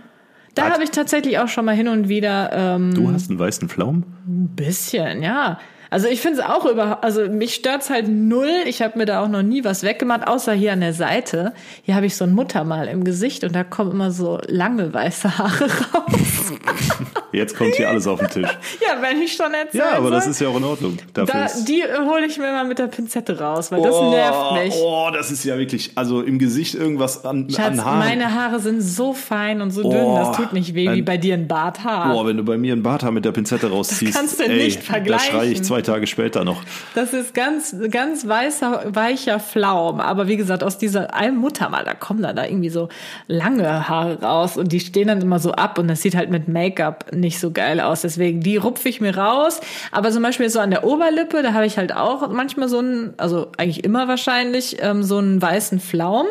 Da 0.54 0.70
habe 0.70 0.84
ich 0.84 0.92
tatsächlich 0.92 1.40
auch 1.40 1.48
schon 1.48 1.66
mal 1.66 1.76
hin 1.76 1.88
und 1.88 2.10
wieder 2.10 2.52
ähm, 2.54 2.94
Du 2.94 3.12
hast 3.12 3.30
einen 3.30 3.40
weißen 3.40 3.70
Pflaum? 3.70 4.04
ein 4.28 4.50
bisschen, 4.56 5.24
ja. 5.24 5.58
Also 5.94 6.08
ich 6.08 6.22
finde 6.22 6.40
es 6.42 6.46
auch 6.46 6.66
über, 6.66 7.04
also 7.04 7.28
mich 7.30 7.54
stört's 7.54 7.92
halt 7.92 8.08
null. 8.08 8.50
Ich 8.66 8.82
habe 8.82 8.98
mir 8.98 9.06
da 9.06 9.22
auch 9.24 9.28
noch 9.28 9.44
nie 9.44 9.64
was 9.64 9.84
weggemacht, 9.84 10.28
außer 10.28 10.52
hier 10.54 10.74
an 10.74 10.80
der 10.82 10.94
Seite. 10.94 11.54
Hier 11.84 11.94
habe 11.94 12.08
ich 12.08 12.16
so 12.18 12.24
ein 12.26 12.34
Muttermal 12.34 12.88
im 12.88 13.04
Gesicht 13.04 13.44
und 13.44 13.54
da 13.56 13.64
kommen 13.64 13.92
immer 13.92 14.10
so 14.10 14.40
lange 14.48 14.92
weiße 14.92 15.38
Haare 15.38 15.66
raus. 15.66 16.54
Jetzt 17.32 17.58
kommt 17.58 17.76
hier 17.76 17.90
alles 17.90 18.06
auf 18.08 18.20
den 18.20 18.30
Tisch. 18.30 18.50
Ja, 18.82 19.02
wenn 19.02 19.22
ich 19.22 19.34
schon 19.34 19.54
erzähle. 19.54 19.84
Ja, 19.84 19.98
aber 19.98 20.12
das 20.12 20.28
ist 20.28 20.40
ja 20.42 20.48
auch 20.50 20.58
in 20.58 20.64
Ordnung. 20.64 20.98
Dafür 21.14 21.42
da, 21.42 21.48
die 21.68 21.84
hole 21.84 22.26
ich 22.26 22.38
mir 22.38 22.52
mal 22.52 22.66
mit 22.66 22.80
der 22.80 22.88
Pinzette 22.88 23.40
raus, 23.40 23.72
weil 23.72 23.82
das 23.82 23.96
nervt 24.02 24.54
mich. 24.64 24.74
Oh, 24.76 25.10
das 25.14 25.32
ist 25.32 25.44
ja 25.46 25.58
wirklich, 25.58 25.92
also 25.96 26.22
im 26.22 26.38
Gesicht 26.38 26.76
irgendwas 26.76 27.24
an, 27.26 27.48
Schatz, 27.50 27.80
an 27.80 27.86
Haaren. 27.86 28.00
meine 28.00 28.34
Haare 28.34 28.60
sind 28.60 28.82
so 28.82 29.14
fein 29.14 29.62
und 29.62 29.72
so 29.72 29.84
dünn, 29.84 30.02
Oh, 30.04 30.18
das 30.18 30.36
tut 30.38 30.54
nicht 30.54 30.74
weh 30.76 30.84
wie 30.84 30.90
ein- 30.90 31.06
bei 31.06 31.18
dir 31.18 31.36
ein 31.36 31.48
Barthaar. 31.48 32.12
Boah, 32.12 32.26
wenn 32.28 32.38
du 32.38 32.44
bei 32.44 32.58
mir 32.58 32.74
ein 32.74 32.84
Barthaar 32.84 33.12
mit 33.12 33.26
der 33.26 33.32
Pinzette 33.32 33.70
rausziehst, 33.70 34.16
kannst 34.18 34.40
du 34.40 34.44
ey, 34.44 34.66
nicht 34.66 34.80
da 34.80 34.84
schrei 34.84 34.98
ich 34.98 35.22
vergleichen. 35.22 35.64
zwei 35.64 35.82
Tage 35.84 36.08
später 36.08 36.44
noch. 36.44 36.64
Das 36.96 37.14
ist 37.14 37.34
ganz, 37.34 37.76
ganz 37.92 38.28
weißer, 38.28 38.86
weicher 38.88 39.40
Flaum. 39.40 40.00
Aber 40.00 40.28
wie 40.28 40.38
gesagt, 40.38 40.64
aus 40.64 40.78
dieser 40.78 41.14
einen 41.14 41.38
Muttermal, 41.38 41.84
da 41.84 41.94
kommen 41.94 42.22
dann 42.22 42.36
da 42.36 42.46
irgendwie 42.46 42.70
so 42.70 42.90
lange 43.28 43.88
Haare 43.88 44.22
raus 44.22 44.58
und 44.58 44.72
die 44.72 44.80
stehen 44.80 45.08
dann 45.08 45.22
immer 45.22 45.40
so 45.40 45.52
ab 45.52 45.78
und 45.78 45.88
das 45.88 46.02
sieht 46.02 46.16
halt 46.16 46.30
mit 46.30 46.48
Make-up 46.48 47.14
nicht 47.14 47.40
so 47.40 47.52
geil 47.52 47.80
aus. 47.80 48.02
Deswegen, 48.02 48.42
die 48.42 48.58
rupfe 48.58 48.90
ich 48.90 49.02
mir 49.02 49.18
raus. 49.18 49.60
Aber 49.92 50.12
zum 50.12 50.24
Beispiel 50.24 50.50
so 50.50 50.60
an 50.60 50.72
der 50.72 50.84
Oberlippe, 50.84 51.44
da 51.44 51.54
habe 51.54 51.66
ich 51.66 51.78
halt 51.78 51.96
auch 51.96 52.30
manchmal 52.30 52.70
so 52.70 52.80
einen, 52.80 53.14
also 53.18 53.52
eigentlich 53.58 53.84
immer 53.84 54.08
wahrscheinlich, 54.08 54.78
ähm, 54.82 55.04
so 55.04 55.18
einen 55.18 55.42
weißen 55.42 55.80
Flaum. 55.80 56.28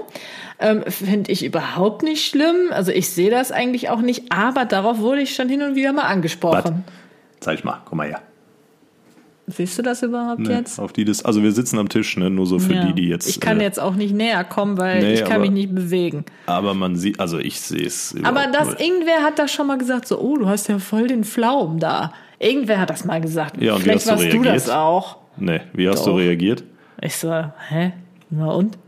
Ähm, 0.59 0.85
Finde 0.87 1.33
ich 1.33 1.45
überhaupt 1.45 2.03
nicht 2.03 2.25
schlimm. 2.25 2.71
Also 2.71 2.93
ich 2.93 3.11
sehe 3.11 3.31
das 3.31 3.51
eigentlich 3.53 3.91
auch 3.91 4.01
nicht, 4.01 4.33
aber 4.33 4.65
darauf 4.65 4.99
wurde 4.99 5.21
ich 5.21 5.35
schon 5.35 5.49
hin 5.49 5.63
und 5.63 5.75
wieder 5.75 5.93
mal 5.93 6.05
angesprochen. 6.05 6.85
Zeig 7.41 7.65
mal, 7.65 7.81
komm 7.85 7.99
mal 7.99 8.09
her. 8.09 8.21
Siehst 9.49 9.77
du 9.77 9.83
das 9.83 10.03
überhaupt 10.03 10.39
Ne, 10.41 10.53
jetzt? 10.53 10.79
Auf 10.79 10.93
die 10.93 11.05
das, 11.05 11.25
also 11.25 11.43
wir 11.43 11.51
sitzen 11.53 11.79
am 11.79 11.89
Tisch, 11.89 12.17
ne, 12.17 12.31
nur 12.31 12.47
so 12.47 12.59
für 12.61 12.75
Ja. 12.75 12.85
die, 12.87 12.93
die 13.03 13.09
jetzt. 13.09 13.29
Ich 13.29 13.41
kann 13.41 13.61
äh, 13.61 13.65
jetzt 13.65 13.81
auch 13.81 13.95
nicht 13.95 14.15
näher 14.15 14.45
kommen, 14.45 14.79
weil 14.79 15.01
Nee, 15.01 15.15
ich 15.15 15.25
kann 15.25 15.33
aber- 15.33 15.41
mich 15.43 15.51
nicht 15.51 15.75
bewegen. 15.75 16.25
Aber 16.47 16.75
man 16.75 16.95
sieht, 16.97 17.19
also 17.19 17.39
ich 17.39 17.61
sehe 17.61 17.85
es. 17.85 18.15
Aber 18.23 18.47
das, 18.53 18.69
null. 18.69 18.77
irgendwer 18.79 19.23
hat 19.25 19.39
da 19.41 19.49
schon 19.49 19.67
mal 19.67 19.79
gesagt, 19.79 20.07
so, 20.07 20.21
oh, 20.21 20.37
du 20.37 20.49
hast 20.49 20.69
ja 20.69 20.79
voll 20.79 21.09
den 21.09 21.25
Pflaumen 21.25 21.81
da. 21.81 22.13
Irgendwer 22.39 22.79
hat 22.81 22.91
das 22.91 23.05
mal 23.05 23.21
gesagt. 23.21 23.61
Ja, 23.61 23.73
und 23.75 23.81
wie 23.81 23.83
Vielleicht 23.83 23.99
hast 23.99 24.07
du 24.07 24.11
warst 24.13 24.23
du 24.23 24.27
reagiert? 24.37 24.55
das 24.55 24.71
auch. 24.71 25.17
Nee, 25.37 25.61
wie 25.73 25.89
hast 25.89 26.07
du 26.07 26.11
Doch. 26.11 26.19
reagiert? 26.19 26.63
Ich 27.01 27.17
so, 27.17 27.33
hä? 27.69 27.93
Na 28.31 28.47
und? 28.53 28.79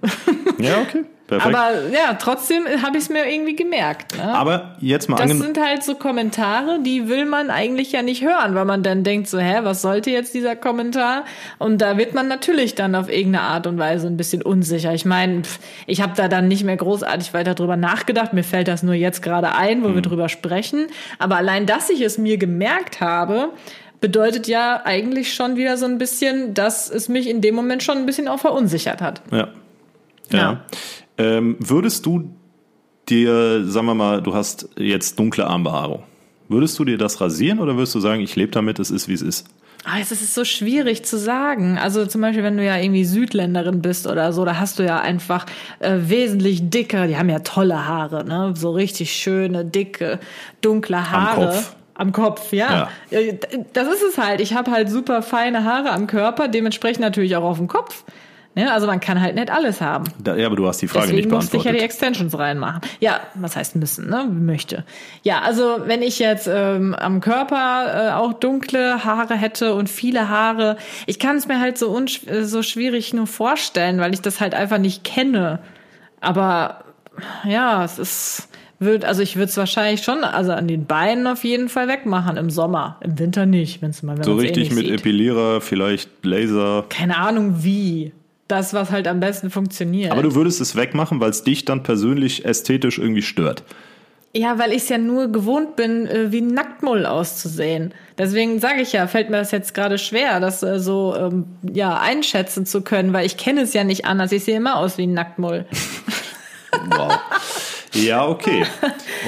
Ja, 0.60 0.80
okay. 0.82 1.04
Perfekt. 1.26 1.54
Aber 1.54 1.88
ja, 1.90 2.14
trotzdem 2.20 2.64
habe 2.82 2.98
ich 2.98 3.04
es 3.04 3.08
mir 3.08 3.26
irgendwie 3.26 3.56
gemerkt. 3.56 4.18
Ne? 4.18 4.24
Aber 4.24 4.76
jetzt 4.80 5.08
mal 5.08 5.16
Das 5.16 5.30
sind 5.30 5.58
halt 5.58 5.82
so 5.82 5.94
Kommentare, 5.94 6.80
die 6.82 7.08
will 7.08 7.24
man 7.24 7.48
eigentlich 7.48 7.92
ja 7.92 8.02
nicht 8.02 8.22
hören, 8.22 8.54
weil 8.54 8.66
man 8.66 8.82
dann 8.82 9.04
denkt 9.04 9.28
so, 9.28 9.38
hä, 9.38 9.60
was 9.62 9.80
sollte 9.80 10.10
jetzt 10.10 10.34
dieser 10.34 10.54
Kommentar? 10.54 11.24
Und 11.58 11.78
da 11.78 11.96
wird 11.96 12.12
man 12.12 12.28
natürlich 12.28 12.74
dann 12.74 12.94
auf 12.94 13.08
irgendeine 13.08 13.46
Art 13.46 13.66
und 13.66 13.78
Weise 13.78 14.06
ein 14.06 14.18
bisschen 14.18 14.42
unsicher. 14.42 14.92
Ich 14.92 15.06
meine, 15.06 15.42
ich 15.86 16.02
habe 16.02 16.12
da 16.14 16.28
dann 16.28 16.46
nicht 16.46 16.62
mehr 16.62 16.76
großartig 16.76 17.32
weiter 17.32 17.54
drüber 17.54 17.78
nachgedacht. 17.78 18.34
Mir 18.34 18.44
fällt 18.44 18.68
das 18.68 18.82
nur 18.82 18.94
jetzt 18.94 19.22
gerade 19.22 19.54
ein, 19.54 19.82
wo 19.82 19.94
wir 19.94 20.02
drüber 20.02 20.28
sprechen. 20.28 20.88
Aber 21.18 21.36
allein, 21.36 21.64
dass 21.64 21.88
ich 21.88 22.02
es 22.02 22.18
mir 22.18 22.36
gemerkt 22.36 23.00
habe, 23.00 23.48
bedeutet 24.02 24.46
ja 24.46 24.82
eigentlich 24.84 25.32
schon 25.32 25.56
wieder 25.56 25.78
so 25.78 25.86
ein 25.86 25.96
bisschen, 25.96 26.52
dass 26.52 26.90
es 26.90 27.08
mich 27.08 27.30
in 27.30 27.40
dem 27.40 27.54
Moment 27.54 27.82
schon 27.82 27.96
ein 27.96 28.04
bisschen 28.04 28.28
auch 28.28 28.40
verunsichert 28.40 29.00
hat. 29.00 29.22
Ja. 29.32 29.48
Ja. 30.30 30.38
Ja. 30.38 30.60
Ähm, 31.18 31.56
würdest 31.60 32.06
du 32.06 32.30
dir, 33.08 33.64
sagen 33.64 33.86
wir 33.86 33.94
mal, 33.94 34.22
du 34.22 34.34
hast 34.34 34.68
jetzt 34.76 35.18
dunkle 35.18 35.46
Armbehaarung. 35.46 36.02
Würdest 36.48 36.78
du 36.78 36.84
dir 36.84 36.98
das 36.98 37.20
rasieren 37.20 37.58
oder 37.58 37.76
würdest 37.76 37.94
du 37.94 38.00
sagen, 38.00 38.20
ich 38.20 38.36
lebe 38.36 38.52
damit, 38.52 38.78
es 38.78 38.90
ist 38.90 39.08
wie 39.08 39.14
es 39.14 39.22
ist? 39.22 39.46
Ah, 39.86 39.98
es 40.00 40.10
ist 40.12 40.34
so 40.34 40.44
schwierig 40.44 41.04
zu 41.04 41.18
sagen. 41.18 41.76
Also 41.78 42.06
zum 42.06 42.22
Beispiel, 42.22 42.42
wenn 42.42 42.56
du 42.56 42.64
ja 42.64 42.78
irgendwie 42.78 43.04
Südländerin 43.04 43.82
bist 43.82 44.06
oder 44.06 44.32
so, 44.32 44.44
da 44.46 44.58
hast 44.58 44.78
du 44.78 44.82
ja 44.82 45.00
einfach 45.00 45.44
äh, 45.80 45.98
wesentlich 45.98 46.70
dicke, 46.70 47.06
die 47.06 47.18
haben 47.18 47.28
ja 47.28 47.40
tolle 47.40 47.86
Haare, 47.86 48.24
ne? 48.24 48.54
So 48.56 48.70
richtig 48.70 49.12
schöne, 49.12 49.64
dicke, 49.64 50.20
dunkle 50.62 51.10
Haare. 51.10 51.46
Kopf. 51.46 51.76
Am 51.96 52.12
Kopf, 52.12 52.52
ja. 52.52 52.88
Äh, 53.10 53.34
Das 53.74 53.86
ist 53.88 54.02
es 54.02 54.18
halt. 54.18 54.40
Ich 54.40 54.54
habe 54.54 54.70
halt 54.70 54.88
super 54.88 55.22
feine 55.22 55.64
Haare 55.64 55.90
am 55.90 56.06
Körper, 56.06 56.48
dementsprechend 56.48 57.00
natürlich 57.00 57.36
auch 57.36 57.44
auf 57.44 57.58
dem 57.58 57.68
Kopf. 57.68 58.04
Ne? 58.54 58.72
Also 58.72 58.86
man 58.86 59.00
kann 59.00 59.20
halt 59.20 59.34
nicht 59.34 59.50
alles 59.50 59.80
haben. 59.80 60.04
Da, 60.22 60.36
ja, 60.36 60.46
aber 60.46 60.56
du 60.56 60.66
hast 60.66 60.80
die 60.80 60.88
Frage 60.88 61.06
Deswegen 61.06 61.28
nicht 61.28 61.34
musste 61.34 61.56
ich 61.56 61.64
ja 61.64 61.72
die 61.72 61.78
beantwortet. 61.78 62.02
Extensions 62.02 62.38
reinmachen. 62.38 62.82
Ja, 63.00 63.20
was 63.34 63.56
heißt 63.56 63.76
müssen, 63.76 64.08
ne? 64.08 64.24
Möchte. 64.30 64.84
Ja, 65.22 65.40
also 65.40 65.78
wenn 65.86 66.02
ich 66.02 66.18
jetzt 66.20 66.48
ähm, 66.50 66.94
am 66.94 67.20
Körper 67.20 68.10
äh, 68.10 68.12
auch 68.12 68.32
dunkle 68.34 69.04
Haare 69.04 69.34
hätte 69.34 69.74
und 69.74 69.90
viele 69.90 70.28
Haare, 70.28 70.76
ich 71.06 71.18
kann 71.18 71.36
es 71.36 71.48
mir 71.48 71.60
halt 71.60 71.78
so, 71.78 71.90
unsch 71.90 72.26
äh, 72.26 72.44
so 72.44 72.62
schwierig 72.62 73.12
nur 73.12 73.26
vorstellen, 73.26 73.98
weil 73.98 74.14
ich 74.14 74.20
das 74.20 74.40
halt 74.40 74.54
einfach 74.54 74.78
nicht 74.78 75.02
kenne. 75.02 75.58
Aber 76.20 76.84
ja, 77.44 77.84
es 77.84 77.98
ist 77.98 78.48
wird, 78.78 79.04
also 79.04 79.22
ich 79.22 79.36
würde 79.36 79.46
es 79.46 79.56
wahrscheinlich 79.56 80.02
schon, 80.02 80.24
also 80.24 80.52
an 80.52 80.68
den 80.68 80.86
Beinen 80.86 81.26
auf 81.26 81.44
jeden 81.44 81.68
Fall 81.68 81.88
wegmachen 81.88 82.36
im 82.36 82.50
Sommer, 82.50 82.98
im 83.00 83.18
Winter 83.18 83.46
nicht, 83.46 83.82
wenn 83.82 83.90
es 83.90 84.02
mal 84.02 84.16
wenn 84.16 84.24
so 84.24 84.38
eh 84.38 84.42
richtig 84.42 84.70
nicht 84.70 84.76
mit 84.76 84.86
sieht. 84.86 85.00
Epilierer, 85.00 85.60
vielleicht 85.60 86.10
Laser. 86.24 86.84
Keine 86.88 87.16
Ahnung 87.16 87.64
wie. 87.64 88.12
Das, 88.48 88.74
was 88.74 88.90
halt 88.90 89.08
am 89.08 89.20
besten 89.20 89.50
funktioniert. 89.50 90.12
Aber 90.12 90.22
du 90.22 90.34
würdest 90.34 90.60
es 90.60 90.76
wegmachen, 90.76 91.20
weil 91.20 91.30
es 91.30 91.44
dich 91.44 91.64
dann 91.64 91.82
persönlich 91.82 92.44
ästhetisch 92.44 92.98
irgendwie 92.98 93.22
stört. 93.22 93.64
Ja, 94.36 94.58
weil 94.58 94.72
ich 94.72 94.82
es 94.82 94.88
ja 94.88 94.98
nur 94.98 95.28
gewohnt 95.28 95.76
bin, 95.76 96.08
äh, 96.08 96.32
wie 96.32 96.40
ein 96.40 96.48
Nacktmull 96.48 97.06
auszusehen. 97.06 97.94
Deswegen 98.18 98.58
sage 98.58 98.82
ich 98.82 98.92
ja, 98.92 99.06
fällt 99.06 99.30
mir 99.30 99.36
das 99.36 99.52
jetzt 99.52 99.74
gerade 99.74 99.96
schwer, 99.96 100.40
das 100.40 100.62
äh, 100.64 100.80
so 100.80 101.14
ähm, 101.16 101.44
ja 101.62 101.98
einschätzen 102.00 102.66
zu 102.66 102.82
können, 102.82 103.12
weil 103.12 103.26
ich 103.26 103.36
kenne 103.36 103.60
es 103.60 103.72
ja 103.74 103.84
nicht 103.84 104.06
anders. 104.06 104.32
Ich 104.32 104.44
sehe 104.44 104.56
immer 104.56 104.76
aus 104.76 104.98
wie 104.98 105.06
ein 105.06 105.14
Nacktmull. 105.14 105.66
Wow. 106.90 107.12
Ja, 107.94 108.26
okay. 108.26 108.64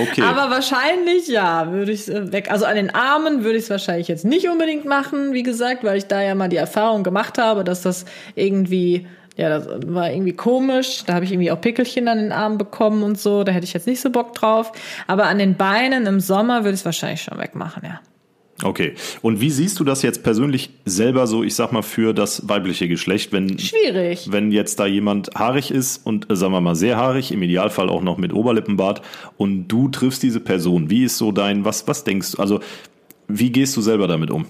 Okay. 0.00 0.22
Aber 0.24 0.50
wahrscheinlich 0.50 1.28
ja, 1.28 1.72
würde 1.72 1.92
ich 1.92 2.08
äh, 2.08 2.32
weg. 2.32 2.50
Also 2.50 2.64
an 2.64 2.76
den 2.76 2.94
Armen 2.94 3.44
würde 3.44 3.58
ich 3.58 3.64
es 3.64 3.70
wahrscheinlich 3.70 4.08
jetzt 4.08 4.24
nicht 4.24 4.48
unbedingt 4.48 4.84
machen, 4.84 5.32
wie 5.32 5.42
gesagt, 5.42 5.84
weil 5.84 5.98
ich 5.98 6.06
da 6.06 6.22
ja 6.22 6.34
mal 6.34 6.48
die 6.48 6.56
Erfahrung 6.56 7.02
gemacht 7.02 7.38
habe, 7.38 7.64
dass 7.64 7.82
das 7.82 8.04
irgendwie 8.34 9.06
ja, 9.36 9.50
das 9.50 9.68
war 9.86 10.10
irgendwie 10.10 10.32
komisch. 10.32 11.04
Da 11.04 11.14
habe 11.14 11.26
ich 11.26 11.32
irgendwie 11.32 11.50
auch 11.50 11.60
Pickelchen 11.60 12.08
an 12.08 12.16
den 12.18 12.32
Armen 12.32 12.56
bekommen 12.56 13.02
und 13.02 13.18
so. 13.18 13.44
Da 13.44 13.52
hätte 13.52 13.64
ich 13.64 13.74
jetzt 13.74 13.86
nicht 13.86 14.00
so 14.00 14.08
Bock 14.10 14.34
drauf. 14.34 14.72
Aber 15.06 15.26
an 15.26 15.38
den 15.38 15.56
Beinen 15.56 16.06
im 16.06 16.20
Sommer 16.20 16.64
würde 16.64 16.74
ich 16.74 16.80
es 16.80 16.84
wahrscheinlich 16.86 17.22
schon 17.22 17.38
wegmachen, 17.38 17.82
ja. 17.84 18.00
Okay. 18.62 18.94
Und 19.20 19.40
wie 19.40 19.50
siehst 19.50 19.78
du 19.80 19.84
das 19.84 20.02
jetzt 20.02 20.22
persönlich 20.22 20.70
selber 20.86 21.26
so, 21.26 21.44
ich 21.44 21.54
sag 21.54 21.72
mal, 21.72 21.82
für 21.82 22.14
das 22.14 22.48
weibliche 22.48 22.88
Geschlecht, 22.88 23.32
wenn, 23.32 23.58
Schwierig. 23.58 24.28
wenn 24.30 24.50
jetzt 24.50 24.80
da 24.80 24.86
jemand 24.86 25.30
haarig 25.34 25.70
ist 25.70 26.06
und 26.06 26.30
äh, 26.30 26.36
sagen 26.36 26.52
wir 26.52 26.60
mal 26.62 26.74
sehr 26.74 26.96
haarig, 26.96 27.32
im 27.32 27.42
Idealfall 27.42 27.90
auch 27.90 28.02
noch 28.02 28.16
mit 28.16 28.32
Oberlippenbart 28.32 29.02
und 29.36 29.68
du 29.68 29.88
triffst 29.88 30.22
diese 30.22 30.40
Person, 30.40 30.88
wie 30.88 31.04
ist 31.04 31.18
so 31.18 31.32
dein, 31.32 31.64
was, 31.66 31.86
was 31.86 32.04
denkst 32.04 32.32
du, 32.32 32.38
also 32.38 32.60
wie 33.28 33.50
gehst 33.52 33.76
du 33.76 33.82
selber 33.82 34.06
damit 34.08 34.30
um? 34.30 34.46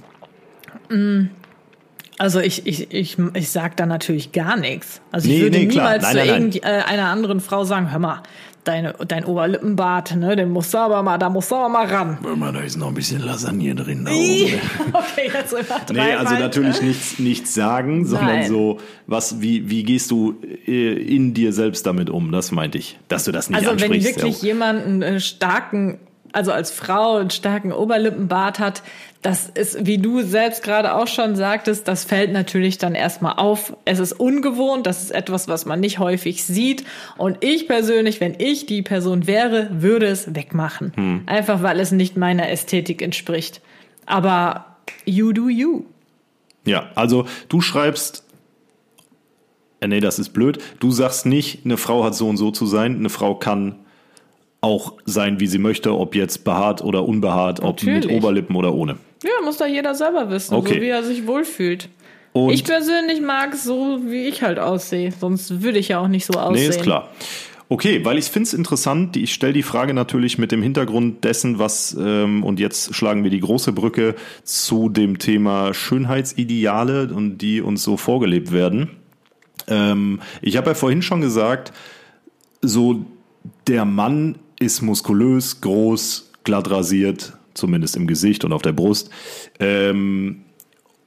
Also 2.18 2.40
ich, 2.40 2.66
ich, 2.66 2.92
ich, 2.92 3.16
ich 3.34 3.50
sag 3.50 3.76
da 3.76 3.86
natürlich 3.86 4.32
gar 4.32 4.56
nichts. 4.56 5.00
Also 5.10 5.28
ich 5.28 5.34
Nee, 5.36 5.42
würde 5.42 5.58
nee, 5.58 5.66
klar. 5.66 5.98
niemals 5.98 6.02
Nein, 6.04 6.12
zu 6.12 6.18
nein, 6.18 6.26
nein. 6.28 6.42
irgendeiner 6.42 7.08
anderen 7.08 7.40
Frau 7.40 7.64
sagen, 7.64 7.90
hör 7.90 7.98
mal, 7.98 8.22
deine, 8.66 8.94
dein 9.06 9.24
Oberlippenbart, 9.24 10.16
ne, 10.16 10.36
den 10.36 10.50
musst 10.50 10.74
du 10.74 10.78
aber 10.78 11.02
mal, 11.02 11.18
da 11.18 11.30
musst 11.30 11.50
du 11.50 11.54
aber 11.54 11.68
mal 11.68 11.86
ran. 11.86 12.18
Mal, 12.36 12.52
da 12.52 12.60
ist 12.60 12.76
noch 12.76 12.88
ein 12.88 12.94
bisschen 12.94 13.22
Lasagne 13.22 13.74
drin. 13.74 14.06
okay, 14.92 15.30
jetzt 15.32 15.52
übertreib 15.52 15.92
Nee, 15.92 16.12
also 16.14 16.30
halt. 16.32 16.40
natürlich 16.40 16.82
nichts, 16.82 17.18
nichts 17.18 17.54
sagen, 17.54 18.04
sondern 18.04 18.40
Nein. 18.40 18.48
so, 18.48 18.78
was, 19.06 19.40
wie, 19.40 19.70
wie 19.70 19.84
gehst 19.84 20.10
du 20.10 20.34
äh, 20.66 20.92
in 20.94 21.32
dir 21.34 21.52
selbst 21.52 21.86
damit 21.86 22.10
um? 22.10 22.32
Das 22.32 22.50
meinte 22.52 22.78
ich, 22.78 22.98
dass 23.08 23.24
du 23.24 23.32
das 23.32 23.48
nicht 23.50 23.58
Also 23.58 23.70
wenn 23.80 23.92
ansprichst. 23.92 24.16
wirklich 24.16 24.42
ja. 24.42 24.48
jemand 24.48 24.84
einen 24.84 25.02
äh, 25.02 25.20
starken, 25.20 25.98
also 26.32 26.52
als 26.52 26.70
Frau 26.70 27.16
einen 27.16 27.30
starken 27.30 27.72
Oberlippenbart 27.72 28.58
hat, 28.58 28.82
das 29.22 29.48
ist, 29.48 29.86
wie 29.86 29.98
du 29.98 30.22
selbst 30.22 30.62
gerade 30.62 30.94
auch 30.94 31.08
schon 31.08 31.34
sagtest, 31.34 31.88
das 31.88 32.04
fällt 32.04 32.32
natürlich 32.32 32.78
dann 32.78 32.94
erstmal 32.94 33.34
auf. 33.38 33.76
Es 33.84 33.98
ist 33.98 34.12
ungewohnt, 34.12 34.86
das 34.86 35.02
ist 35.02 35.10
etwas, 35.10 35.48
was 35.48 35.66
man 35.66 35.80
nicht 35.80 35.98
häufig 35.98 36.44
sieht. 36.44 36.84
Und 37.16 37.38
ich 37.40 37.66
persönlich, 37.66 38.20
wenn 38.20 38.36
ich 38.38 38.66
die 38.66 38.82
Person 38.82 39.26
wäre, 39.26 39.68
würde 39.72 40.06
es 40.06 40.34
wegmachen. 40.34 40.92
Hm. 40.94 41.22
Einfach 41.26 41.62
weil 41.62 41.80
es 41.80 41.90
nicht 41.90 42.16
meiner 42.16 42.48
Ästhetik 42.50 43.02
entspricht. 43.02 43.60
Aber 44.06 44.76
you 45.04 45.32
do 45.32 45.48
you. 45.48 45.84
Ja, 46.64 46.90
also 46.94 47.26
du 47.48 47.60
schreibst, 47.60 48.24
äh, 49.80 49.88
nee, 49.88 50.00
das 50.00 50.18
ist 50.18 50.30
blöd. 50.30 50.58
Du 50.78 50.90
sagst 50.92 51.26
nicht, 51.26 51.64
eine 51.64 51.76
Frau 51.76 52.04
hat 52.04 52.14
so 52.14 52.28
und 52.28 52.36
so 52.36 52.50
zu 52.50 52.66
sein. 52.66 52.96
Eine 52.96 53.10
Frau 53.10 53.34
kann 53.34 53.76
auch 54.66 54.94
sein, 55.04 55.38
wie 55.38 55.46
sie 55.46 55.58
möchte, 55.58 55.96
ob 55.96 56.14
jetzt 56.16 56.42
behaart 56.44 56.82
oder 56.82 57.06
unbehaart, 57.06 57.60
ob 57.62 57.82
mit 57.84 57.94
Natürlich. 57.94 58.16
Oberlippen 58.16 58.56
oder 58.56 58.74
ohne. 58.74 58.96
Ja, 59.22 59.30
muss 59.44 59.58
da 59.58 59.66
jeder 59.66 59.94
selber 59.94 60.28
wissen, 60.28 60.54
Okay. 60.54 60.74
so 60.74 60.80
wie 60.80 60.88
er 60.88 61.04
sich 61.04 61.26
wohlfühlt. 61.26 61.88
Und 62.32 62.50
ich 62.50 62.64
persönlich 62.64 63.20
mag 63.20 63.54
es 63.54 63.64
so, 63.64 64.00
wie 64.06 64.26
ich 64.26 64.42
halt 64.42 64.58
aussehe. 64.58 65.12
Sonst 65.18 65.62
würde 65.62 65.78
ich 65.78 65.88
ja 65.88 66.00
auch 66.00 66.08
nicht 66.08 66.26
so 66.26 66.34
aussehen. 66.34 66.68
Nee, 66.68 66.68
ist 66.68 66.82
klar. 66.82 67.08
Okay, 67.68 68.04
weil 68.04 68.18
ich 68.18 68.26
finde 68.26 68.46
es 68.46 68.54
interessant, 68.54 69.16
ich 69.16 69.32
stelle 69.32 69.52
die 69.52 69.62
Frage 69.62 69.94
natürlich 69.94 70.36
mit 70.38 70.52
dem 70.52 70.62
Hintergrund 70.62 71.24
dessen, 71.24 71.58
was, 71.58 71.96
ähm, 71.98 72.44
und 72.44 72.60
jetzt 72.60 72.94
schlagen 72.94 73.24
wir 73.24 73.30
die 73.30 73.40
große 73.40 73.72
Brücke 73.72 74.14
zu 74.44 74.88
dem 74.88 75.18
Thema 75.18 75.74
Schönheitsideale 75.74 77.12
und 77.12 77.38
die 77.38 77.60
uns 77.60 77.82
so 77.82 77.96
vorgelebt 77.96 78.52
werden. 78.52 78.90
Ähm, 79.66 80.20
ich 80.42 80.56
habe 80.56 80.70
ja 80.70 80.74
vorhin 80.74 81.02
schon 81.02 81.20
gesagt, 81.20 81.72
so 82.62 83.04
der 83.66 83.84
Mann 83.84 84.36
ist 84.58 84.82
muskulös, 84.82 85.60
groß, 85.60 86.32
glatt 86.44 86.70
rasiert, 86.70 87.32
zumindest 87.54 87.96
im 87.96 88.06
Gesicht 88.06 88.44
und 88.44 88.52
auf 88.52 88.62
der 88.62 88.72
Brust. 88.72 89.10
Ähm, 89.58 90.42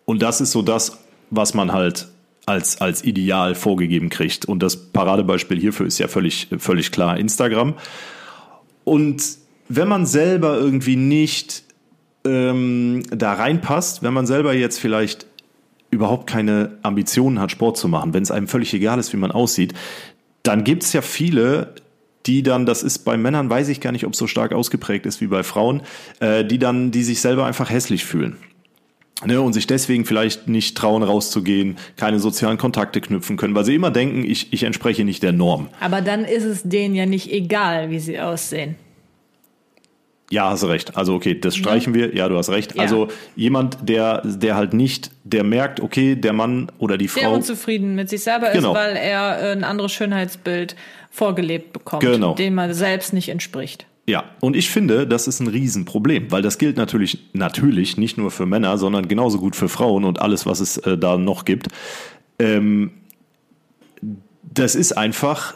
und 0.05 0.21
das 0.21 0.41
ist 0.41 0.51
so 0.51 0.61
das, 0.61 0.97
was 1.29 1.53
man 1.53 1.71
halt 1.71 2.07
als, 2.45 2.81
als 2.81 3.03
Ideal 3.03 3.55
vorgegeben 3.55 4.09
kriegt. 4.09 4.45
Und 4.45 4.63
das 4.63 4.75
Paradebeispiel 4.91 5.59
hierfür 5.59 5.85
ist 5.85 5.99
ja 5.99 6.07
völlig, 6.07 6.47
völlig 6.57 6.91
klar 6.91 7.17
Instagram. 7.17 7.75
Und 8.83 9.23
wenn 9.67 9.87
man 9.87 10.07
selber 10.07 10.57
irgendwie 10.57 10.95
nicht 10.95 11.63
ähm, 12.25 13.03
da 13.11 13.33
reinpasst, 13.33 14.01
wenn 14.01 14.13
man 14.13 14.25
selber 14.25 14.53
jetzt 14.53 14.79
vielleicht 14.79 15.27
überhaupt 15.91 16.27
keine 16.27 16.77
Ambitionen 16.81 17.39
hat, 17.39 17.51
Sport 17.51 17.77
zu 17.77 17.87
machen, 17.87 18.13
wenn 18.13 18.23
es 18.23 18.31
einem 18.31 18.47
völlig 18.47 18.73
egal 18.73 18.99
ist, 18.99 19.13
wie 19.13 19.17
man 19.17 19.31
aussieht, 19.31 19.73
dann 20.43 20.63
gibt 20.63 20.83
es 20.83 20.93
ja 20.93 21.01
viele, 21.01 21.75
die 22.29 22.43
dann, 22.43 22.67
das 22.67 22.83
ist 22.83 22.99
bei 22.99 23.17
Männern, 23.17 23.49
weiß 23.49 23.69
ich 23.69 23.81
gar 23.81 23.91
nicht, 23.91 24.05
ob 24.05 24.13
es 24.13 24.19
so 24.19 24.27
stark 24.27 24.53
ausgeprägt 24.53 25.07
ist 25.07 25.19
wie 25.19 25.25
bei 25.25 25.41
Frauen, 25.41 25.81
äh, 26.19 26.45
die 26.45 26.59
dann, 26.59 26.91
die 26.91 27.01
sich 27.01 27.21
selber 27.21 27.45
einfach 27.45 27.71
hässlich 27.71 28.05
fühlen. 28.05 28.37
Ne, 29.25 29.41
und 29.41 29.51
sich 29.51 29.67
deswegen 29.67 30.05
vielleicht 30.05 30.47
nicht 30.47 30.77
trauen, 30.77 31.03
rauszugehen, 31.03 31.77
keine 31.97 32.19
sozialen 32.19 32.57
Kontakte 32.57 33.01
knüpfen 33.01 33.35
können, 33.35 33.53
weil 33.53 33.65
sie 33.65 33.75
immer 33.75 33.91
denken, 33.91 34.23
ich, 34.23 34.53
ich 34.53 34.63
entspreche 34.63 35.03
nicht 35.03 35.23
der 35.23 35.33
Norm. 35.33 35.67
Aber 35.81 35.99
dann 35.99 36.23
ist 36.23 36.45
es 36.45 36.61
denen 36.63 36.95
ja 36.95 37.05
nicht 37.05 37.29
egal, 37.29 37.89
wie 37.89 37.99
sie 37.99 38.17
aussehen. 38.19 38.75
Ja, 40.31 40.49
hast 40.49 40.63
recht. 40.65 40.95
Also 40.95 41.15
okay, 41.15 41.39
das 41.39 41.55
streichen 41.55 41.93
ja. 41.95 42.01
wir. 42.01 42.15
Ja, 42.15 42.29
du 42.29 42.37
hast 42.37 42.49
recht. 42.49 42.75
Ja. 42.75 42.83
Also 42.83 43.07
jemand, 43.35 43.77
der, 43.89 44.21
der 44.23 44.55
halt 44.55 44.73
nicht, 44.73 45.11
der 45.23 45.43
merkt, 45.43 45.79
okay, 45.79 46.15
der 46.15 46.33
Mann 46.33 46.71
oder 46.77 46.97
die 46.97 47.07
Frau. 47.07 47.21
Der 47.21 47.31
unzufrieden 47.31 47.95
mit 47.95 48.09
sich 48.09 48.23
selber 48.23 48.51
genau. 48.51 48.71
ist, 48.71 48.77
weil 48.77 48.95
er 48.95 49.41
äh, 49.41 49.51
ein 49.51 49.63
anderes 49.63 49.91
Schönheitsbild 49.91 50.75
vorgelebt 51.09 51.73
bekommt, 51.73 52.03
genau. 52.03 52.35
dem 52.35 52.53
man 52.53 52.73
selbst 52.73 53.13
nicht 53.13 53.29
entspricht. 53.29 53.87
Ja, 54.05 54.23
und 54.39 54.55
ich 54.55 54.69
finde, 54.69 55.05
das 55.05 55.27
ist 55.27 55.39
ein 55.39 55.47
Riesenproblem, 55.47 56.31
weil 56.31 56.41
das 56.41 56.57
gilt 56.57 56.77
natürlich, 56.77 57.29
natürlich 57.33 57.97
nicht 57.97 58.17
nur 58.17 58.31
für 58.31 58.47
Männer, 58.47 58.77
sondern 58.77 59.07
genauso 59.07 59.39
gut 59.39 59.55
für 59.55 59.69
Frauen 59.69 60.03
und 60.03 60.19
alles, 60.19 60.45
was 60.45 60.59
es 60.59 60.77
äh, 60.77 60.97
da 60.97 61.17
noch 61.17 61.45
gibt. 61.45 61.67
Ähm, 62.39 62.91
das 64.41 64.75
ist 64.75 64.93
einfach 64.93 65.55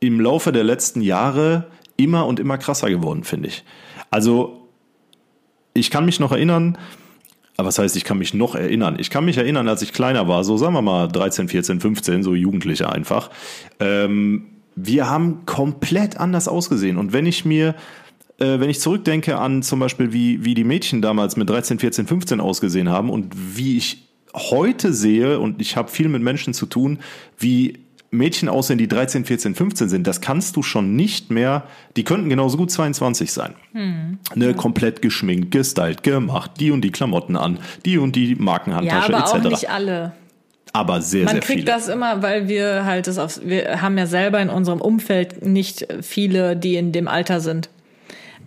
im 0.00 0.20
Laufe 0.20 0.50
der 0.50 0.64
letzten 0.64 1.00
Jahre 1.00 1.66
immer 1.96 2.26
und 2.26 2.40
immer 2.40 2.58
krasser 2.58 2.90
geworden, 2.90 3.22
finde 3.22 3.48
ich. 3.48 3.62
Also, 4.12 4.68
ich 5.72 5.90
kann 5.90 6.04
mich 6.04 6.20
noch 6.20 6.32
erinnern, 6.32 6.76
aber 7.56 7.68
was 7.68 7.78
heißt, 7.78 7.96
ich 7.96 8.04
kann 8.04 8.18
mich 8.18 8.34
noch 8.34 8.54
erinnern? 8.54 8.96
Ich 8.98 9.08
kann 9.08 9.24
mich 9.24 9.38
erinnern, 9.38 9.68
als 9.68 9.80
ich 9.80 9.94
kleiner 9.94 10.28
war, 10.28 10.44
so 10.44 10.58
sagen 10.58 10.74
wir 10.74 10.82
mal 10.82 11.08
13, 11.08 11.48
14, 11.48 11.80
15, 11.80 12.22
so 12.22 12.34
Jugendliche 12.34 12.92
einfach. 12.92 13.30
Ähm, 13.80 14.44
wir 14.76 15.08
haben 15.08 15.46
komplett 15.46 16.18
anders 16.18 16.46
ausgesehen. 16.46 16.98
Und 16.98 17.14
wenn 17.14 17.24
ich 17.24 17.46
mir, 17.46 17.74
äh, 18.38 18.60
wenn 18.60 18.68
ich 18.68 18.80
zurückdenke 18.80 19.38
an 19.38 19.62
zum 19.62 19.80
Beispiel, 19.80 20.12
wie, 20.12 20.44
wie 20.44 20.52
die 20.52 20.64
Mädchen 20.64 21.00
damals 21.00 21.36
mit 21.36 21.48
13, 21.48 21.78
14, 21.78 22.06
15 22.06 22.40
ausgesehen 22.40 22.90
haben 22.90 23.08
und 23.08 23.34
wie 23.56 23.78
ich 23.78 24.08
heute 24.34 24.92
sehe, 24.92 25.40
und 25.40 25.58
ich 25.60 25.76
habe 25.76 25.90
viel 25.90 26.08
mit 26.08 26.22
Menschen 26.22 26.52
zu 26.52 26.66
tun, 26.66 26.98
wie 27.38 27.78
Mädchen 28.12 28.50
aussehen, 28.50 28.78
die 28.78 28.88
13, 28.88 29.24
14, 29.24 29.54
15 29.54 29.88
sind, 29.88 30.06
das 30.06 30.20
kannst 30.20 30.54
du 30.56 30.62
schon 30.62 30.94
nicht 30.94 31.30
mehr, 31.30 31.64
die 31.96 32.04
könnten 32.04 32.28
genauso 32.28 32.58
gut 32.58 32.70
22 32.70 33.32
sein. 33.32 33.54
Hm. 33.72 34.18
Ne, 34.34 34.46
ja. 34.48 34.52
komplett 34.52 35.00
geschminkt, 35.00 35.50
gestylt, 35.50 36.02
gemacht, 36.02 36.52
die 36.60 36.70
und 36.70 36.82
die 36.82 36.90
Klamotten 36.90 37.36
an, 37.36 37.58
die 37.86 37.96
und 37.96 38.14
die 38.14 38.34
Markenhandtasche 38.34 39.12
ja, 39.12 39.18
aber 39.18 39.36
etc. 39.36 39.46
Auch 39.46 39.50
nicht 39.50 39.70
alle. 39.70 40.12
Aber 40.74 41.00
sehr, 41.00 41.24
Man 41.24 41.34
sehr 41.34 41.40
kriegt 41.40 41.60
viele. 41.60 41.72
das 41.72 41.88
immer, 41.88 42.22
weil 42.22 42.48
wir 42.48 42.84
halt 42.84 43.06
das 43.06 43.18
auf, 43.18 43.40
wir 43.44 43.80
haben 43.82 43.96
ja 43.96 44.06
selber 44.06 44.40
in 44.40 44.50
unserem 44.50 44.80
Umfeld 44.80 45.44
nicht 45.44 45.86
viele, 46.02 46.56
die 46.56 46.76
in 46.76 46.92
dem 46.92 47.08
Alter 47.08 47.40
sind. 47.40 47.70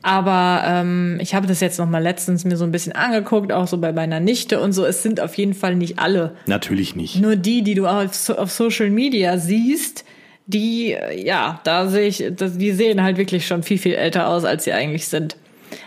Aber 0.06 0.62
ähm, 0.68 1.18
ich 1.20 1.34
habe 1.34 1.48
das 1.48 1.62
jetzt 1.62 1.80
noch 1.80 1.90
mal 1.90 1.98
letztens 1.98 2.46
mir 2.46 2.58
so 2.58 2.64
ein 2.64 2.72
bisschen 2.72 2.94
angeguckt, 2.94 3.52
auch 3.52 3.66
so 3.66 3.80
bei 3.80 3.92
meiner 3.92 4.20
Nichte 4.20 4.60
und 4.60 4.72
so. 4.72 4.86
Es 4.86 5.02
sind 5.02 5.20
auf 5.20 5.34
jeden 5.34 5.56
Fall 5.56 5.74
nicht 5.74 5.98
alle. 5.98 6.36
Natürlich 6.46 6.96
nicht. 6.96 7.20
Nur 7.20 7.36
die, 7.36 7.64
die 7.64 7.74
du 7.74 7.88
auf, 7.88 8.30
auf 8.30 8.52
Social 8.52 8.92
Media 8.92 9.40
siehst, 9.40 10.06
die, 10.46 10.96
ja, 11.16 11.60
da 11.64 11.88
sehe 11.88 12.08
ich, 12.08 12.24
die 12.30 12.72
sehen 12.74 13.02
halt 13.02 13.18
wirklich 13.18 13.48
schon 13.48 13.64
viel, 13.64 13.80
viel 13.80 13.96
älter 13.96 14.28
aus, 14.28 14.46
als 14.46 14.66
sie 14.66 14.74
eigentlich 14.74 15.08
sind. 15.08 15.38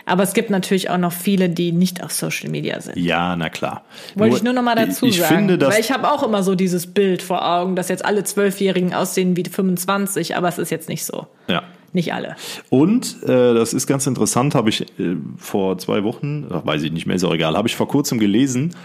Aber 0.05 0.23
es 0.23 0.33
gibt 0.33 0.49
natürlich 0.49 0.89
auch 0.89 0.97
noch 0.97 1.13
viele, 1.13 1.47
die 1.47 1.71
nicht 1.71 2.03
auf 2.03 2.11
Social 2.11 2.49
Media 2.49 2.81
sind. 2.81 2.97
Ja, 2.97 3.37
na 3.37 3.47
klar. 3.47 3.85
Wollte 4.15 4.31
nur, 4.31 4.37
ich 4.37 4.43
nur 4.43 4.53
noch 4.53 4.63
mal 4.63 4.75
dazu 4.75 5.05
ich 5.05 5.19
sagen. 5.19 5.33
Finde, 5.33 5.57
dass 5.57 5.73
weil 5.73 5.79
ich 5.79 5.93
habe 5.93 6.11
auch 6.11 6.23
immer 6.23 6.43
so 6.43 6.55
dieses 6.55 6.87
Bild 6.87 7.21
vor 7.21 7.49
Augen, 7.49 7.77
dass 7.77 7.87
jetzt 7.87 8.03
alle 8.03 8.25
Zwölfjährigen 8.25 8.93
aussehen 8.93 9.37
wie 9.37 9.45
25, 9.45 10.35
aber 10.35 10.49
es 10.49 10.57
ist 10.57 10.71
jetzt 10.71 10.89
nicht 10.89 11.05
so. 11.05 11.27
Ja. 11.47 11.63
Nicht 11.93 12.13
alle. 12.13 12.35
Und 12.69 13.23
äh, 13.23 13.53
das 13.53 13.73
ist 13.73 13.87
ganz 13.87 14.05
interessant, 14.07 14.55
habe 14.55 14.69
ich 14.69 14.81
äh, 14.99 15.15
vor 15.37 15.77
zwei 15.77 16.03
Wochen, 16.03 16.47
ach, 16.51 16.65
weiß 16.65 16.83
ich 16.83 16.91
nicht 16.91 17.05
mehr, 17.05 17.15
ist 17.15 17.23
auch 17.23 17.33
egal, 17.33 17.55
habe 17.55 17.67
ich 17.67 17.75
vor 17.75 17.87
kurzem 17.87 18.19
gelesen, 18.19 18.75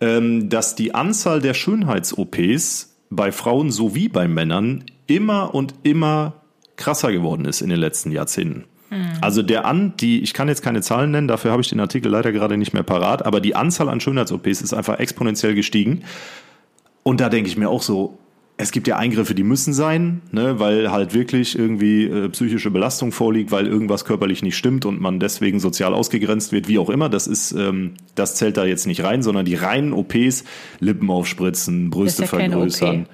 ähm, 0.00 0.48
dass 0.48 0.74
die 0.74 0.94
Anzahl 0.94 1.40
der 1.40 1.54
Schönheits-OPs 1.54 2.96
bei 3.10 3.32
Frauen 3.32 3.70
sowie 3.70 4.08
bei 4.08 4.28
Männern 4.28 4.84
immer 5.06 5.54
und 5.54 5.74
immer 5.82 6.34
krasser 6.76 7.12
geworden 7.12 7.44
ist 7.44 7.60
in 7.60 7.68
den 7.68 7.78
letzten 7.78 8.10
Jahrzehnten. 8.10 8.64
Hm. 8.88 9.06
Also 9.20 9.42
der 9.42 9.64
an, 9.66 9.94
die, 9.98 10.22
ich 10.22 10.34
kann 10.34 10.48
jetzt 10.48 10.62
keine 10.62 10.82
Zahlen 10.82 11.10
nennen, 11.10 11.28
dafür 11.28 11.50
habe 11.50 11.62
ich 11.62 11.68
den 11.68 11.80
Artikel 11.80 12.10
leider 12.10 12.32
gerade 12.32 12.56
nicht 12.56 12.72
mehr 12.72 12.82
parat, 12.82 13.24
aber 13.24 13.40
die 13.40 13.54
Anzahl 13.54 13.88
an 13.88 14.00
Schönheits-OPs 14.00 14.62
ist 14.62 14.74
einfach 14.74 14.98
exponentiell 14.98 15.54
gestiegen. 15.54 16.04
Und 17.02 17.20
da 17.20 17.28
denke 17.28 17.48
ich 17.48 17.56
mir 17.56 17.68
auch 17.68 17.82
so, 17.82 18.18
es 18.62 18.70
gibt 18.70 18.86
ja 18.88 18.96
Eingriffe, 18.96 19.34
die 19.34 19.42
müssen 19.42 19.72
sein, 19.72 20.22
ne, 20.30 20.58
weil 20.58 20.90
halt 20.90 21.14
wirklich 21.14 21.58
irgendwie 21.58 22.04
äh, 22.04 22.28
psychische 22.28 22.70
Belastung 22.70 23.12
vorliegt, 23.12 23.50
weil 23.50 23.66
irgendwas 23.66 24.04
körperlich 24.04 24.42
nicht 24.42 24.56
stimmt 24.56 24.84
und 24.86 25.00
man 25.00 25.20
deswegen 25.20 25.60
sozial 25.60 25.94
ausgegrenzt 25.94 26.52
wird, 26.52 26.68
wie 26.68 26.78
auch 26.78 26.88
immer. 26.90 27.08
Das 27.08 27.26
ist, 27.26 27.52
ähm, 27.52 27.94
das 28.14 28.36
zählt 28.36 28.56
da 28.56 28.64
jetzt 28.64 28.86
nicht 28.86 29.02
rein, 29.04 29.22
sondern 29.22 29.44
die 29.44 29.54
reinen 29.54 29.92
OPs, 29.92 30.44
Lippen 30.80 31.10
aufspritzen, 31.10 31.90
Brüste 31.90 32.22
ja 32.22 32.28
vergrößern. 32.28 33.06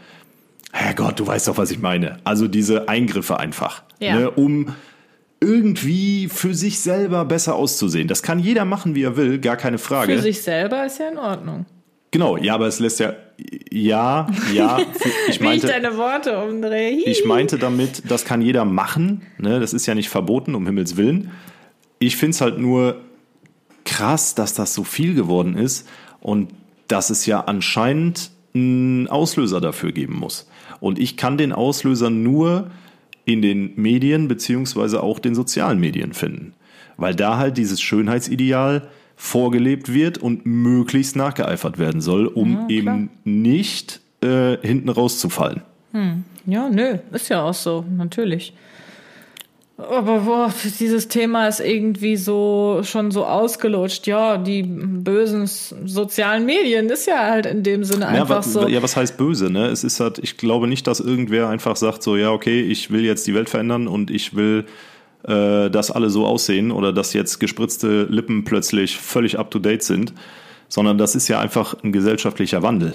Herrgott, 0.72 1.18
du 1.18 1.26
weißt 1.26 1.48
doch, 1.48 1.56
was 1.56 1.70
ich 1.70 1.80
meine. 1.80 2.18
Also 2.24 2.46
diese 2.46 2.88
Eingriffe 2.88 3.38
einfach, 3.38 3.82
Ja. 4.00 4.14
ne, 4.18 4.30
um 4.30 4.74
irgendwie 5.40 6.28
für 6.28 6.54
sich 6.54 6.80
selber 6.80 7.24
besser 7.24 7.54
auszusehen. 7.54 8.08
Das 8.08 8.22
kann 8.22 8.38
jeder 8.38 8.64
machen, 8.64 8.94
wie 8.94 9.02
er 9.04 9.16
will, 9.16 9.38
gar 9.38 9.56
keine 9.56 9.78
Frage. 9.78 10.16
Für 10.16 10.22
sich 10.22 10.42
selber 10.42 10.84
ist 10.84 10.98
ja 10.98 11.08
in 11.08 11.18
Ordnung. 11.18 11.66
Genau, 12.10 12.36
ja, 12.36 12.54
aber 12.54 12.66
es 12.66 12.80
lässt 12.80 13.00
ja, 13.00 13.12
ja, 13.70 14.26
ja, 14.52 14.78
ich 14.94 15.04
Wie 15.04 15.30
ich 15.30 15.40
meinte, 15.40 15.66
deine 15.68 15.96
Worte 15.96 16.38
umdrehe. 16.38 17.02
Ich 17.04 17.24
meinte 17.24 17.58
damit, 17.58 18.10
das 18.10 18.24
kann 18.24 18.42
jeder 18.42 18.64
machen, 18.64 19.22
ne? 19.38 19.60
das 19.60 19.72
ist 19.72 19.86
ja 19.86 19.94
nicht 19.94 20.08
verboten, 20.08 20.54
um 20.54 20.66
Himmels 20.66 20.96
Willen. 20.96 21.30
Ich 21.98 22.16
finde 22.16 22.34
es 22.34 22.40
halt 22.40 22.58
nur 22.58 23.00
krass, 23.84 24.34
dass 24.34 24.54
das 24.54 24.74
so 24.74 24.84
viel 24.84 25.14
geworden 25.14 25.56
ist 25.56 25.88
und 26.20 26.50
dass 26.88 27.10
es 27.10 27.26
ja 27.26 27.40
anscheinend 27.40 28.30
einen 28.54 29.08
Auslöser 29.08 29.60
dafür 29.60 29.92
geben 29.92 30.16
muss. 30.16 30.48
Und 30.80 30.98
ich 30.98 31.16
kann 31.16 31.38
den 31.38 31.52
Auslöser 31.52 32.10
nur 32.10 32.70
in 33.24 33.42
den 33.42 33.72
Medien 33.76 34.26
beziehungsweise 34.26 35.02
auch 35.02 35.18
den 35.18 35.34
sozialen 35.34 35.78
Medien 35.78 36.12
finden. 36.12 36.54
Weil 36.96 37.14
da 37.14 37.36
halt 37.36 37.58
dieses 37.58 37.80
Schönheitsideal 37.80 38.88
vorgelebt 39.18 39.92
wird 39.92 40.16
und 40.16 40.46
möglichst 40.46 41.16
nachgeeifert 41.16 41.78
werden 41.78 42.00
soll, 42.00 42.28
um 42.28 42.66
eben 42.68 43.10
nicht 43.24 44.00
äh, 44.22 44.56
hinten 44.62 44.88
rauszufallen. 44.88 45.62
Ja, 46.46 46.68
nö, 46.68 46.98
ist 47.12 47.28
ja 47.28 47.42
auch 47.42 47.54
so, 47.54 47.84
natürlich. 47.96 48.54
Aber 49.76 50.20
boah, 50.20 50.52
dieses 50.80 51.08
Thema 51.08 51.46
ist 51.48 51.60
irgendwie 51.60 52.16
so 52.16 52.80
schon 52.82 53.10
so 53.10 53.24
ausgelutscht. 53.24 54.06
Ja, 54.06 54.36
die 54.36 54.62
bösen 54.64 55.46
sozialen 55.46 56.46
Medien 56.46 56.88
ist 56.88 57.06
ja 57.06 57.28
halt 57.28 57.46
in 57.46 57.62
dem 57.62 57.84
Sinne 57.84 58.06
Ja, 58.06 58.22
einfach 58.22 58.38
wa, 58.38 58.42
so. 58.42 58.68
ja, 58.68 58.82
was 58.82 58.96
heißt 58.96 59.16
böse, 59.16 59.50
ne? 59.50 59.66
Es 59.66 59.84
ist 59.84 60.00
halt, 60.00 60.18
ich 60.18 60.36
glaube 60.36 60.66
nicht, 60.66 60.86
dass 60.86 60.98
irgendwer 60.98 61.48
einfach 61.48 61.76
sagt, 61.76 62.02
so, 62.02 62.16
ja, 62.16 62.32
okay, 62.32 62.60
ich 62.60 62.90
will 62.90 63.04
jetzt 63.04 63.26
die 63.28 63.34
Welt 63.34 63.48
verändern 63.50 63.86
und 63.86 64.10
ich 64.10 64.34
will, 64.34 64.64
äh, 65.24 65.70
dass 65.70 65.90
alle 65.90 66.10
so 66.10 66.26
aussehen 66.26 66.70
oder 66.70 66.92
dass 66.92 67.12
jetzt 67.12 67.38
gespritzte 67.38 68.04
Lippen 68.04 68.44
plötzlich 68.44 68.96
völlig 68.96 69.38
up 69.38 69.50
to 69.50 69.58
date 69.58 69.82
sind, 69.82 70.12
sondern 70.68 70.98
das 70.98 71.14
ist 71.14 71.28
ja 71.28 71.40
einfach 71.40 71.74
ein 71.82 71.92
gesellschaftlicher 71.92 72.62
Wandel. 72.62 72.94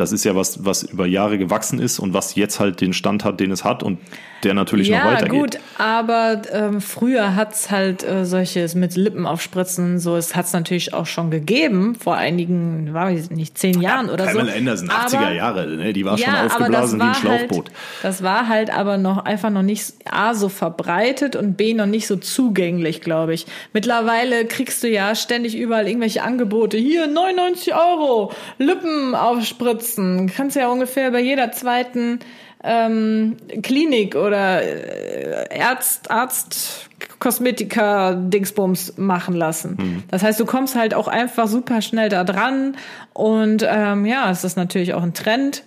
Das 0.00 0.12
ist 0.12 0.24
ja 0.24 0.34
was, 0.34 0.64
was 0.64 0.82
über 0.82 1.06
Jahre 1.06 1.38
gewachsen 1.38 1.78
ist 1.78 1.98
und 1.98 2.14
was 2.14 2.34
jetzt 2.34 2.58
halt 2.58 2.80
den 2.80 2.92
Stand 2.92 3.24
hat, 3.24 3.38
den 3.38 3.52
es 3.52 3.64
hat 3.64 3.82
und 3.82 3.98
der 4.42 4.54
natürlich 4.54 4.88
noch 4.88 4.96
ja, 4.96 5.04
weitergeht. 5.04 5.38
gut, 5.38 5.58
aber 5.76 6.40
ähm, 6.50 6.80
früher 6.80 7.36
hat's 7.36 7.70
halt 7.70 8.02
äh, 8.02 8.24
solches 8.24 8.74
mit 8.74 8.96
Lippen 8.96 9.26
aufspritzen, 9.26 9.98
so, 9.98 10.16
es 10.16 10.34
hat's 10.34 10.54
natürlich 10.54 10.94
auch 10.94 11.04
schon 11.04 11.30
gegeben, 11.30 11.94
vor 11.94 12.16
einigen, 12.16 12.92
weiß 12.94 13.24
ich 13.24 13.30
nicht, 13.30 13.58
zehn 13.58 13.80
Jahren 13.82 14.08
oder 14.08 14.28
so. 14.28 14.38
Pamela 14.38 14.56
Anderson, 14.56 14.88
80er 14.88 15.16
Aber- 15.18 15.32
Jahre, 15.32 15.66
ne? 15.66 15.92
die 15.92 16.04
war 16.06 16.16
schon 16.16 16.32
aber 16.32 16.42
das 16.42 16.52
aufgeblasen 16.52 16.98
wie 16.98 17.02
ein 17.02 17.08
war 17.08 17.14
Schlauchboot. 17.14 17.66
Halt, 17.68 17.76
das 18.02 18.22
war 18.22 18.48
halt 18.48 18.70
aber 18.70 18.96
noch 18.96 19.24
einfach 19.26 19.50
noch 19.50 19.62
nicht 19.62 19.92
A 20.10 20.32
so 20.32 20.48
verbreitet 20.48 21.36
und 21.36 21.58
B 21.58 21.74
noch 21.74 21.86
nicht 21.86 22.06
so 22.06 22.16
zugänglich, 22.16 23.02
glaube 23.02 23.34
ich. 23.34 23.46
Mittlerweile 23.74 24.46
kriegst 24.46 24.82
du 24.82 24.88
ja 24.88 25.14
ständig 25.14 25.54
überall 25.54 25.86
irgendwelche 25.86 26.22
Angebote. 26.22 26.78
Hier 26.78 27.06
99 27.06 27.74
Euro, 27.74 28.32
Lippen 28.56 29.14
aufspritzen. 29.14 29.89
Kannst 29.96 30.56
ja 30.56 30.68
ungefähr 30.68 31.10
bei 31.10 31.20
jeder 31.20 31.52
zweiten 31.52 32.18
ähm, 32.62 33.36
Klinik 33.62 34.14
oder 34.16 34.62
äh, 34.62 35.60
Arzt, 35.60 36.10
Arzt, 36.10 36.88
Kosmetika-Dingsbums 37.18 38.94
machen 38.98 39.34
lassen. 39.34 40.04
Das 40.10 40.22
heißt, 40.22 40.38
du 40.40 40.46
kommst 40.46 40.74
halt 40.76 40.94
auch 40.94 41.08
einfach 41.08 41.48
super 41.48 41.82
schnell 41.82 42.08
da 42.08 42.24
dran 42.24 42.76
und 43.12 43.64
ähm, 43.68 44.06
ja, 44.06 44.30
es 44.30 44.44
ist 44.44 44.56
natürlich 44.56 44.94
auch 44.94 45.02
ein 45.02 45.14
Trend, 45.14 45.64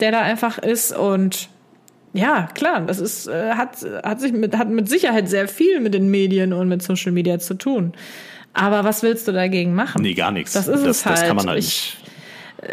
der 0.00 0.12
da 0.12 0.20
einfach 0.20 0.58
ist 0.58 0.96
und 0.96 1.48
ja, 2.14 2.48
klar, 2.54 2.80
das 2.82 2.98
ist, 2.98 3.26
äh, 3.26 3.52
hat, 3.52 3.78
hat 4.04 4.20
sich 4.20 4.32
mit, 4.32 4.56
hat 4.58 4.68
mit 4.68 4.88
Sicherheit 4.88 5.28
sehr 5.30 5.48
viel 5.48 5.80
mit 5.80 5.94
den 5.94 6.10
Medien 6.10 6.52
und 6.52 6.68
mit 6.68 6.82
Social 6.82 7.10
Media 7.12 7.38
zu 7.38 7.54
tun. 7.54 7.94
Aber 8.52 8.84
was 8.84 9.02
willst 9.02 9.28
du 9.28 9.32
dagegen 9.32 9.74
machen? 9.74 10.02
Nee, 10.02 10.12
gar 10.12 10.30
nichts. 10.30 10.52
Das 10.52 10.68
ist 10.68 10.84
das, 10.84 10.98
es 10.98 11.06
halt. 11.06 11.18
Das 11.18 11.26
kann 11.26 11.36
man 11.36 11.48
halt 11.48 11.58
Ich- 11.60 11.64
nicht. 11.64 11.98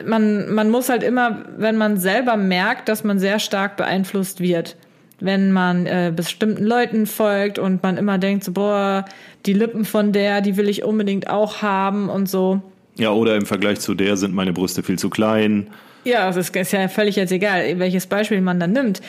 Man, 0.05 0.53
man 0.53 0.69
muss 0.69 0.89
halt 0.89 1.03
immer, 1.03 1.43
wenn 1.57 1.77
man 1.77 1.97
selber 1.97 2.37
merkt, 2.37 2.89
dass 2.89 3.03
man 3.03 3.19
sehr 3.19 3.39
stark 3.39 3.77
beeinflusst 3.77 4.39
wird, 4.39 4.75
wenn 5.19 5.51
man 5.51 5.85
äh, 5.85 6.13
bestimmten 6.15 6.63
Leuten 6.63 7.05
folgt 7.05 7.59
und 7.59 7.83
man 7.83 7.97
immer 7.97 8.17
denkt, 8.17 8.43
so, 8.43 8.51
boah, 8.51 9.05
die 9.45 9.53
Lippen 9.53 9.85
von 9.85 10.11
der, 10.11 10.41
die 10.41 10.57
will 10.57 10.69
ich 10.69 10.83
unbedingt 10.83 11.29
auch 11.29 11.61
haben 11.61 12.09
und 12.09 12.29
so. 12.29 12.61
Ja, 12.97 13.11
oder 13.11 13.35
im 13.35 13.45
Vergleich 13.45 13.79
zu 13.79 13.95
der 13.95 14.17
sind 14.17 14.33
meine 14.33 14.53
Brüste 14.53 14.83
viel 14.83 14.99
zu 14.99 15.09
klein. 15.09 15.69
Ja, 16.03 16.29
es 16.29 16.35
ist, 16.35 16.55
ist 16.55 16.71
ja 16.71 16.87
völlig 16.87 17.15
jetzt 17.15 17.31
egal, 17.31 17.79
welches 17.79 18.07
Beispiel 18.07 18.41
man 18.41 18.59
dann 18.59 18.71
nimmt. 18.71 19.01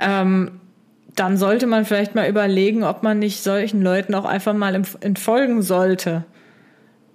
Ähm, 0.00 0.52
dann 1.14 1.36
sollte 1.36 1.66
man 1.66 1.84
vielleicht 1.84 2.14
mal 2.14 2.28
überlegen, 2.28 2.84
ob 2.84 3.02
man 3.02 3.18
nicht 3.18 3.42
solchen 3.42 3.82
Leuten 3.82 4.14
auch 4.14 4.26
einfach 4.26 4.52
mal 4.52 4.74
entfolgen 5.00 5.62
sollte, 5.62 6.24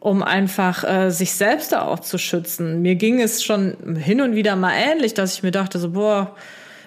um 0.01 0.23
einfach 0.23 0.83
äh, 0.83 1.11
sich 1.11 1.33
selbst 1.33 1.71
da 1.71 1.83
auch 1.83 1.99
zu 1.99 2.17
schützen. 2.17 2.81
Mir 2.81 2.95
ging 2.95 3.21
es 3.21 3.43
schon 3.43 3.95
hin 3.97 4.19
und 4.19 4.35
wieder 4.35 4.55
mal 4.55 4.73
ähnlich, 4.73 5.13
dass 5.13 5.35
ich 5.35 5.43
mir 5.43 5.51
dachte, 5.51 5.77
so, 5.77 5.91
boah, 5.91 6.35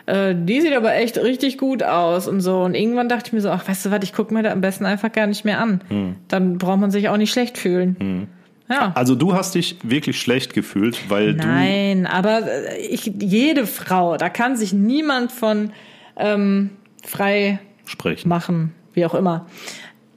äh, 0.06 0.34
die 0.36 0.60
sieht 0.60 0.74
aber 0.74 0.94
echt 0.96 1.16
richtig 1.16 1.56
gut 1.56 1.84
aus 1.84 2.26
und 2.26 2.40
so. 2.40 2.62
Und 2.62 2.74
irgendwann 2.74 3.08
dachte 3.08 3.28
ich 3.28 3.32
mir 3.32 3.40
so, 3.40 3.50
ach, 3.50 3.66
weißt 3.68 3.86
du 3.86 3.90
was, 3.92 4.00
ich 4.02 4.12
gucke 4.12 4.34
mir 4.34 4.42
da 4.42 4.50
am 4.50 4.60
besten 4.60 4.84
einfach 4.84 5.12
gar 5.12 5.28
nicht 5.28 5.44
mehr 5.44 5.60
an. 5.60 6.16
Dann 6.26 6.58
braucht 6.58 6.80
man 6.80 6.90
sich 6.90 7.08
auch 7.08 7.16
nicht 7.16 7.30
schlecht 7.30 7.56
fühlen. 7.56 8.28
Ja. 8.68 8.92
Also 8.96 9.14
du 9.14 9.34
hast 9.34 9.54
dich 9.54 9.76
wirklich 9.84 10.20
schlecht 10.20 10.52
gefühlt, 10.52 11.08
weil 11.08 11.34
Nein, 11.34 12.06
aber 12.06 12.42
äh, 12.48 12.78
ich, 12.78 13.12
jede 13.20 13.66
Frau, 13.66 14.16
da 14.16 14.28
kann 14.28 14.56
sich 14.56 14.72
niemand 14.72 15.30
von 15.32 15.70
ähm, 16.16 16.70
frei 17.04 17.60
du 17.84 17.90
sprechen. 17.90 18.28
machen, 18.28 18.74
wie 18.94 19.04
auch 19.04 19.14
immer. 19.14 19.46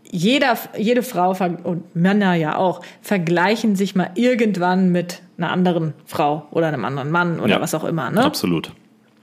Jeder, 0.10 0.58
jede 0.78 1.04
Frau 1.04 1.36
und 1.64 1.96
Männer 1.96 2.34
ja 2.36 2.56
auch 2.58 2.82
vergleichen 3.02 3.76
sich 3.76 3.96
mal 3.96 4.12
irgendwann 4.16 4.92
mit 4.92 5.22
einer 5.38 5.52
anderen 5.52 5.94
Frau 6.06 6.48
oder 6.52 6.68
einem 6.68 6.86
anderen 6.86 7.12
Mann 7.12 7.40
oder 7.40 7.56
Ja. 7.56 7.62
was 7.62 7.74
auch 7.76 7.84
immer. 7.84 8.10
Ne? 8.10 8.24
Absolut. 8.24 8.72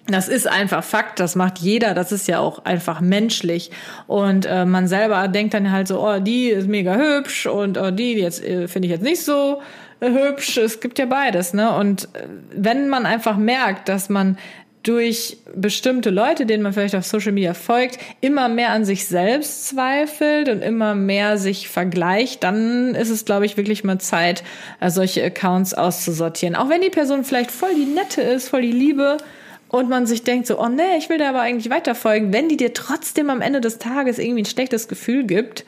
Das 0.07 0.29
ist 0.29 0.47
einfach 0.47 0.85
Fakt, 0.85 1.19
das 1.19 1.35
macht 1.35 1.59
jeder, 1.59 1.95
das 1.95 2.13
ist 2.13 2.29
ja 2.29 2.39
auch 2.39 2.65
einfach 2.67 3.01
menschlich. 3.01 3.71
Und 4.07 4.45
äh, 4.45 4.67
man 4.67 4.87
selber 4.87 5.27
denkt 5.29 5.55
dann 5.55 5.73
halt 5.73 5.89
so, 5.89 6.07
oh, 6.07 6.19
die 6.21 6.49
ist 6.49 6.69
mega 6.69 6.95
hübsch 6.95 7.47
und 7.47 7.79
oh, 7.79 7.91
die 7.91 8.13
jetzt 8.13 8.45
äh, 8.45 8.69
finde 8.69 8.87
ich 8.89 8.93
jetzt 8.93 9.03
nicht 9.03 9.25
so 9.25 9.63
äh, 10.01 10.11
hübsch. 10.11 10.59
Es 10.59 10.81
gibt 10.81 10.99
ja 10.99 11.07
beides, 11.07 11.55
ne? 11.55 11.75
Und 11.75 12.05
äh, 12.15 12.27
wenn 12.55 12.91
man 12.91 13.07
einfach 13.07 13.39
merkt, 13.39 13.89
dass 13.89 14.11
man 14.11 14.37
durch 14.85 15.39
bestimmte 15.55 16.11
Leute, 16.11 16.47
denen 16.47 16.63
man 16.63 16.73
vielleicht 16.73 16.95
auf 16.95 17.05
Social 17.05 17.33
Media 17.33 17.55
folgt, 17.55 17.99
immer 18.21 18.49
mehr 18.49 18.71
an 18.71 18.85
sich 18.85 19.07
selbst 19.07 19.67
zweifelt 19.67 20.49
und 20.49 20.63
immer 20.63 20.95
mehr 20.95 21.39
sich 21.39 21.69
vergleicht, 21.69 22.45
dann 22.45 22.95
ist 22.95 23.11
es, 23.11 23.25
glaube 23.25 23.47
ich, 23.47 23.57
wirklich 23.57 23.83
mal 23.83 23.99
Zeit, 23.99 24.45
äh, 24.81 24.91
solche 24.91 25.25
Accounts 25.25 25.75
auszusortieren. 25.75 26.55
Auch 26.55 26.69
wenn 26.69 26.83
die 26.83 26.91
Person 26.91 27.25
vielleicht 27.25 27.51
voll 27.51 27.75
die 27.75 27.87
Nette 27.87 28.23
ist, 28.23 28.49
voll 28.49 28.63
die 28.63 28.73
Liebe, 28.73 29.17
und 29.69 29.89
man 29.89 30.07
sich 30.07 30.23
denkt 30.23 30.47
so, 30.47 30.61
oh 30.61 30.69
nee, 30.69 30.99
ich 30.99 31.09
will 31.09 31.19
da 31.19 31.31
aber 31.31 31.41
eigentlich 31.41 31.69
weiterfolgen, 31.69 32.33
wenn 32.33 32.49
die 32.49 32.57
dir 32.57 32.75
trotzdem 32.75 33.29
am 33.29 33.41
Ende 33.41 33.61
des 33.61 33.79
Tages 33.79 34.21
irgendwie 34.21 34.43
ein 34.43 34.47
schlechtes 34.47 34.87
Gefühl 34.87 35.25
gibt, 35.25 35.65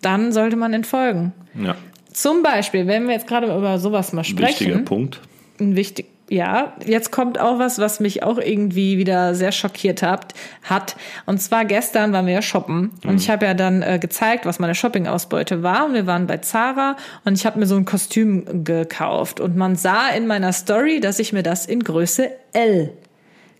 dann 0.00 0.32
sollte 0.32 0.56
man 0.56 0.72
entfolgen. 0.72 1.32
Ja. 1.54 1.76
Zum 2.10 2.42
Beispiel, 2.42 2.86
wenn 2.86 3.06
wir 3.06 3.14
jetzt 3.14 3.26
gerade 3.26 3.46
über 3.54 3.78
sowas 3.78 4.14
mal 4.14 4.24
sprechen, 4.24 4.66
Wichtiger 4.66 4.78
Punkt. 4.78 5.20
ein 5.60 5.76
wichtig, 5.76 6.06
ja, 6.30 6.72
jetzt 6.84 7.10
kommt 7.10 7.38
auch 7.38 7.58
was, 7.58 7.78
was 7.78 8.00
mich 8.00 8.22
auch 8.22 8.38
irgendwie 8.38 8.96
wieder 8.96 9.34
sehr 9.34 9.52
schockiert 9.52 10.02
hat, 10.02 10.34
hat. 10.62 10.96
Und 11.26 11.40
zwar 11.40 11.64
gestern 11.64 12.12
waren 12.12 12.26
wir 12.26 12.32
ja 12.32 12.42
shoppen 12.42 12.92
und 13.04 13.20
ich 13.20 13.28
habe 13.28 13.44
ja 13.44 13.54
dann 13.54 13.82
äh, 13.82 13.98
gezeigt, 13.98 14.46
was 14.46 14.58
meine 14.58 14.74
Shopping-Ausbeute 14.74 15.62
war. 15.62 15.84
Und 15.84 15.94
wir 15.94 16.06
waren 16.06 16.26
bei 16.26 16.38
Zara 16.38 16.96
und 17.24 17.34
ich 17.34 17.44
habe 17.44 17.58
mir 17.58 17.66
so 17.66 17.76
ein 17.76 17.84
Kostüm 17.84 18.64
gekauft. 18.64 19.38
Und 19.38 19.56
man 19.56 19.76
sah 19.76 20.08
in 20.08 20.26
meiner 20.26 20.52
Story, 20.52 21.00
dass 21.00 21.18
ich 21.18 21.32
mir 21.32 21.42
das 21.42 21.66
in 21.66 21.80
Größe 21.84 22.30
L 22.52 22.92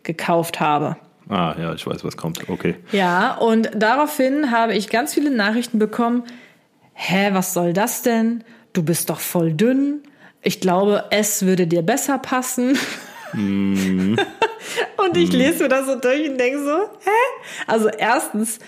gekauft 0.03 0.61
habe. 0.61 0.97
Ah, 1.29 1.55
ja, 1.59 1.75
ich 1.75 1.87
weiß, 1.87 2.05
was 2.05 2.17
kommt. 2.17 2.49
Okay. 2.49 2.77
Ja, 2.93 3.35
und 3.35 3.71
daraufhin 3.75 4.51
habe 4.51 4.75
ich 4.75 4.89
ganz 4.89 5.15
viele 5.15 5.31
Nachrichten 5.31 5.79
bekommen. 5.79 6.25
Hä, 6.95 7.31
was 7.33 7.55
soll 7.55 7.73
das 7.73 8.03
denn? 8.03 8.45
Du 8.73 8.83
bist 8.83 9.11
doch 9.11 9.21
voll 9.21 9.53
dünn. 9.53 10.03
Ich 10.45 10.61
glaube, 10.61 11.05
es 11.11 11.45
würde 11.45 11.67
dir 11.67 11.83
besser 11.83 12.19
passen. 12.19 12.79
und 13.33 14.19
ich 15.17 15.33
lese 15.33 15.65
mir 15.65 15.69
das 15.69 15.87
so 15.87 15.97
durch 15.99 16.29
und 16.29 16.39
denke 16.39 16.63
so, 16.63 16.79
hä? 17.05 17.11
Also 17.67 17.89
erstens, 17.89 18.59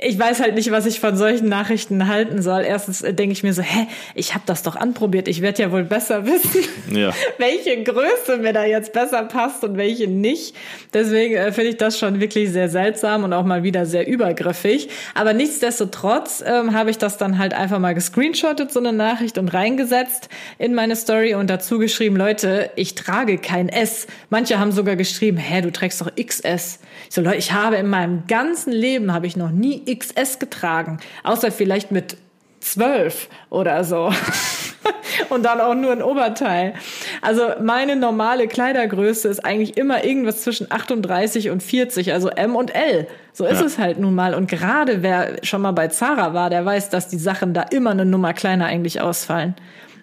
ich 0.00 0.16
weiß 0.18 0.40
halt 0.40 0.54
nicht, 0.54 0.70
was 0.70 0.86
ich 0.86 1.00
von 1.00 1.16
solchen 1.16 1.48
Nachrichten 1.48 2.06
halten 2.06 2.40
soll. 2.40 2.62
Erstens 2.62 3.02
äh, 3.02 3.12
denke 3.12 3.32
ich 3.32 3.42
mir 3.42 3.52
so, 3.52 3.62
hä, 3.62 3.86
ich 4.14 4.34
habe 4.34 4.44
das 4.46 4.62
doch 4.62 4.76
anprobiert. 4.76 5.26
Ich 5.26 5.42
werde 5.42 5.62
ja 5.62 5.72
wohl 5.72 5.82
besser 5.84 6.24
wissen, 6.26 6.64
Ja. 6.96 7.12
welche 7.38 7.82
Größe 7.82 8.36
mir 8.38 8.52
da 8.52 8.64
jetzt 8.64 8.92
besser 8.92 9.24
passt 9.24 9.64
und 9.64 9.76
welche 9.76 10.06
nicht. 10.06 10.54
Deswegen 10.94 11.34
äh, 11.34 11.50
finde 11.52 11.70
ich 11.70 11.76
das 11.78 11.98
schon 11.98 12.20
wirklich 12.20 12.50
sehr 12.52 12.68
seltsam 12.68 13.24
und 13.24 13.32
auch 13.32 13.44
mal 13.44 13.64
wieder 13.64 13.86
sehr 13.86 14.06
übergriffig. 14.06 14.88
Aber 15.14 15.32
nichtsdestotrotz 15.32 16.42
ähm, 16.46 16.74
habe 16.74 16.90
ich 16.90 16.98
das 16.98 17.16
dann 17.18 17.38
halt 17.38 17.52
einfach 17.52 17.78
mal 17.80 17.94
gescreenshottet, 17.94 18.72
so 18.72 18.78
eine 18.78 18.92
Nachricht 18.92 19.36
und 19.36 19.48
reingesetzt 19.48 20.28
in 20.58 20.74
meine 20.74 20.94
Story 20.96 21.34
und 21.34 21.50
dazu 21.50 21.78
geschrieben, 21.78 22.16
Leute, 22.16 22.70
ich 22.76 22.94
trage 22.94 23.38
kein 23.38 23.68
S. 23.68 24.06
Manche 24.30 24.58
haben 24.60 24.72
sogar 24.72 24.96
geschrieben, 24.96 25.36
hä, 25.38 25.60
du 25.60 25.72
trägst 25.72 26.00
doch 26.00 26.10
XS. 26.14 26.78
Ich 27.08 27.14
so, 27.14 27.20
Leute, 27.20 27.36
ich 27.36 27.52
habe 27.52 27.76
in 27.76 27.88
meinem 27.88 28.24
ganzen 28.28 28.72
Leben 28.72 29.12
habe 29.12 29.26
ich 29.26 29.36
noch 29.36 29.50
nie 29.50 29.67
XS 29.86 30.38
getragen, 30.38 30.98
außer 31.24 31.50
vielleicht 31.52 31.90
mit 31.90 32.16
zwölf 32.60 33.28
oder 33.50 33.84
so. 33.84 34.12
Und 35.30 35.44
dann 35.44 35.60
auch 35.60 35.74
nur 35.74 35.92
ein 35.92 36.02
Oberteil. 36.02 36.74
Also 37.22 37.42
meine 37.60 37.96
normale 37.96 38.46
Kleidergröße 38.46 39.28
ist 39.28 39.44
eigentlich 39.44 39.76
immer 39.76 40.04
irgendwas 40.04 40.42
zwischen 40.42 40.70
38 40.70 41.50
und 41.50 41.62
40, 41.62 42.12
also 42.12 42.28
M 42.28 42.54
und 42.56 42.74
L. 42.74 43.06
So 43.32 43.44
ist 43.44 43.60
Ja. 43.60 43.66
es 43.66 43.78
halt 43.78 43.98
nun 43.98 44.14
mal. 44.14 44.34
Und 44.34 44.48
gerade 44.48 45.02
wer 45.02 45.36
schon 45.42 45.60
mal 45.62 45.72
bei 45.72 45.88
Zara 45.88 46.34
war, 46.34 46.50
der 46.50 46.64
weiß, 46.64 46.90
dass 46.90 47.08
die 47.08 47.18
Sachen 47.18 47.52
da 47.52 47.62
immer 47.62 47.90
eine 47.90 48.04
Nummer 48.06 48.32
kleiner 48.32 48.66
eigentlich 48.66 49.00
ausfallen. 49.00 49.54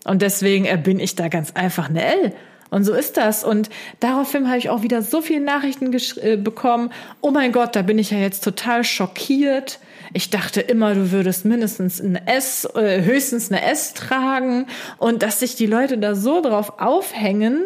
Und 0.06 0.22
deswegen 0.22 0.66
äh, 0.66 0.78
bin 0.78 1.00
ich 1.00 1.16
da 1.16 1.30
ganz 1.30 1.52
einfach 1.54 1.90
eine 1.90 2.04
L. 2.04 2.34
Und 2.70 2.84
so 2.84 2.94
ist 2.94 3.18
das. 3.18 3.44
Und 3.44 3.70
daraufhin 4.00 4.48
habe 4.48 4.58
ich 4.58 4.70
auch 4.70 4.82
wieder 4.82 5.02
so 5.02 5.22
viele 5.22 5.42
Nachrichten 5.42 5.96
äh, 6.22 6.38
bekommen. 6.38 6.92
Oh 7.22 7.32
mein 7.32 7.52
Gott, 7.52 7.76
da 7.76 7.82
bin 7.82 8.00
ich 8.00 8.12
ja 8.12 8.18
jetzt 8.18 8.44
total 8.44 8.84
schockiert. 8.84 9.80
Ich 10.14 10.30
dachte 10.30 10.62
immer, 10.62 10.94
du 10.94 11.12
würdest 11.12 11.46
mindestens 11.46 12.00
ein 12.00 12.16
S, 12.16 12.66
äh, 12.76 13.04
höchstens 13.04 13.52
eine 13.52 13.64
S 13.64 13.94
tragen. 13.94 14.68
Und 14.98 15.24
dass 15.24 15.40
sich 15.40 15.56
die 15.56 15.68
Leute 15.68 15.98
da 15.98 16.16
so 16.16 16.42
drauf 16.42 16.80
aufhängen, 16.80 17.66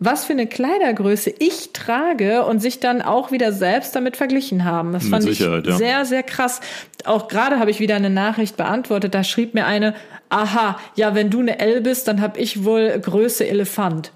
was 0.00 0.24
für 0.24 0.32
eine 0.32 0.46
Kleidergröße 0.46 1.32
ich 1.38 1.72
trage 1.72 2.44
und 2.44 2.60
sich 2.60 2.78
dann 2.78 3.02
auch 3.02 3.32
wieder 3.32 3.52
selbst 3.52 3.96
damit 3.96 4.16
verglichen 4.16 4.64
haben. 4.64 4.92
Das 4.92 5.04
Mit 5.04 5.10
fand 5.10 5.24
Sicherheit, 5.24 5.66
ich 5.66 5.72
ja. 5.72 5.76
sehr, 5.76 6.04
sehr 6.04 6.22
krass. 6.22 6.60
Auch 7.04 7.28
gerade 7.28 7.58
habe 7.58 7.70
ich 7.70 7.80
wieder 7.80 7.96
eine 7.96 8.10
Nachricht 8.10 8.56
beantwortet. 8.56 9.14
Da 9.14 9.24
schrieb 9.24 9.54
mir 9.54 9.66
eine, 9.66 9.94
aha, 10.28 10.78
ja, 10.94 11.14
wenn 11.14 11.30
du 11.30 11.40
eine 11.40 11.58
L 11.58 11.80
bist, 11.80 12.06
dann 12.06 12.20
habe 12.20 12.38
ich 12.38 12.64
wohl 12.64 12.98
Größe 13.00 13.46
Elefant. 13.46 14.12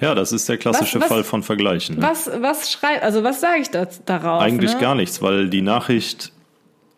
Ja, 0.00 0.14
das 0.14 0.32
ist 0.32 0.48
der 0.48 0.58
klassische 0.58 0.96
Was- 0.96 1.02
was- 1.04 1.08
Fall 1.08 1.24
von 1.24 1.42
Vergleichen. 1.42 1.96
Ne? 1.96 2.02
Was, 2.02 2.30
was 2.40 2.70
schreibt, 2.70 3.02
also 3.02 3.22
was 3.22 3.40
sage 3.40 3.60
ich 3.62 3.70
da, 3.70 3.86
darauf? 4.06 4.42
Eigentlich 4.42 4.74
ne? 4.74 4.80
gar 4.80 4.94
nichts, 4.94 5.22
weil 5.22 5.48
die 5.48 5.62
Nachricht 5.62 6.32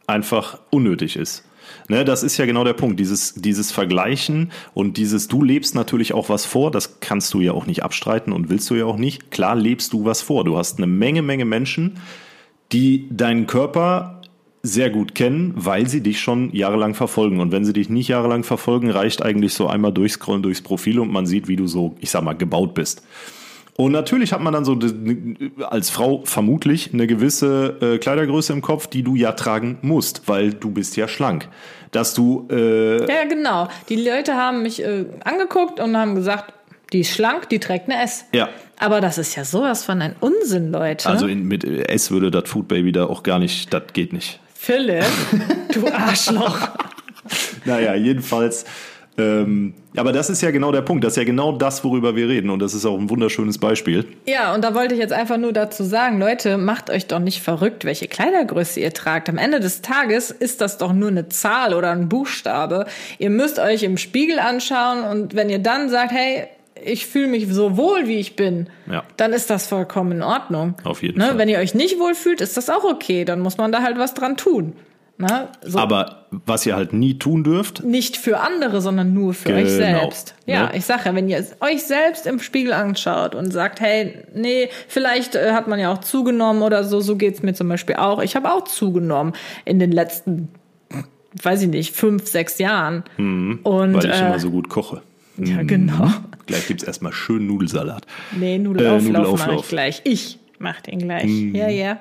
einfach 0.07 0.59
unnötig 0.71 1.17
ist. 1.17 1.45
Ne, 1.89 2.05
das 2.05 2.23
ist 2.23 2.37
ja 2.37 2.47
genau 2.47 2.65
der 2.65 2.73
Punkt, 2.73 2.99
dieses, 2.99 3.35
dieses 3.35 3.71
Vergleichen 3.71 4.51
und 4.75 4.97
dieses, 4.97 5.29
du 5.29 5.43
lebst 5.43 5.75
natürlich 5.75 6.15
auch 6.15 6.29
was 6.29 6.45
vor, 6.45 6.71
das 6.71 7.01
kannst 7.01 7.33
du 7.35 7.41
ja 7.41 7.53
auch 7.53 7.67
nicht 7.67 7.83
abstreiten 7.83 8.33
und 8.33 8.49
willst 8.51 8.69
du 8.71 8.75
ja 8.75 8.85
auch 8.87 8.97
nicht. 8.97 9.31
Klar 9.31 9.55
lebst 9.55 9.93
du 9.93 10.05
was 10.05 10.23
vor. 10.23 10.45
Du 10.45 10.57
hast 10.57 10.79
eine 10.79 10.87
Menge, 10.87 11.23
Menge 11.23 11.45
Menschen, 11.45 11.99
die 12.73 13.09
deinen 13.11 13.47
Körper 13.47 14.16
sehr 14.67 14.91
gut 14.91 15.15
kennen, 15.15 15.53
weil 15.57 15.89
sie 15.89 16.01
dich 16.03 16.21
schon 16.21 16.55
jahrelang 16.55 16.95
verfolgen. 16.95 17.41
Und 17.41 17.53
wenn 17.53 17.65
sie 17.65 17.73
dich 17.73 17.89
nicht 17.89 18.09
jahrelang 18.09 18.45
verfolgen, 18.45 18.91
reicht 18.91 19.23
eigentlich 19.23 19.55
so 19.55 19.69
einmal 19.69 19.93
durchscrollen 19.93 20.43
durchs 20.43 20.63
Profil 20.63 20.99
und 20.99 21.11
man 21.13 21.27
sieht, 21.27 21.49
wie 21.49 21.57
du 21.57 21.67
so, 21.67 21.97
ich 22.01 22.11
sag 22.11 22.23
mal, 22.23 22.35
gebaut 22.35 22.75
bist. 22.75 23.03
Und 23.77 23.93
natürlich 23.93 24.33
hat 24.33 24.41
man 24.41 24.55
dann 24.55 24.65
so 24.65 24.79
als 25.69 25.91
Frau 25.91 26.23
vermutlich 26.25 26.95
eine 26.95 27.07
gewisse 27.07 27.77
äh, 27.81 27.99
Kleidergröße 27.99 28.53
im 28.55 28.63
Kopf, 28.63 28.87
die 28.87 29.03
du 29.03 29.17
ja 29.17 29.33
tragen 29.33 29.79
musst, 29.83 30.23
weil 30.29 30.55
du 30.55 30.71
bist 30.71 30.97
ja 30.97 31.09
schlank. 31.09 31.49
Dass 31.93 32.15
du 32.15 32.49
äh, 32.51 33.01
Ja, 33.01 33.25
genau. 33.29 33.69
Die 33.91 33.97
Leute 33.97 34.35
haben 34.35 34.63
mich 34.63 34.83
äh, 34.83 35.05
angeguckt 35.25 35.79
und 35.79 35.95
haben 35.97 36.15
gesagt, 36.15 36.55
die 36.93 37.01
ist 37.01 37.11
schlank, 37.15 37.51
die 37.51 37.59
trägt 37.59 37.91
eine 37.91 38.03
S. 38.03 38.25
ja, 38.33 38.49
Aber 38.79 39.01
das 39.03 39.19
ist 39.19 39.35
ja 39.37 39.45
sowas 39.45 39.85
von 39.85 40.01
ein 40.01 40.15
Unsinn, 40.21 40.73
Leute. 40.73 41.09
also 41.09 41.27
in, 41.27 41.45
mit 41.45 41.65
S 41.65 42.11
würde 42.11 42.31
das 42.31 42.49
Food 42.49 42.69
Baby 42.69 42.93
da 42.93 43.07
auch 43.07 43.23
gar 43.23 43.39
nicht, 43.39 43.75
das 43.75 43.83
geht 43.93 44.13
nicht. 44.13 44.41
Philipp, 44.59 45.05
du 45.73 45.87
Arschloch. 45.93 46.69
Naja, 47.65 47.95
jedenfalls. 47.95 48.65
Ähm, 49.19 49.73
aber 49.97 50.13
das 50.13 50.29
ist 50.29 50.43
ja 50.43 50.51
genau 50.51 50.73
der 50.73 50.83
Punkt. 50.83 51.03
Das 51.03 51.15
ist 51.15 51.17
ja 51.17 51.25
genau 51.25 51.53
das, 51.53 51.83
worüber 51.85 52.17
wir 52.17 52.29
reden. 52.29 52.51
Und 52.51 52.59
das 52.61 52.75
ist 52.75 52.85
auch 52.85 52.99
ein 52.99 53.09
wunderschönes 53.09 53.59
Beispiel. 53.59 54.05
Ja, 54.27 54.55
und 54.55 54.63
da 54.63 54.75
wollte 54.75 54.95
ich 54.95 55.01
jetzt 55.01 55.13
einfach 55.13 55.39
nur 55.39 55.53
dazu 55.53 55.85
sagen, 55.85 56.19
Leute, 56.19 56.59
macht 56.59 56.91
euch 56.91 57.07
doch 57.07 57.19
nicht 57.19 57.43
verrückt, 57.43 57.85
welche 57.85 58.09
Kleidergröße 58.09 58.81
ihr 58.81 58.93
tragt. 58.93 59.29
Am 59.29 59.39
Ende 59.39 59.61
des 59.61 59.81
Tages 59.81 60.31
ist 60.31 60.61
das 60.61 60.77
doch 60.77 60.93
nur 60.93 61.09
eine 61.09 61.29
Zahl 61.29 61.73
oder 61.73 61.93
ein 61.93 62.09
Buchstabe. 62.09 62.87
Ihr 63.19 63.31
müsst 63.31 63.59
euch 63.59 63.83
im 63.85 63.97
Spiegel 63.97 64.39
anschauen 64.39 65.05
und 65.05 65.35
wenn 65.35 65.49
ihr 65.49 65.61
dann 65.61 65.89
sagt, 65.89 66.13
hey, 66.13 66.49
ich 66.87 67.07
fühle 67.07 67.27
mich 67.29 67.47
so 67.53 67.77
wohl, 67.77 68.07
wie 68.09 68.17
ich 68.19 68.37
bin, 68.37 68.69
Ja. 68.91 69.03
dann 69.17 69.33
ist 69.33 69.51
das 69.51 69.67
vollkommen 69.67 70.13
in 70.13 70.23
Ordnung. 70.23 70.75
Auf 70.85 71.03
jeden 71.03 71.19
ne? 71.19 71.27
Fall. 71.29 71.39
Wenn 71.39 71.49
ihr 71.49 71.59
euch 71.59 71.75
nicht 71.75 71.99
wohlfühlt, 71.99 72.41
ist 72.41 72.57
das 72.57 72.71
auch 72.71 72.85
okay. 72.85 73.25
Dann 73.25 73.41
muss 73.41 73.59
man 73.59 73.73
da 73.73 73.83
halt 73.83 73.99
was 73.99 74.15
dran 74.15 74.37
tun. 74.37 74.75
Ne? 75.19 75.49
So. 75.63 75.79
Aber 75.79 76.27
was 76.31 76.67
ihr 76.67 76.77
halt 76.77 76.93
nie 76.93 77.19
tun 77.19 77.43
dürft, 77.43 77.83
nicht 77.83 78.19
für 78.19 78.41
andere, 78.41 78.83
sondern 78.83 79.15
nur 79.15 79.33
für 79.33 79.49
euch 79.55 79.65
Genau. 79.65 80.01
selbst. 80.01 80.35
Ja, 80.45 80.65
Ne? 80.65 80.73
ich 80.77 80.85
sage 80.85 81.03
ja, 81.07 81.15
wenn 81.15 81.27
ihr 81.31 81.43
euch 81.61 81.85
selbst 81.85 82.27
im 82.27 82.39
Spiegel 82.39 82.75
anschaut 82.75 83.35
und 83.35 83.51
sagt, 83.51 83.81
hey, 83.81 84.19
nee, 84.35 84.69
vielleicht 84.89 85.35
äh, 85.35 85.53
hat 85.53 85.69
man 85.69 85.79
ja 85.81 85.91
auch 85.91 85.99
zugenommen 86.03 86.61
oder 86.63 86.85
so, 86.85 87.01
so 87.01 87.17
geht's 87.17 87.43
mir 87.43 87.55
zum 87.55 87.67
Beispiel 87.69 87.97
auch. 87.97 88.21
Ich 88.23 88.37
habe 88.37 88.53
auch 88.53 88.65
zugenommen 88.65 89.33
in 89.65 89.79
den 89.79 89.91
letzten, 89.91 90.49
weiß 91.43 91.63
ich 91.63 91.69
nicht, 91.69 91.97
fünf, 91.97 92.27
sechs 92.29 92.59
Jahren. 92.59 93.03
Und, 93.17 93.63
weil 93.95 94.05
ich 94.05 94.21
äh, 94.21 94.27
immer 94.27 94.39
so 94.39 94.51
gut 94.51 94.69
koche. 94.69 95.01
Ja, 95.39 95.63
genau. 95.63 96.11
Gleich 96.47 96.67
gibt's 96.69 96.85
erstmal 96.85 97.13
schön 97.13 97.47
Nudelsalat. 97.47 98.07
Nee, 98.39 98.59
Nudelauflauf, 98.59 99.03
Äh, 99.03 99.07
Nudelauflauf. 99.09 99.47
mache 99.47 99.61
ich 99.61 99.69
gleich. 99.69 100.01
Ich 100.05 100.39
mach 100.59 100.81
den 100.81 101.01
gleich. 101.01 101.31
Ja, 101.53 101.69
ja. 101.69 101.99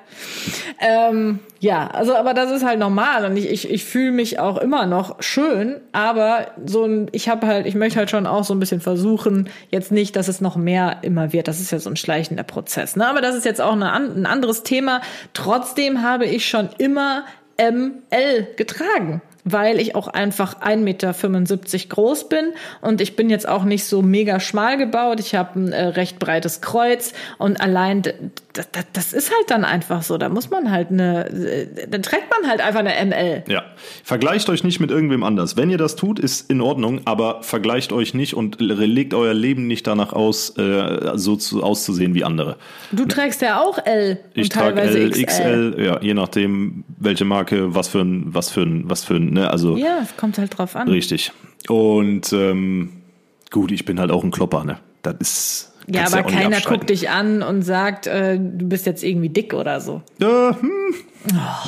Ähm, 0.79 1.39
ja, 1.59 1.87
also 1.87 2.15
aber 2.15 2.33
das 2.33 2.51
ist 2.51 2.63
halt 2.63 2.79
normal 2.79 3.25
und 3.25 3.35
ich, 3.37 3.49
ich, 3.49 3.69
ich 3.69 3.83
fühle 3.83 4.11
mich 4.11 4.39
auch 4.39 4.57
immer 4.57 4.85
noch 4.85 5.21
schön, 5.21 5.75
aber 5.91 6.47
so 6.65 6.85
ein, 6.85 7.07
ich 7.11 7.27
habe 7.27 7.47
halt, 7.47 7.65
ich 7.65 7.75
möchte 7.75 7.99
halt 7.99 8.09
schon 8.09 8.27
auch 8.27 8.43
so 8.45 8.53
ein 8.53 8.59
bisschen 8.59 8.79
versuchen, 8.81 9.49
jetzt 9.71 9.91
nicht, 9.91 10.15
dass 10.15 10.27
es 10.27 10.39
noch 10.41 10.55
mehr 10.55 10.99
immer 11.01 11.33
wird. 11.33 11.47
Das 11.49 11.59
ist 11.59 11.71
ja 11.71 11.79
so 11.79 11.89
ein 11.89 11.97
schleichender 11.97 12.43
Prozess. 12.43 12.95
Ne? 12.95 13.05
Aber 13.07 13.19
das 13.21 13.35
ist 13.35 13.43
jetzt 13.45 13.59
auch 13.61 13.73
eine, 13.73 13.91
ein 13.91 14.25
anderes 14.25 14.63
Thema. 14.63 15.01
Trotzdem 15.33 16.01
habe 16.01 16.25
ich 16.25 16.47
schon 16.47 16.69
immer 16.77 17.25
ML 17.59 18.47
getragen 18.55 19.21
weil 19.45 19.79
ich 19.79 19.95
auch 19.95 20.07
einfach 20.07 20.59
1,75 20.61 20.77
Meter 20.77 21.13
groß 21.89 22.27
bin 22.27 22.53
und 22.81 22.99
ich 22.99 23.15
bin 23.15 23.29
jetzt 23.29 23.47
auch 23.47 23.63
nicht 23.63 23.85
so 23.85 24.01
mega 24.01 24.39
schmal 24.39 24.77
gebaut. 24.77 25.19
Ich 25.19 25.35
habe 25.35 25.59
ein 25.59 25.71
äh, 25.71 25.85
recht 25.85 26.19
breites 26.19 26.59
Kreuz 26.59 27.13
und 27.37 27.61
allein 27.61 28.01
d- 28.55 28.61
d- 28.61 28.79
d- 28.79 28.85
das 28.93 29.13
ist 29.13 29.31
halt 29.31 29.49
dann 29.49 29.63
einfach 29.65 30.01
so. 30.03 30.17
Da 30.17 30.29
muss 30.29 30.49
man 30.49 30.71
halt 30.71 30.89
eine, 30.89 31.27
äh, 31.29 31.87
dann 31.87 32.01
trägt 32.01 32.25
man 32.29 32.49
halt 32.49 32.61
einfach 32.61 32.79
eine 32.79 32.93
ML. 33.05 33.43
Ja. 33.47 33.63
Vergleicht 34.03 34.49
euch 34.49 34.63
nicht 34.63 34.79
mit 34.79 34.91
irgendwem 34.91 35.23
anders. 35.23 35.57
Wenn 35.57 35.69
ihr 35.69 35.77
das 35.77 35.95
tut, 35.95 36.19
ist 36.19 36.49
in 36.49 36.61
Ordnung, 36.61 37.01
aber 37.05 37.43
vergleicht 37.43 37.91
euch 37.91 38.13
nicht 38.13 38.33
und 38.33 38.59
legt 38.59 39.13
euer 39.13 39.33
Leben 39.33 39.67
nicht 39.67 39.85
danach 39.87 40.13
aus, 40.13 40.57
äh, 40.57 41.11
so 41.15 41.35
zu, 41.35 41.63
auszusehen 41.63 42.13
wie 42.13 42.23
andere. 42.23 42.57
Du 42.91 43.05
trägst 43.05 43.41
ja 43.41 43.61
auch 43.61 43.77
L 43.85 44.19
Ich 44.33 44.49
trage 44.49 44.79
L, 44.81 45.09
XL. 45.11 45.25
XL, 45.25 45.75
ja, 45.83 45.99
je 46.01 46.13
nachdem, 46.13 46.83
welche 46.97 47.25
Marke, 47.25 47.73
was 47.75 47.87
für 47.87 47.99
ein, 48.01 48.33
was 48.33 48.49
für 48.49 48.61
ein, 48.61 48.83
was 48.89 49.03
für 49.03 49.15
ein, 49.15 49.31
ne, 49.33 49.49
also 49.49 49.77
Ja, 49.77 49.99
es 50.03 50.15
kommt 50.17 50.37
halt 50.37 50.57
drauf 50.57 50.75
an. 50.75 50.87
richtig. 50.87 51.31
Und 51.67 52.31
ähm, 52.33 53.01
gut, 53.51 53.71
ich 53.71 53.85
bin 53.85 53.99
halt 53.99 54.11
auch 54.11 54.23
ein 54.23 54.31
Klopper, 54.31 54.63
ne? 54.63 54.77
Das 55.01 55.15
ist. 55.19 55.71
Ja, 55.87 56.01
kannst 56.01 56.15
aber 56.15 56.29
nicht 56.29 56.39
keiner 56.39 56.61
guckt 56.61 56.89
dich 56.89 57.09
an 57.09 57.43
und 57.43 57.61
sagt, 57.61 58.07
äh, 58.07 58.37
du 58.39 58.67
bist 58.67 58.85
jetzt 58.85 59.03
irgendwie 59.03 59.29
dick 59.29 59.53
oder 59.53 59.79
so. 59.81 60.01
Äh, 60.19 60.25
hm. 60.25 60.71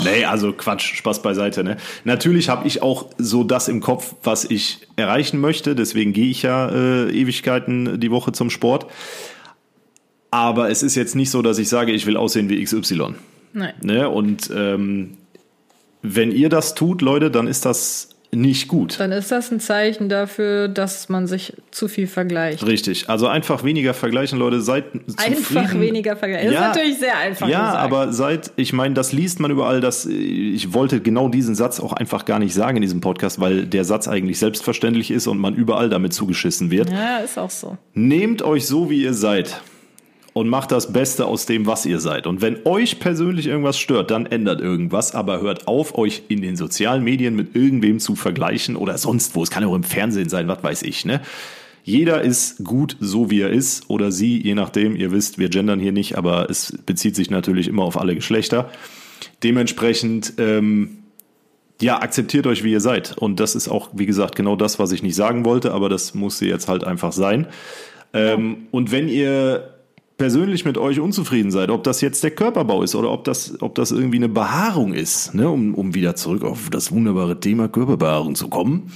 Nee, 0.03 0.25
also 0.25 0.53
Quatsch, 0.53 0.95
Spaß 0.95 1.21
beiseite. 1.21 1.63
Ne? 1.63 1.77
Natürlich 2.03 2.49
habe 2.49 2.67
ich 2.67 2.81
auch 2.81 3.07
so 3.17 3.43
das 3.43 3.67
im 3.67 3.81
Kopf, 3.81 4.15
was 4.23 4.45
ich 4.45 4.87
erreichen 4.95 5.39
möchte. 5.39 5.75
Deswegen 5.75 6.13
gehe 6.13 6.29
ich 6.29 6.43
ja 6.43 6.69
äh, 6.69 7.09
Ewigkeiten 7.09 7.99
die 7.99 8.11
Woche 8.11 8.31
zum 8.31 8.49
Sport. 8.49 8.87
Aber 10.31 10.69
es 10.69 10.83
ist 10.83 10.95
jetzt 10.95 11.15
nicht 11.15 11.31
so, 11.31 11.41
dass 11.41 11.57
ich 11.57 11.69
sage, 11.69 11.91
ich 11.91 12.05
will 12.05 12.17
aussehen 12.17 12.49
wie 12.49 12.63
XY. 12.63 13.15
Nein. 13.53 13.73
Ne? 13.81 14.09
Und 14.09 14.51
ähm, 14.53 15.17
wenn 16.01 16.31
ihr 16.31 16.49
das 16.49 16.75
tut, 16.75 17.01
Leute, 17.01 17.31
dann 17.31 17.47
ist 17.47 17.65
das 17.65 18.09
nicht 18.37 18.67
gut. 18.67 18.99
Dann 18.99 19.11
ist 19.11 19.31
das 19.31 19.51
ein 19.51 19.59
Zeichen 19.59 20.09
dafür, 20.09 20.67
dass 20.67 21.09
man 21.09 21.27
sich 21.27 21.53
zu 21.71 21.87
viel 21.87 22.07
vergleicht. 22.07 22.65
Richtig. 22.65 23.09
Also 23.09 23.27
einfach 23.27 23.63
weniger 23.63 23.93
vergleichen, 23.93 24.37
Leute. 24.37 24.61
Seid 24.61 24.85
Einfach 25.17 25.35
zufrieden. 25.37 25.81
weniger 25.81 26.15
vergleichen. 26.15 26.51
Das 26.51 26.53
Ja. 26.55 26.61
ist 26.71 26.75
natürlich 26.77 26.99
sehr 26.99 27.17
einfach 27.17 27.47
Ja, 27.47 27.65
gesagt. 27.65 27.83
aber 27.83 28.13
seit, 28.13 28.51
ich 28.55 28.73
meine, 28.73 28.93
das 28.93 29.11
liest 29.11 29.39
man 29.39 29.51
überall, 29.51 29.81
dass 29.81 30.05
ich 30.05 30.73
wollte 30.73 30.99
genau 31.01 31.29
diesen 31.29 31.55
Satz 31.55 31.79
auch 31.79 31.93
einfach 31.93 32.25
gar 32.25 32.39
nicht 32.39 32.53
sagen 32.53 32.77
in 32.77 32.81
diesem 32.81 33.01
Podcast, 33.01 33.39
weil 33.39 33.65
der 33.65 33.83
Satz 33.85 34.07
eigentlich 34.07 34.39
selbstverständlich 34.39 35.11
ist 35.11 35.27
und 35.27 35.37
man 35.39 35.55
überall 35.55 35.89
damit 35.89 36.13
zugeschissen 36.13 36.69
wird. 36.71 36.89
Ja, 36.91 37.17
ist 37.17 37.37
auch 37.39 37.49
so. 37.49 37.77
Nehmt 37.93 38.41
euch 38.43 38.67
so, 38.67 38.89
wie 38.89 39.01
ihr 39.03 39.13
seid 39.13 39.61
und 40.37 40.49
macht 40.49 40.71
das 40.71 40.93
Beste 40.93 41.25
aus 41.25 41.47
dem, 41.47 41.65
was 41.65 41.83
ihr 41.87 41.99
seid. 41.99 42.27
Und 42.27 42.41
wenn 42.43 42.59
euch 42.65 42.99
persönlich 42.99 43.47
irgendwas 43.47 43.79
stört, 43.79 44.11
dann 44.11 44.27
ändert 44.27 44.61
irgendwas, 44.61 45.15
aber 45.15 45.41
hört 45.41 45.67
auf, 45.67 45.97
euch 45.97 46.21
in 46.27 46.43
den 46.43 46.55
sozialen 46.55 47.03
Medien 47.03 47.35
mit 47.35 47.55
irgendwem 47.55 47.99
zu 47.99 48.15
vergleichen 48.15 48.75
oder 48.75 48.99
sonst 48.99 49.35
wo. 49.35 49.41
Es 49.41 49.49
kann 49.49 49.63
auch 49.63 49.73
im 49.73 49.83
Fernsehen 49.83 50.29
sein, 50.29 50.47
was 50.47 50.61
weiß 50.61 50.83
ich, 50.83 51.05
ne? 51.05 51.21
Jeder 51.83 52.21
ist 52.21 52.63
gut 52.63 52.97
so, 52.99 53.31
wie 53.31 53.41
er 53.41 53.49
ist 53.49 53.89
oder 53.89 54.11
sie, 54.11 54.39
je 54.39 54.53
nachdem. 54.53 54.95
Ihr 54.95 55.11
wisst, 55.11 55.39
wir 55.39 55.49
gendern 55.49 55.79
hier 55.79 55.93
nicht, 55.93 56.17
aber 56.17 56.49
es 56.51 56.77
bezieht 56.85 57.15
sich 57.15 57.31
natürlich 57.31 57.67
immer 57.67 57.83
auf 57.83 57.99
alle 57.99 58.13
Geschlechter. 58.13 58.69
Dementsprechend, 59.41 60.33
ähm, 60.37 60.99
ja, 61.81 61.99
akzeptiert 62.01 62.45
euch, 62.45 62.63
wie 62.63 62.73
ihr 62.73 62.81
seid. 62.81 63.17
Und 63.17 63.39
das 63.39 63.55
ist 63.55 63.69
auch, 63.69 63.89
wie 63.93 64.05
gesagt, 64.05 64.35
genau 64.35 64.55
das, 64.55 64.77
was 64.77 64.91
ich 64.91 65.01
nicht 65.01 65.15
sagen 65.15 65.45
wollte, 65.45 65.73
aber 65.73 65.89
das 65.89 66.13
musste 66.13 66.45
jetzt 66.45 66.67
halt 66.67 66.83
einfach 66.83 67.13
sein. 67.13 67.47
Ähm, 68.13 68.67
Und 68.71 68.91
wenn 68.91 69.07
ihr 69.07 69.76
persönlich 70.17 70.65
mit 70.65 70.77
euch 70.77 70.99
unzufrieden 70.99 71.51
seid, 71.51 71.69
ob 71.69 71.83
das 71.83 72.01
jetzt 72.01 72.23
der 72.23 72.31
Körperbau 72.31 72.83
ist 72.83 72.95
oder 72.95 73.11
ob 73.11 73.23
das, 73.23 73.61
ob 73.61 73.75
das 73.75 73.91
irgendwie 73.91 74.17
eine 74.17 74.29
Behaarung 74.29 74.93
ist, 74.93 75.33
ne, 75.33 75.49
um, 75.49 75.75
um 75.75 75.93
wieder 75.93 76.15
zurück 76.15 76.43
auf 76.43 76.69
das 76.69 76.91
wunderbare 76.91 77.39
Thema 77.39 77.67
Körperbehaarung 77.67 78.35
zu 78.35 78.47
kommen. 78.47 78.91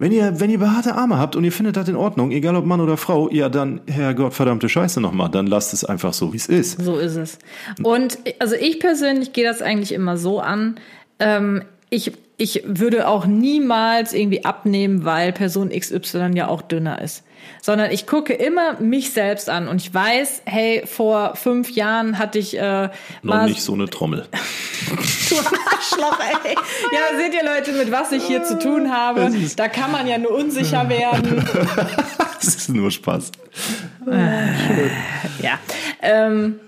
Wenn 0.00 0.12
ihr, 0.12 0.38
wenn 0.38 0.48
ihr 0.48 0.58
behaarte 0.58 0.94
Arme 0.94 1.18
habt 1.18 1.34
und 1.34 1.42
ihr 1.42 1.50
findet 1.50 1.76
das 1.76 1.88
in 1.88 1.96
Ordnung, 1.96 2.30
egal 2.30 2.54
ob 2.54 2.64
Mann 2.64 2.80
oder 2.80 2.96
Frau, 2.96 3.28
ja 3.30 3.48
dann, 3.48 3.80
Herrgott, 3.88 4.32
verdammte 4.32 4.68
Scheiße 4.68 5.00
nochmal, 5.00 5.28
dann 5.28 5.48
lasst 5.48 5.74
es 5.74 5.84
einfach 5.84 6.12
so, 6.12 6.32
wie 6.32 6.36
es 6.36 6.46
ist. 6.46 6.80
So 6.80 6.98
ist 6.98 7.16
es. 7.16 7.38
Und 7.82 8.18
also 8.38 8.54
ich 8.54 8.78
persönlich 8.78 9.32
gehe 9.32 9.44
das 9.44 9.60
eigentlich 9.60 9.92
immer 9.92 10.16
so 10.16 10.38
an. 10.38 10.76
Ähm, 11.18 11.64
ich, 11.90 12.12
ich 12.36 12.62
würde 12.66 13.08
auch 13.08 13.26
niemals 13.26 14.12
irgendwie 14.12 14.44
abnehmen, 14.44 15.04
weil 15.04 15.32
Person 15.32 15.70
XY 15.70 16.32
ja 16.34 16.48
auch 16.48 16.62
dünner 16.62 17.00
ist. 17.00 17.24
Sondern 17.62 17.90
ich 17.90 18.06
gucke 18.06 18.34
immer 18.34 18.80
mich 18.80 19.12
selbst 19.12 19.48
an 19.48 19.68
und 19.68 19.80
ich 19.80 19.92
weiß, 19.92 20.42
hey, 20.44 20.82
vor 20.86 21.34
fünf 21.34 21.70
Jahren 21.70 22.18
hatte 22.18 22.38
ich 22.38 22.58
äh, 22.58 22.90
Noch 23.22 23.44
nicht 23.44 23.62
so 23.62 23.74
eine 23.74 23.88
Trommel. 23.88 24.26
Du 25.28 25.36
Arschloch, 25.36 26.18
ey. 26.44 26.54
Ja, 26.54 27.18
seht 27.18 27.34
ihr 27.34 27.44
Leute, 27.44 27.72
mit 27.72 27.92
was 27.92 28.12
ich 28.12 28.24
hier 28.24 28.44
zu 28.44 28.58
tun 28.58 28.90
habe? 28.90 29.30
Da 29.56 29.68
kann 29.68 29.92
man 29.92 30.06
ja 30.06 30.16
nur 30.16 30.32
unsicher 30.32 30.88
werden. 30.88 31.44
Das 32.38 32.54
ist 32.54 32.68
nur 32.68 32.90
Spaß. 32.90 33.32
Ja. 35.42 35.58
Ähm, 36.00 36.60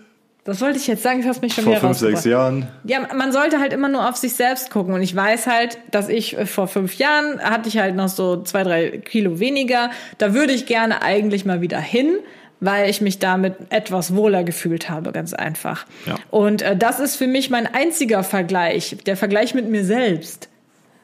was 0.45 0.61
wollte 0.61 0.79
ich 0.79 0.87
jetzt 0.87 1.03
sagen? 1.03 1.21
Ich 1.21 1.27
habe 1.27 1.39
mich 1.41 1.55
schon 1.55 1.65
Vor 1.65 1.75
wieder 1.75 1.81
fünf, 1.81 1.99
sechs. 1.99 2.25
Jahren. 2.25 2.67
Ja, 2.85 3.01
man 3.15 3.33
sollte 3.33 3.61
halt 3.61 3.73
immer 3.73 3.89
nur 3.89 4.09
auf 4.09 4.17
sich 4.17 4.35
selbst 4.35 4.71
gucken. 4.71 4.95
Und 4.95 5.03
ich 5.03 5.15
weiß 5.15 5.47
halt, 5.47 5.79
dass 5.91 6.09
ich 6.09 6.37
äh, 6.37 6.47
vor 6.47 6.69
fünf 6.69 6.95
Jahren 6.95 7.41
hatte 7.41 7.69
ich 7.69 7.79
halt 7.79 7.95
noch 7.95 8.09
so 8.09 8.43
zwei, 8.43 8.63
drei 8.63 8.99
Kilo 8.99 9.39
weniger. 9.39 9.91
Da 10.19 10.35
würde 10.35 10.53
ich 10.53 10.67
gerne 10.67 11.03
eigentlich 11.03 11.45
mal 11.45 11.61
wieder 11.61 11.81
hin, 11.81 12.19
weil 12.61 12.91
ich 12.91 13.01
mich 13.01 13.19
damit 13.19 13.55
etwas 13.71 14.15
wohler 14.15 14.45
gefühlt 14.45 14.91
habe, 14.91 15.13
ganz 15.13 15.35
einfach. 15.35 15.87
Ja. 16.07 16.17
Und 16.31 16.63
äh, 16.63 16.77
das 16.77 17.01
ist 17.01 17.17
für 17.17 17.27
mich 17.27 17.51
mein 17.51 17.67
einziger 17.67 18.23
Vergleich, 18.23 18.97
der 19.07 19.17
Vergleich 19.17 19.55
mit 19.55 19.69
mir 19.69 19.85
selbst. 19.85 20.50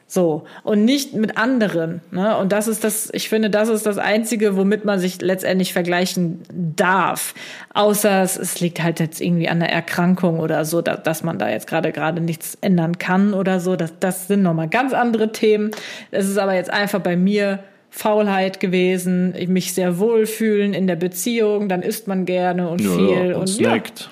So. 0.09 0.45
Und 0.63 0.85
nicht 0.85 1.13
mit 1.15 1.37
anderen. 1.37 1.99
Ne? 2.11 2.37
Und 2.37 2.53
das 2.53 2.69
ist 2.69 2.85
das, 2.85 3.09
ich 3.11 3.27
finde, 3.27 3.49
das 3.49 3.67
ist 3.67 3.85
das 3.85 3.97
Einzige, 3.97 4.55
womit 4.55 4.85
man 4.85 4.99
sich 4.99 5.21
letztendlich 5.21 5.73
vergleichen 5.73 6.39
darf. 6.49 7.33
Außer 7.73 8.21
es, 8.23 8.37
es 8.37 8.61
liegt 8.61 8.81
halt 8.81 9.01
jetzt 9.01 9.19
irgendwie 9.19 9.49
an 9.49 9.59
der 9.59 9.69
Erkrankung 9.69 10.39
oder 10.39 10.63
so, 10.63 10.81
dass, 10.81 11.03
dass 11.03 11.23
man 11.23 11.37
da 11.37 11.49
jetzt 11.49 11.67
gerade 11.67 11.91
gerade 11.91 12.21
nichts 12.21 12.57
ändern 12.61 12.97
kann 12.97 13.33
oder 13.33 13.59
so. 13.59 13.75
Das, 13.75 13.93
das 13.99 14.27
sind 14.27 14.43
nochmal 14.43 14.69
ganz 14.69 14.93
andere 14.93 15.33
Themen. 15.33 15.71
Es 16.11 16.27
ist 16.29 16.37
aber 16.37 16.55
jetzt 16.55 16.69
einfach 16.71 17.01
bei 17.01 17.17
mir 17.17 17.59
Faulheit 17.89 18.59
gewesen, 18.59 19.33
mich 19.47 19.73
sehr 19.73 19.99
wohlfühlen 19.99 20.73
in 20.73 20.87
der 20.87 20.95
Beziehung, 20.95 21.67
dann 21.67 21.81
isst 21.81 22.07
man 22.07 22.25
gerne 22.25 22.69
und 22.69 22.81
Ja, 22.81 22.91
viel 22.91 23.33
und 23.33 23.41
und 23.41 23.47
snackt. 23.47 23.99
ja, 24.01 24.07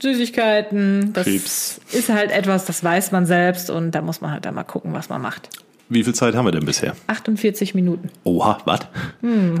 Süßigkeiten, 0.00 1.12
das 1.12 1.26
Chips. 1.26 1.80
ist 1.92 2.08
halt 2.08 2.30
etwas, 2.30 2.64
das 2.64 2.84
weiß 2.84 3.12
man 3.12 3.26
selbst 3.26 3.70
und 3.70 3.92
da 3.92 4.02
muss 4.02 4.20
man 4.20 4.30
halt 4.30 4.44
dann 4.44 4.54
mal 4.54 4.64
gucken, 4.64 4.92
was 4.92 5.08
man 5.08 5.20
macht. 5.20 5.48
Wie 5.90 6.04
viel 6.04 6.14
Zeit 6.14 6.34
haben 6.34 6.44
wir 6.44 6.52
denn 6.52 6.66
bisher? 6.66 6.94
48 7.06 7.74
Minuten. 7.74 8.10
Oha, 8.24 8.58
was? 8.66 8.80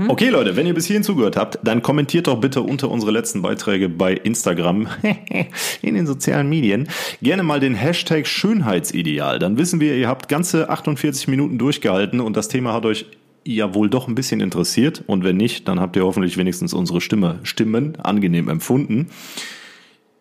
Okay, 0.08 0.28
Leute, 0.28 0.56
wenn 0.56 0.66
ihr 0.66 0.74
bis 0.74 0.84
hierhin 0.84 1.02
zugehört 1.02 1.38
habt, 1.38 1.58
dann 1.62 1.80
kommentiert 1.80 2.26
doch 2.26 2.38
bitte 2.38 2.60
unter 2.60 2.90
unsere 2.90 3.12
letzten 3.12 3.40
Beiträge 3.40 3.88
bei 3.88 4.12
Instagram 4.12 4.88
in 5.82 5.94
den 5.94 6.06
sozialen 6.06 6.50
Medien 6.50 6.88
gerne 7.22 7.42
mal 7.42 7.60
den 7.60 7.74
Hashtag 7.74 8.26
Schönheitsideal. 8.26 9.38
Dann 9.38 9.56
wissen 9.56 9.80
wir, 9.80 9.96
ihr 9.96 10.06
habt 10.06 10.28
ganze 10.28 10.68
48 10.68 11.28
Minuten 11.28 11.56
durchgehalten 11.56 12.20
und 12.20 12.36
das 12.36 12.48
Thema 12.48 12.74
hat 12.74 12.84
euch 12.84 13.06
ja 13.46 13.74
wohl 13.74 13.88
doch 13.88 14.06
ein 14.06 14.14
bisschen 14.14 14.40
interessiert. 14.40 15.02
Und 15.06 15.24
wenn 15.24 15.38
nicht, 15.38 15.66
dann 15.66 15.80
habt 15.80 15.96
ihr 15.96 16.04
hoffentlich 16.04 16.36
wenigstens 16.36 16.74
unsere 16.74 17.00
Stimme, 17.00 17.38
Stimmen 17.42 17.96
angenehm 17.96 18.50
empfunden. 18.50 19.08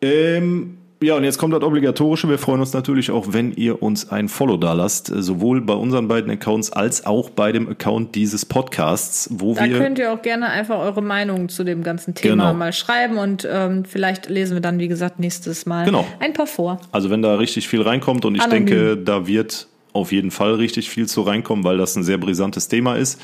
Ähm, 0.02 0.78
ja, 1.02 1.16
und 1.16 1.24
jetzt 1.24 1.38
kommt 1.38 1.54
das 1.54 1.62
Obligatorische. 1.62 2.28
Wir 2.28 2.40
freuen 2.40 2.60
uns 2.60 2.74
natürlich 2.74 3.12
auch, 3.12 3.28
wenn 3.30 3.52
ihr 3.52 3.84
uns 3.84 4.10
ein 4.10 4.28
Follow 4.30 4.58
da 4.58 4.74
lasst, 4.74 5.08
sowohl 5.16 5.62
bei 5.62 5.76
unseren 5.76 6.08
beiden 6.08 6.32
Accounts 6.32 6.72
als 6.72 7.06
auch 7.06 7.30
bei 7.30 7.52
dem 7.52 7.70
Account 7.70 8.16
dieses 8.16 8.46
Podcasts, 8.46 9.30
wo 9.32 9.54
Da 9.54 9.66
wir. 9.66 9.78
könnt 9.78 10.00
ihr 10.00 10.12
auch 10.12 10.24
gerne 10.24 10.48
einfach 10.50 10.80
eure 10.80 11.04
Meinung 11.04 11.50
zu 11.50 11.64
dem 11.64 11.84
ganzen 11.84 12.16
Thema 12.16 12.46
Genau. 12.48 12.54
mal 12.56 12.74
schreiben 12.74 13.18
und 13.20 13.48
ähm, 13.52 13.86
vielleicht 13.86 14.28
lesen 14.28 14.56
wir 14.56 14.62
dann, 14.62 14.80
wie 14.80 14.88
gesagt, 14.88 15.20
nächstes 15.20 15.68
Mal 15.68 15.86
Genau. 15.86 16.04
ein 16.20 16.34
paar 16.34 16.48
vor. 16.48 16.80
Also 16.92 17.12
wenn 17.12 17.22
da 17.22 17.36
richtig 17.36 17.68
viel 17.68 17.84
reinkommt 17.84 18.26
und 18.26 18.34
ich 18.34 18.42
Anonym. 18.42 18.66
denke, 18.66 18.98
da 18.98 19.28
wird 19.28 19.68
auf 19.98 20.12
jeden 20.12 20.32
Fall 20.32 20.56
richtig 20.56 20.90
viel 20.90 21.08
zu 21.08 21.22
reinkommen, 21.22 21.64
weil 21.64 21.78
das 21.78 21.96
ein 21.96 22.04
sehr 22.04 22.18
brisantes 22.18 22.68
Thema 22.68 22.96
ist. 22.96 23.20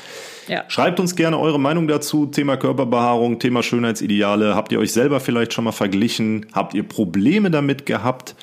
Ja. 0.48 0.64
Schreibt 0.68 1.00
uns 1.00 1.16
gerne 1.16 1.38
eure 1.38 1.58
Meinung 1.58 1.88
dazu. 1.88 2.26
Thema 2.26 2.56
Körperbehaarung, 2.56 3.38
Thema 3.38 3.62
Schönheitsideale. 3.62 4.54
Habt 4.54 4.72
ihr 4.72 4.78
euch 4.78 4.92
selber 4.92 5.20
vielleicht 5.20 5.52
schon 5.52 5.64
mal 5.64 5.72
verglichen? 5.72 6.46
Habt 6.52 6.74
ihr 6.74 6.82
Probleme 6.82 7.50
damit 7.50 7.86
gehabt? 7.86 8.34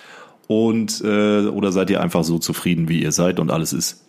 Und 0.48 1.02
äh, 1.04 1.48
oder 1.48 1.72
seid 1.72 1.90
ihr 1.90 2.02
einfach 2.02 2.24
so 2.24 2.38
zufrieden, 2.38 2.90
wie 2.90 3.02
ihr 3.02 3.12
seid 3.12 3.40
und 3.40 3.52
alles 3.52 3.72
ist 3.72 4.02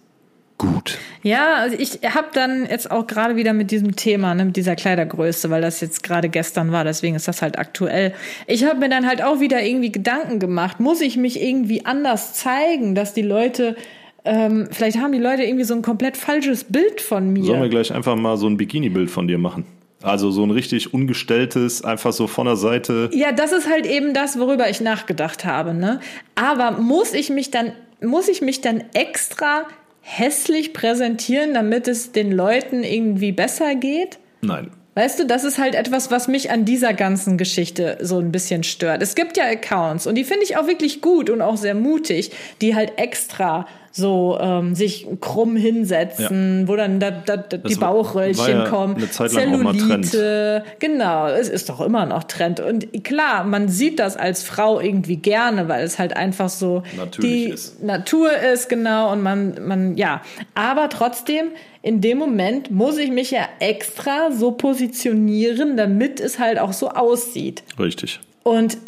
gut? 0.59 0.99
Ja, 1.23 1.57
also 1.57 1.77
ich 1.79 2.01
habe 2.15 2.29
dann 2.33 2.67
jetzt 2.67 2.91
auch 2.91 3.07
gerade 3.07 3.37
wieder 3.37 3.53
mit 3.53 3.71
diesem 3.71 3.97
Thema, 3.97 4.35
ne, 4.35 4.47
mit 4.47 4.57
dieser 4.57 4.77
Kleidergröße, 4.77 5.51
weil 5.51 5.63
das 5.63 5.81
jetzt 5.81 6.03
gerade 6.03 6.29
gestern 6.29 6.73
war, 6.73 6.85
deswegen 6.85 7.15
ist 7.15 7.29
das 7.29 7.43
halt 7.43 7.59
aktuell. 7.59 8.13
Ich 8.47 8.65
habe 8.65 8.81
mir 8.81 8.89
dann 8.89 9.07
halt 9.07 9.23
auch 9.23 9.41
wieder 9.41 9.63
irgendwie 9.63 9.93
Gedanken 9.93 10.39
gemacht, 10.39 10.81
muss 10.81 11.01
ich 11.01 11.17
mich 11.17 11.41
irgendwie 11.41 11.85
anders 11.85 12.35
zeigen, 12.35 12.95
dass 12.95 13.15
die 13.15 13.23
Leute, 13.23 13.77
ähm, 14.25 14.69
vielleicht 14.71 14.99
haben 14.99 15.13
die 15.13 15.19
Leute 15.19 15.43
irgendwie 15.43 15.65
so 15.65 15.75
ein 15.75 15.83
komplett 15.83 16.17
falsches 16.17 16.65
Bild 16.65 17.01
von 17.01 17.33
mir. 17.33 17.45
Sollen 17.45 17.63
wir 17.63 17.69
gleich 17.69 17.93
einfach 17.93 18.17
mal 18.17 18.37
so 18.37 18.47
ein 18.47 18.57
Bikini-Bild 18.57 19.11
von 19.11 19.27
dir 19.27 19.39
machen? 19.39 19.65
Also 20.03 20.31
so 20.31 20.43
ein 20.43 20.51
richtig 20.51 20.93
ungestelltes, 20.93 21.85
einfach 21.85 22.13
so 22.13 22.27
von 22.27 22.47
der 22.47 22.57
Seite. 22.57 23.09
Ja, 23.13 23.33
das 23.33 23.53
ist 23.53 23.71
halt 23.71 23.87
eben 23.87 24.15
das, 24.15 24.39
worüber 24.39 24.69
ich 24.69 24.81
nachgedacht 24.81 25.45
habe, 25.45 25.75
ne? 25.75 26.01
Aber 26.35 26.73
muss 26.73 27.15
ich 27.15 27.31
mich 27.31 27.51
dann, 27.51 27.73
muss 28.01 28.29
ich 28.29 28.43
mich 28.43 28.61
dann 28.61 28.83
extra 28.95 29.63
hässlich 30.01 30.73
präsentieren, 30.73 31.55
damit 31.55 31.87
es 31.87 32.11
den 32.13 32.33
Leuten 32.33 32.83
irgendwie 32.83 33.33
besser 33.33 33.77
geht? 33.77 34.19
Nein. 34.41 34.71
Weißt 34.95 35.21
du, 35.21 35.25
das 35.25 35.45
ist 35.45 35.59
halt 35.59 35.75
etwas, 35.75 36.11
was 36.11 36.29
mich 36.29 36.51
an 36.51 36.67
dieser 36.67 36.93
ganzen 36.93 37.39
Geschichte 37.39 37.97
so 38.03 38.19
ein 38.19 38.31
bisschen 38.31 38.63
stört. 38.63 39.03
Es 39.03 39.15
gibt 39.15 39.39
ja 39.39 39.45
Accounts 39.45 40.07
und 40.07 40.17
die 40.17 40.25
finde 40.25 40.45
ich 40.45 40.59
auch 40.59 40.67
wirklich 40.67 41.01
gut 41.01 41.31
und 41.31 41.41
auch 41.41 41.57
sehr 41.57 41.75
mutig, 41.75 42.33
die 42.61 42.75
halt 42.75 42.99
extra 42.99 43.67
so 43.93 44.39
ähm, 44.41 44.75
sich 44.75 45.07
krumm 45.21 45.55
hinsetzen, 45.55 46.67
wo 46.67 46.77
dann 46.77 46.99
da, 46.99 47.11
da, 47.11 47.37
da 47.37 47.59
die 47.59 47.75
Bauchröllchen 47.75 48.49
ja 48.49 48.69
kommen, 48.69 48.97
eine 48.97 49.11
Zeit 49.11 49.33
lang 49.33 49.53
Zellulite, 49.53 50.65
genau, 50.79 51.29
es 51.29 51.49
ist 51.49 51.69
doch 51.69 51.81
immer 51.81 52.07
noch 52.07 52.25
Trend 52.25 52.59
und 52.61 53.05
klar, 53.05 53.45
man 53.45 53.69
sieht 53.69 53.99
das 53.99 54.17
als 54.17 54.43
Frau 54.43 54.81
irgendwie 54.81 55.17
gerne, 55.17 55.69
weil 55.69 55.85
es 55.85 55.99
halt 55.99 56.17
einfach 56.17 56.49
so 56.49 56.83
Natürlich 56.97 57.31
die 57.31 57.45
ist. 57.51 57.83
Natur 57.83 58.31
ist, 58.33 58.69
genau, 58.69 59.13
und 59.13 59.23
man, 59.23 59.55
man, 59.67 59.97
ja. 59.97 60.23
Aber 60.55 60.89
trotzdem, 60.89 61.49
in 61.83 62.01
dem 62.01 62.19
Moment 62.19 62.71
muss 62.71 62.97
ich 62.97 63.11
mich 63.11 63.31
ja 63.31 63.47
extra 63.61 64.31
so 64.33 64.53
positionieren, 64.53 65.77
damit 65.77 66.21
es 66.21 66.39
halt 66.39 66.59
auch 66.59 66.73
so 66.73 66.89
aussieht. 66.89 67.63
Richtig. 67.79 68.21
Und 68.43 68.79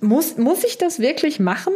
muss, 0.00 0.36
muss 0.36 0.64
ich 0.64 0.78
das 0.78 0.98
wirklich 0.98 1.38
machen? 1.38 1.72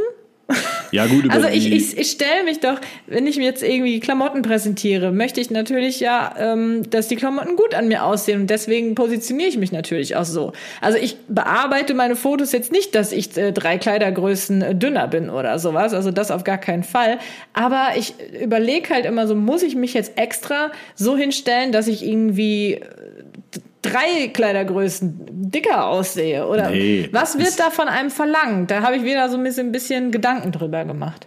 Ja, 0.93 1.07
gut, 1.07 1.29
Also 1.31 1.49
ich, 1.49 1.73
ich, 1.73 1.99
ich 1.99 2.11
stelle 2.11 2.45
mich 2.45 2.61
doch, 2.61 2.81
wenn 3.07 3.27
ich 3.27 3.37
mir 3.37 3.45
jetzt 3.45 3.63
irgendwie 3.63 3.99
Klamotten 3.99 4.43
präsentiere, 4.43 5.11
möchte 5.11 5.41
ich 5.41 5.51
natürlich 5.51 6.01
ja, 6.01 6.35
ähm, 6.39 6.89
dass 6.89 7.09
die 7.09 7.17
Klamotten 7.17 7.57
gut 7.57 7.75
an 7.75 7.89
mir 7.89 8.05
aussehen 8.05 8.43
und 8.43 8.51
deswegen 8.51 8.95
positioniere 8.95 9.49
ich 9.49 9.59
mich 9.59 9.73
natürlich 9.73 10.15
auch 10.15 10.25
so. 10.25 10.53
Also 10.81 10.99
ich 10.99 11.17
bearbeite 11.29 11.95
meine 11.95 12.15
Fotos 12.15 12.53
jetzt 12.53 12.71
nicht, 12.71 12.95
dass 12.95 13.13
ich 13.13 13.37
äh, 13.37 13.53
drei 13.53 13.79
Kleidergrößen 13.79 14.63
äh, 14.63 14.75
dünner 14.75 15.09
bin 15.09 15.29
oder 15.29 15.59
sowas, 15.59 15.93
also 15.93 16.13
das 16.13 16.31
auf 16.31 16.45
gar 16.45 16.59
keinen 16.59 16.85
Fall. 16.85 17.19
Aber 17.53 17.89
ich 17.97 18.15
überlege 18.41 18.91
halt 18.91 19.07
immer 19.07 19.27
so, 19.27 19.35
muss 19.35 19.63
ich 19.63 19.75
mich 19.75 19.95
jetzt 19.95 20.17
extra 20.17 20.71
so 20.95 21.17
hinstellen, 21.17 21.73
dass 21.73 21.89
ich 21.89 22.07
irgendwie 22.07 22.75
äh, 22.75 23.16
drei 23.91 24.29
Kleidergrößen 24.29 25.51
dicker 25.51 25.87
aussehe 25.87 26.47
oder 26.47 26.71
Nee, 26.71 27.09
was 27.13 27.39
wird 27.39 27.59
da 27.59 27.71
von 27.71 27.89
einem 27.89 28.11
verlangt? 28.11 28.71
Da 28.71 28.83
habe 28.83 28.97
ich 28.97 29.05
wieder 29.05 29.29
so 29.29 29.37
ein 29.37 29.45
bisschen, 29.45 29.69
ein 29.69 29.73
bisschen 29.73 30.11
Gedanken 30.11 30.53
drüber 30.53 30.85
gemacht. 30.85 31.27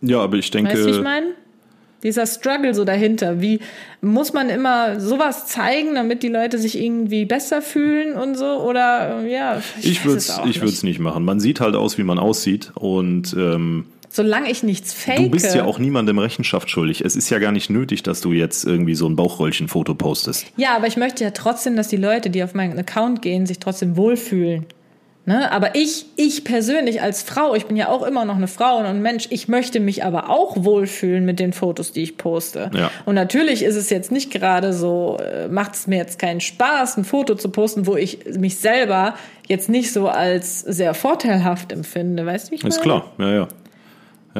ja, 0.00 0.20
aber 0.20 0.36
ich 0.36 0.50
denke, 0.50 0.72
Weißt 0.72 0.84
du, 0.84 0.90
ich 0.90 1.02
meine? 1.02 1.26
Dieser 2.04 2.26
Struggle 2.26 2.74
so 2.74 2.84
dahinter. 2.84 3.40
Wie 3.40 3.58
muss 4.00 4.32
man 4.32 4.50
immer 4.50 5.00
sowas 5.00 5.46
zeigen, 5.46 5.96
damit 5.96 6.22
die 6.22 6.28
Leute 6.28 6.56
sich 6.56 6.78
irgendwie 6.80 7.24
besser 7.24 7.60
fühlen 7.60 8.14
und 8.14 8.36
so? 8.36 8.62
Oder 8.62 9.24
äh, 9.24 9.32
ja, 9.32 9.60
ich 9.82 10.04
würde 10.04 10.18
es 10.18 10.40
ich 10.46 10.60
würd's 10.60 10.84
nicht 10.84 11.00
machen. 11.00 11.24
Man 11.24 11.40
sieht 11.40 11.60
halt 11.60 11.74
aus, 11.74 11.98
wie 11.98 12.04
man 12.04 12.20
aussieht 12.20 12.70
und 12.76 13.34
ähm, 13.36 13.86
Solange 14.10 14.50
ich 14.50 14.62
nichts 14.62 14.92
fake. 14.92 15.16
du 15.16 15.30
bist 15.30 15.54
ja 15.54 15.64
auch 15.64 15.78
niemandem 15.78 16.18
Rechenschaft 16.18 16.70
schuldig. 16.70 17.04
Es 17.04 17.14
ist 17.14 17.30
ja 17.30 17.38
gar 17.38 17.52
nicht 17.52 17.70
nötig, 17.70 18.02
dass 18.02 18.20
du 18.20 18.32
jetzt 18.32 18.64
irgendwie 18.64 18.94
so 18.94 19.06
ein 19.06 19.16
Bauchröllchen-Foto 19.16 19.94
postest. 19.94 20.46
Ja, 20.56 20.74
aber 20.74 20.86
ich 20.86 20.96
möchte 20.96 21.24
ja 21.24 21.30
trotzdem, 21.30 21.76
dass 21.76 21.88
die 21.88 21.96
Leute, 21.96 22.30
die 22.30 22.42
auf 22.42 22.54
meinen 22.54 22.78
Account 22.78 23.22
gehen, 23.22 23.46
sich 23.46 23.58
trotzdem 23.58 23.96
wohlfühlen. 23.96 24.66
Ne? 25.28 25.52
Aber 25.52 25.74
ich, 25.74 26.06
ich 26.16 26.42
persönlich 26.42 27.02
als 27.02 27.22
Frau, 27.22 27.54
ich 27.54 27.66
bin 27.66 27.76
ja 27.76 27.90
auch 27.90 28.02
immer 28.02 28.24
noch 28.24 28.36
eine 28.36 28.48
Frau 28.48 28.78
und 28.78 28.86
ein 28.86 29.02
Mensch, 29.02 29.26
ich 29.28 29.46
möchte 29.46 29.78
mich 29.78 30.02
aber 30.02 30.30
auch 30.30 30.64
wohlfühlen 30.64 31.26
mit 31.26 31.38
den 31.38 31.52
Fotos, 31.52 31.92
die 31.92 32.02
ich 32.02 32.16
poste. 32.16 32.70
Ja. 32.72 32.90
Und 33.04 33.14
natürlich 33.14 33.62
ist 33.62 33.76
es 33.76 33.90
jetzt 33.90 34.10
nicht 34.10 34.30
gerade 34.30 34.72
so, 34.72 35.18
äh, 35.18 35.48
macht 35.48 35.74
es 35.74 35.86
mir 35.86 35.98
jetzt 35.98 36.18
keinen 36.18 36.40
Spaß, 36.40 36.96
ein 36.96 37.04
Foto 37.04 37.34
zu 37.34 37.50
posten, 37.50 37.86
wo 37.86 37.94
ich 37.94 38.20
mich 38.38 38.56
selber 38.56 39.16
jetzt 39.46 39.68
nicht 39.68 39.92
so 39.92 40.08
als 40.08 40.60
sehr 40.60 40.94
vorteilhaft 40.94 41.72
empfinde. 41.72 42.24
Weißt 42.24 42.46
du, 42.46 42.52
wie 42.52 42.54
ich 42.54 42.64
Ist 42.64 42.78
meine? 42.78 42.82
klar, 42.82 43.12
ja, 43.18 43.34
ja. 43.34 43.48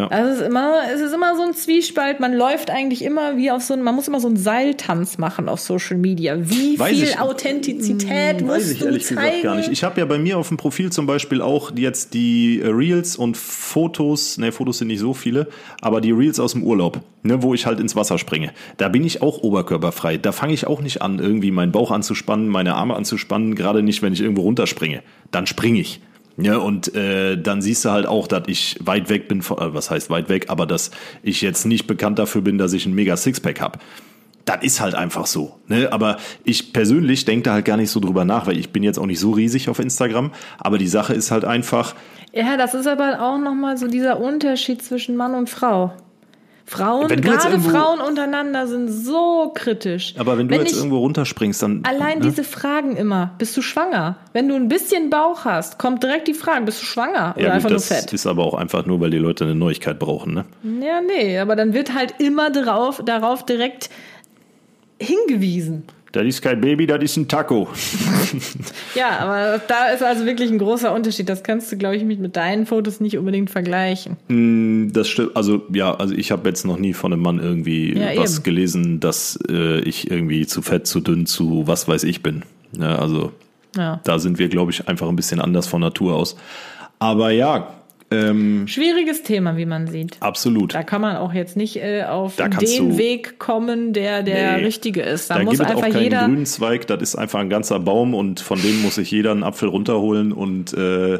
Also 0.07 0.31
es 0.31 0.41
ist 0.41 0.47
immer, 0.47 0.75
es 0.95 1.01
ist 1.01 1.13
immer 1.13 1.37
so 1.37 1.43
ein 1.43 1.55
Zwiespalt. 1.55 2.21
Man 2.21 2.33
läuft 2.35 2.71
eigentlich 2.71 3.03
immer 3.05 3.37
wie 3.37 3.51
auf 3.51 3.63
so 3.63 3.75
ein, 3.75 3.83
man 3.83 3.95
muss 3.95 4.07
immer 4.09 4.21
so 4.21 4.29
einen 4.29 4.37
Seiltanz 4.37 5.19
machen 5.19 5.49
auf 5.49 5.61
Social 5.61 5.97
Media. 5.97 6.37
Wie 6.39 6.79
Weiß 6.79 6.91
viel 6.91 7.05
ich- 7.05 7.19
Authentizität 7.21 8.41
musst 8.41 8.51
Weiß 8.57 8.71
ich 8.71 8.83
ehrlich 8.85 9.05
zeigen? 9.07 9.21
gesagt 9.21 9.43
gar 9.43 9.57
nicht. 9.57 9.71
Ich 9.71 9.83
habe 9.85 10.01
ja 10.01 10.07
bei 10.07 10.19
mir 10.19 10.39
auf 10.39 10.49
dem 10.49 10.57
Profil 10.57 10.91
zum 10.91 11.07
Beispiel 11.07 11.43
auch 11.43 11.73
jetzt 11.77 12.15
die 12.15 12.61
äh, 12.61 12.69
Reels 12.69 13.17
und 13.17 13.37
Fotos, 13.37 14.39
ne, 14.39 14.53
Fotos 14.53 14.79
sind 14.79 14.89
nicht 14.89 15.01
so 15.01 15.15
viele, 15.15 15.49
aber 15.81 16.01
die 16.01 16.13
Reels 16.13 16.39
aus 16.41 16.53
dem 16.53 16.63
Urlaub, 16.63 17.01
ne, 17.23 17.43
wo 17.43 17.55
ich 17.55 17.67
halt 17.67 17.81
ins 17.81 17.97
Wasser 17.97 18.19
springe. 18.19 18.51
Da 18.77 18.89
bin 18.89 19.05
ich 19.05 19.23
auch 19.23 19.39
oberkörperfrei. 19.43 20.17
Da 20.19 20.33
fange 20.33 20.55
ich 20.55 20.67
auch 20.67 20.81
nicht 20.81 21.03
an, 21.03 21.19
irgendwie 21.19 21.51
meinen 21.51 21.73
Bauch 21.73 21.91
anzuspannen, 21.91 22.49
meine 22.49 22.75
Arme 22.75 22.95
anzuspannen, 22.97 23.55
gerade 23.55 23.83
nicht, 23.83 24.03
wenn 24.03 24.13
ich 24.13 24.21
irgendwo 24.21 24.43
runterspringe. 24.43 25.03
Dann 25.31 25.47
springe 25.47 25.81
ich. 25.81 26.01
Ja, 26.41 26.57
und 26.57 26.95
äh, 26.95 27.37
dann 27.37 27.61
siehst 27.61 27.85
du 27.85 27.91
halt 27.91 28.07
auch, 28.07 28.29
dass 28.29 28.45
ich 28.47 28.79
weit 28.81 29.09
weg 29.09 29.27
bin, 29.27 29.43
von, 29.43 29.59
äh, 29.59 29.75
was 29.75 29.91
heißt 29.91 30.09
weit 30.09 30.29
weg, 30.29 30.47
aber 30.49 30.67
dass 30.67 30.93
ich 31.23 31.43
jetzt 31.43 31.67
nicht 31.67 31.89
bekannt 31.89 32.21
dafür 32.21 32.43
bin, 32.43 32.59
dass 32.59 32.73
ich 32.73 32.87
ein 32.87 32.95
mega 32.95 33.17
Sixpack 33.17 33.61
hab. 33.61 33.83
Das 34.45 34.63
ist 34.63 34.81
halt 34.81 34.95
einfach 34.95 35.27
so. 35.27 35.59
Ne? 35.67 35.93
Aber 35.93 36.17
ich 36.45 36.73
persönlich 36.73 37.25
denke 37.25 37.43
da 37.43 37.53
halt 37.55 37.65
gar 37.65 37.77
nicht 37.77 37.91
so 37.91 37.99
drüber 38.01 38.25
nach, 38.25 38.47
weil 38.47 38.57
ich 38.57 38.71
bin 38.71 38.85
jetzt 38.85 38.99
auch 38.99 39.07
nicht 39.07 39.19
so 39.19 39.33
riesig 39.33 39.69
auf 39.69 39.81
Instagram. 39.81 40.31
Aber 40.59 40.79
die 40.79 40.87
Sache 40.87 41.13
ist 41.13 41.31
halt 41.33 41.45
einfach, 41.45 41.95
Ja, 42.33 42.57
das 42.57 42.73
ist 42.73 42.87
aber 42.87 43.21
auch 43.21 43.39
nochmal 43.39 43.77
so 43.77 43.89
dieser 43.89 44.21
Unterschied 44.21 44.83
zwischen 44.83 45.17
Mann 45.17 45.35
und 45.35 45.51
Frau. 45.51 45.93
Frauen, 46.69 47.09
Wenn 47.09 47.23
jetzt 47.23 47.27
gerade 47.27 47.49
irgendwo- 47.55 47.71
Frauen 47.71 48.01
untereinander 48.01 48.67
sind 48.67 48.89
so 48.89 49.53
kritisch. 49.55 50.15
aber 50.19 50.37
wenn 50.37 50.49
du 50.49 50.55
jetzt 50.57 50.73
ich, 50.73 50.77
irgendwo 50.77 50.99
runterspringst, 50.99 51.63
dann. 51.63 51.83
Allein 51.85 52.19
ne? 52.19 52.25
diese 52.27 52.45
Fragen 52.45 52.95
immer, 52.95 53.31
bist 53.39 53.57
du 53.57 53.63
schwanger? 53.63 54.17
Wenn 54.35 54.49
du 54.49 54.55
ein 54.55 54.69
bisschen 54.69 55.09
Bauch 55.09 55.47
hast, 55.47 55.79
kommt 55.79 56.03
direkt 56.03 56.29
die 56.29 56.35
Frage, 56.35 56.67
bist 56.67 56.83
du 56.83 56.85
schwanger 56.85 57.33
oder 57.37 57.47
ja, 57.47 57.53
einfach 57.53 57.71
gut, 57.71 57.79
nur 57.79 57.79
das 57.79 57.89
fett? 57.89 58.13
ist 58.13 58.27
aber 58.27 58.45
auch 58.45 58.53
einfach 58.53 58.85
nur, 58.85 59.01
weil 59.01 59.09
die 59.11 59.17
Leute 59.17 59.45
eine 59.45 59.55
Neuigkeit 59.55 59.99
brauchen. 59.99 60.35
Ne? 60.35 60.45
Ja, 60.87 61.01
nee, 61.01 61.39
aber 61.39 61.57
dann 61.57 61.73
wird 61.73 61.95
halt 61.95 62.17
immer 62.19 62.51
darauf, 62.51 63.01
darauf 63.03 63.47
direkt 63.47 63.89
hingewiesen. 65.01 65.85
Das 66.13 66.25
ist 66.25 66.41
kein 66.41 66.61
Baby, 66.61 66.87
das 66.87 67.03
ist 67.03 67.17
ein 67.17 67.29
Taco. 67.29 67.69
Ja, 68.95 69.19
aber 69.21 69.61
da 69.69 69.87
ist 69.89 70.03
also 70.03 70.25
wirklich 70.27 70.51
ein 70.51 70.59
großer 70.59 70.93
Unterschied. 70.93 71.29
Das 71.29 71.43
kannst 71.43 71.71
du, 71.71 71.77
glaube 71.77 71.97
ich, 71.97 72.05
mit, 72.05 72.19
mit 72.19 72.35
deinen 72.37 72.67
Fotos 72.67 73.01
nicht 73.01 73.17
unbedingt 73.17 73.51
vergleichen. 73.51 74.17
Das 74.93 75.09
stimmt. 75.09 75.37
Also 75.37 75.63
ja, 75.73 75.95
also 75.95 76.15
ich 76.15 76.31
habe 76.33 76.49
jetzt 76.49 76.65
noch 76.65 76.79
nie 76.79 76.95
von 76.95 77.13
einem 77.13 77.23
Mann 77.23 77.39
irgendwie 77.39 77.97
Ja, 77.97 78.17
was 78.17 78.37
eben. 78.37 78.43
gelesen, 78.45 79.01
dass 79.01 79.39
äh, 79.49 79.81
ich 79.81 80.11
irgendwie 80.11 80.47
zu 80.47 80.63
fett, 80.63 80.87
zu 80.87 81.01
dünn, 81.01 81.27
zu 81.27 81.67
was 81.67 81.87
weiß 81.87 82.05
ich 82.05 82.23
bin. 82.23 82.43
Ja, 82.79 82.97
also 82.97 83.33
Ja. 83.77 84.01
Da 84.05 84.19
sind 84.19 84.39
wir, 84.39 84.49
glaube 84.49 84.73
ich, 84.73 84.89
einfach 84.89 85.09
ein 85.09 85.17
bisschen 85.17 85.41
anders 85.41 85.67
von 85.67 85.81
Natur 85.81 86.15
aus. 86.17 86.37
Aber 86.99 87.31
ja, 87.31 87.75
Ähm, 88.11 88.67
Schwieriges 88.67 89.23
Thema, 89.23 89.57
wie 89.59 89.67
man 89.67 89.87
sieht. 89.87 90.17
absolut. 90.21 90.75
Da 90.75 90.83
kann 90.83 91.03
man 91.03 91.17
auch 91.17 91.33
jetzt 91.35 91.57
nicht 91.57 91.77
äh, 91.77 92.05
auf 92.05 92.37
den 92.37 92.97
Weg 92.97 93.39
kommen, 93.39 93.93
der 93.93 94.23
der 94.23 94.57
Nee. 94.57 94.65
richtige 94.65 95.03
ist. 95.03 95.31
Da, 95.31 95.39
Da 95.39 95.45
muss 95.45 95.59
gibt 95.59 95.65
es 95.69 95.77
auch 95.77 95.83
einfach 95.83 95.93
keinen 95.93 96.03
jeder. 96.05 96.21
grünen 96.25 96.47
Zweig, 96.47 96.87
das 96.87 97.03
ist 97.03 97.17
einfach 97.17 97.41
ein 97.41 97.51
ganzer 97.51 97.79
Baum 97.81 98.15
und 98.15 98.41
von 98.41 98.61
dem 98.63 98.81
muss 98.83 98.95
sich 98.95 99.11
jeder 99.11 99.33
einen 99.33 99.43
Apfel 99.45 99.69
runterholen 99.69 100.33
und 100.33 100.73
äh, 100.73 101.19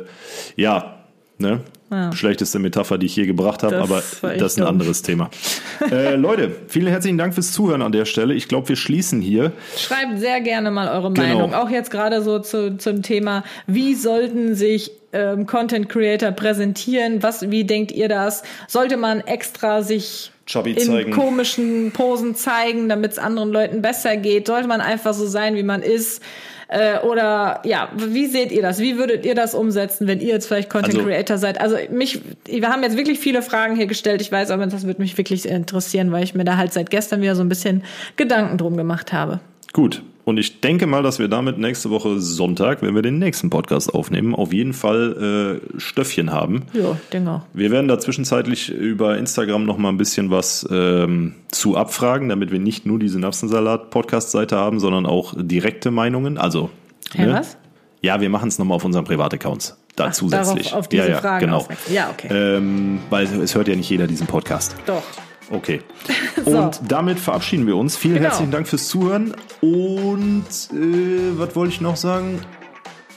ja, 0.57 0.95
ne? 1.39 1.61
Ja. 1.91 2.13
Schlechteste 2.13 2.59
Metapher, 2.59 2.99
die 2.99 3.07
ich 3.07 3.17
je 3.17 3.25
gebracht 3.25 3.63
habe, 3.63 3.79
aber 3.79 4.03
das 4.21 4.23
ist 4.53 4.59
ein 4.59 4.61
dumm. 4.61 4.69
anderes 4.69 5.01
Thema. 5.01 5.31
äh, 5.91 6.17
Leute, 6.17 6.55
vielen 6.67 6.89
herzlichen 6.89 7.17
Dank 7.17 7.33
fürs 7.33 7.51
Zuhören 7.53 7.81
an 7.81 7.93
der 7.93 8.05
Stelle. 8.05 8.35
Ich 8.35 8.47
glaube, 8.47 8.69
wir 8.69 8.77
schließen 8.77 9.23
hier. 9.23 9.53
Schreibt 9.75 10.19
sehr 10.19 10.43
gerne 10.43 10.71
mal 10.71 10.89
eure 10.89 11.11
Genau. 11.13 11.27
Meinung. 11.27 11.55
Auch 11.55 11.71
jetzt 11.71 11.91
gerade 11.91 12.21
so 12.23 12.41
zu, 12.41 12.77
zum 12.77 13.01
Thema, 13.03 13.43
wie 13.67 13.95
sollten 13.95 14.55
sich 14.55 14.91
ähm, 15.13 15.47
Content 15.47 15.89
Creator 15.89 16.33
präsentieren? 16.33 17.23
Was, 17.23 17.51
wie 17.51 17.65
denkt 17.65 17.93
ihr 17.93 18.09
das? 18.09 18.43
Sollte 18.67 18.97
man 18.97 19.21
extra 19.21 19.83
sich 19.83 20.33
Chubby 20.47 20.73
in 20.73 20.79
zeigen. 20.87 21.11
komischen 21.13 21.93
Posen 21.93 22.35
zeigen, 22.35 22.89
damit 22.89 23.13
es 23.13 23.19
anderen 23.19 23.51
Leuten 23.51 23.83
besser 23.83 24.17
geht? 24.17 24.47
Sollte 24.47 24.69
man 24.69 24.81
einfach 24.81 25.15
so 25.15 25.27
sein, 25.27 25.55
wie 25.57 25.63
man 25.63 25.83
ist? 25.83 26.23
Äh, 26.71 26.99
oder 26.99 27.63
ja, 27.65 27.89
wie 27.97 28.27
seht 28.27 28.53
ihr 28.53 28.61
das? 28.61 28.79
Wie 28.79 28.99
würdet 28.99 29.25
ihr 29.25 29.35
das 29.35 29.55
umsetzen, 29.55 30.07
wenn 30.07 30.21
ihr 30.21 30.29
jetzt 30.29 30.47
vielleicht 30.47 30.69
Content 30.69 30.97
Also- 30.97 31.07
Creator 31.07 31.39
seid? 31.39 31.61
Also 31.61 31.77
mich, 31.91 32.21
wir 32.45 32.69
haben 32.69 32.83
jetzt 32.83 32.97
wirklich 32.99 33.19
viele 33.19 33.41
Fragen 33.41 33.75
hier 33.75 33.87
gestellt. 33.87 34.21
Ich 34.21 34.31
weiß 34.31 34.51
aber, 34.51 34.67
das 34.67 34.87
würde 34.87 35.01
mich 35.01 35.17
wirklich 35.17 35.49
interessieren, 35.49 36.13
weil 36.13 36.25
ich 36.25 36.35
mir 36.35 36.45
da 36.45 36.59
halt 36.59 36.75
seit 36.75 36.91
gestern 36.91 37.23
wieder 37.23 37.35
so 37.37 37.43
ein 37.43 37.49
bisschen 37.49 37.85
Gedanken 38.17 38.59
drum 38.59 38.77
gemacht 38.77 39.15
habe. 39.15 39.41
Gut. 39.73 40.03
Und 40.29 40.37
ich 40.37 40.61
denke 40.61 40.87
mal, 40.87 41.03
dass 41.03 41.19
wir 41.19 41.29
damit 41.29 41.57
nächste 41.57 41.89
Woche 41.89 42.21
Sonntag, 42.21 42.83
wenn 42.83 42.95
wir 42.95 43.01
den 43.01 43.19
nächsten 43.19 43.49
Podcast 43.49 43.95
aufnehmen, 43.95 44.35
auf 44.35 44.53
jeden 44.53 44.75
Fall 44.75 45.63
äh, 45.75 45.81
Stöffchen 45.81 46.33
haben. 46.33 46.67
Ja, 46.75 46.99
denke 47.11 47.31
auch. 47.31 47.41
Wir 47.55 47.71
werden 47.71 47.89
da 47.89 47.99
zwischenzeitlich 47.99 48.69
über 48.69 49.17
Instagram 49.17 49.65
noch 49.65 49.79
mal 49.79 49.89
ein 49.89 49.97
bisschen 49.97 50.31
was 50.31 50.69
ähm, 50.71 51.33
zu 51.51 51.79
abfragen, 51.79 52.29
damit 52.29 52.53
wir 52.53 52.59
nicht 52.59 52.85
nur 52.85 52.99
die 52.99 53.09
Synapsensalat-Podcast-Seite 53.09 54.55
haben, 54.55 54.81
sondern 54.81 55.07
auch 55.07 55.33
direkte 55.35 55.91
Meinungen. 55.91 56.37
Also, 56.37 56.69
Hä, 57.15 57.27
was? 57.31 57.57
Ja, 58.03 58.21
wir 58.21 58.29
machen 58.29 58.49
es 58.49 58.59
nochmal 58.59 58.77
auf 58.77 58.85
unseren 58.85 59.05
Privataccounts. 59.07 59.79
Da 59.97 60.09
Ach, 60.09 60.13
zusätzlich. 60.13 60.67
darauf- 60.67 60.81
auf 60.81 60.89
diese 60.89 61.05
ja, 61.05 61.09
ja, 61.09 61.19
Fragen 61.23 61.47
genau. 61.47 61.67
Ja, 61.91 62.11
okay. 62.11 62.29
Ähm, 62.31 62.99
weil 63.09 63.25
es 63.25 63.55
hört 63.55 63.67
ja 63.67 63.75
nicht 63.75 63.89
jeder 63.89 64.07
diesen 64.07 64.27
Podcast. 64.27 64.77
Doch. 64.85 65.03
Okay. 65.51 65.81
So. 66.45 66.57
Und 66.57 66.81
damit 66.89 67.19
verabschieden 67.19 67.67
wir 67.67 67.77
uns. 67.77 67.97
Vielen 67.97 68.15
Genau. 68.15 68.29
herzlichen 68.29 68.53
Dank 68.53 68.69
fürs 68.69 68.89
Zuhören. 68.89 69.35
Und 69.61 70.45
äh, 70.73 71.37
was 71.37 71.55
wollte 71.57 71.73
ich 71.75 71.81
noch 71.81 71.97
sagen? 71.97 72.41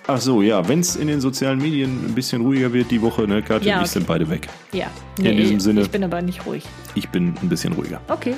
Ach 0.08 0.20
so, 0.20 0.42
ja, 0.42 0.68
wenn 0.68 0.80
es 0.80 0.96
in 0.96 1.08
den 1.08 1.22
sozialen 1.22 1.60
Medien 1.60 2.08
ein 2.08 2.16
bisschen 2.16 2.42
ruhiger 2.42 2.74
wird 2.74 2.90
die 2.90 3.02
Woche, 3.02 3.28
ne, 3.28 3.42
Katja 3.42 3.70
Ja, 3.70 3.76
und 3.78 3.84
ich 3.84 3.90
okay. 3.92 4.00
sind 4.00 4.08
beide 4.08 4.30
weg. 4.30 4.48
Ja. 4.74 4.88
In 5.20 5.38
diesem 5.38 5.60
Sinne. 5.60 5.82
Ich 5.82 5.92
bin 5.92 6.04
aber 6.04 6.22
nicht 6.22 6.46
ruhig. 6.46 6.64
Ich 6.96 7.08
bin 7.10 7.36
ein 7.42 7.48
bisschen 7.48 7.74
ruhiger. 7.74 8.02
Okay. 8.08 8.34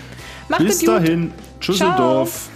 Macht 0.50 0.62
Bis 0.64 0.80
dahin, 0.80 1.32
Tschüsseldorf. 1.62 2.50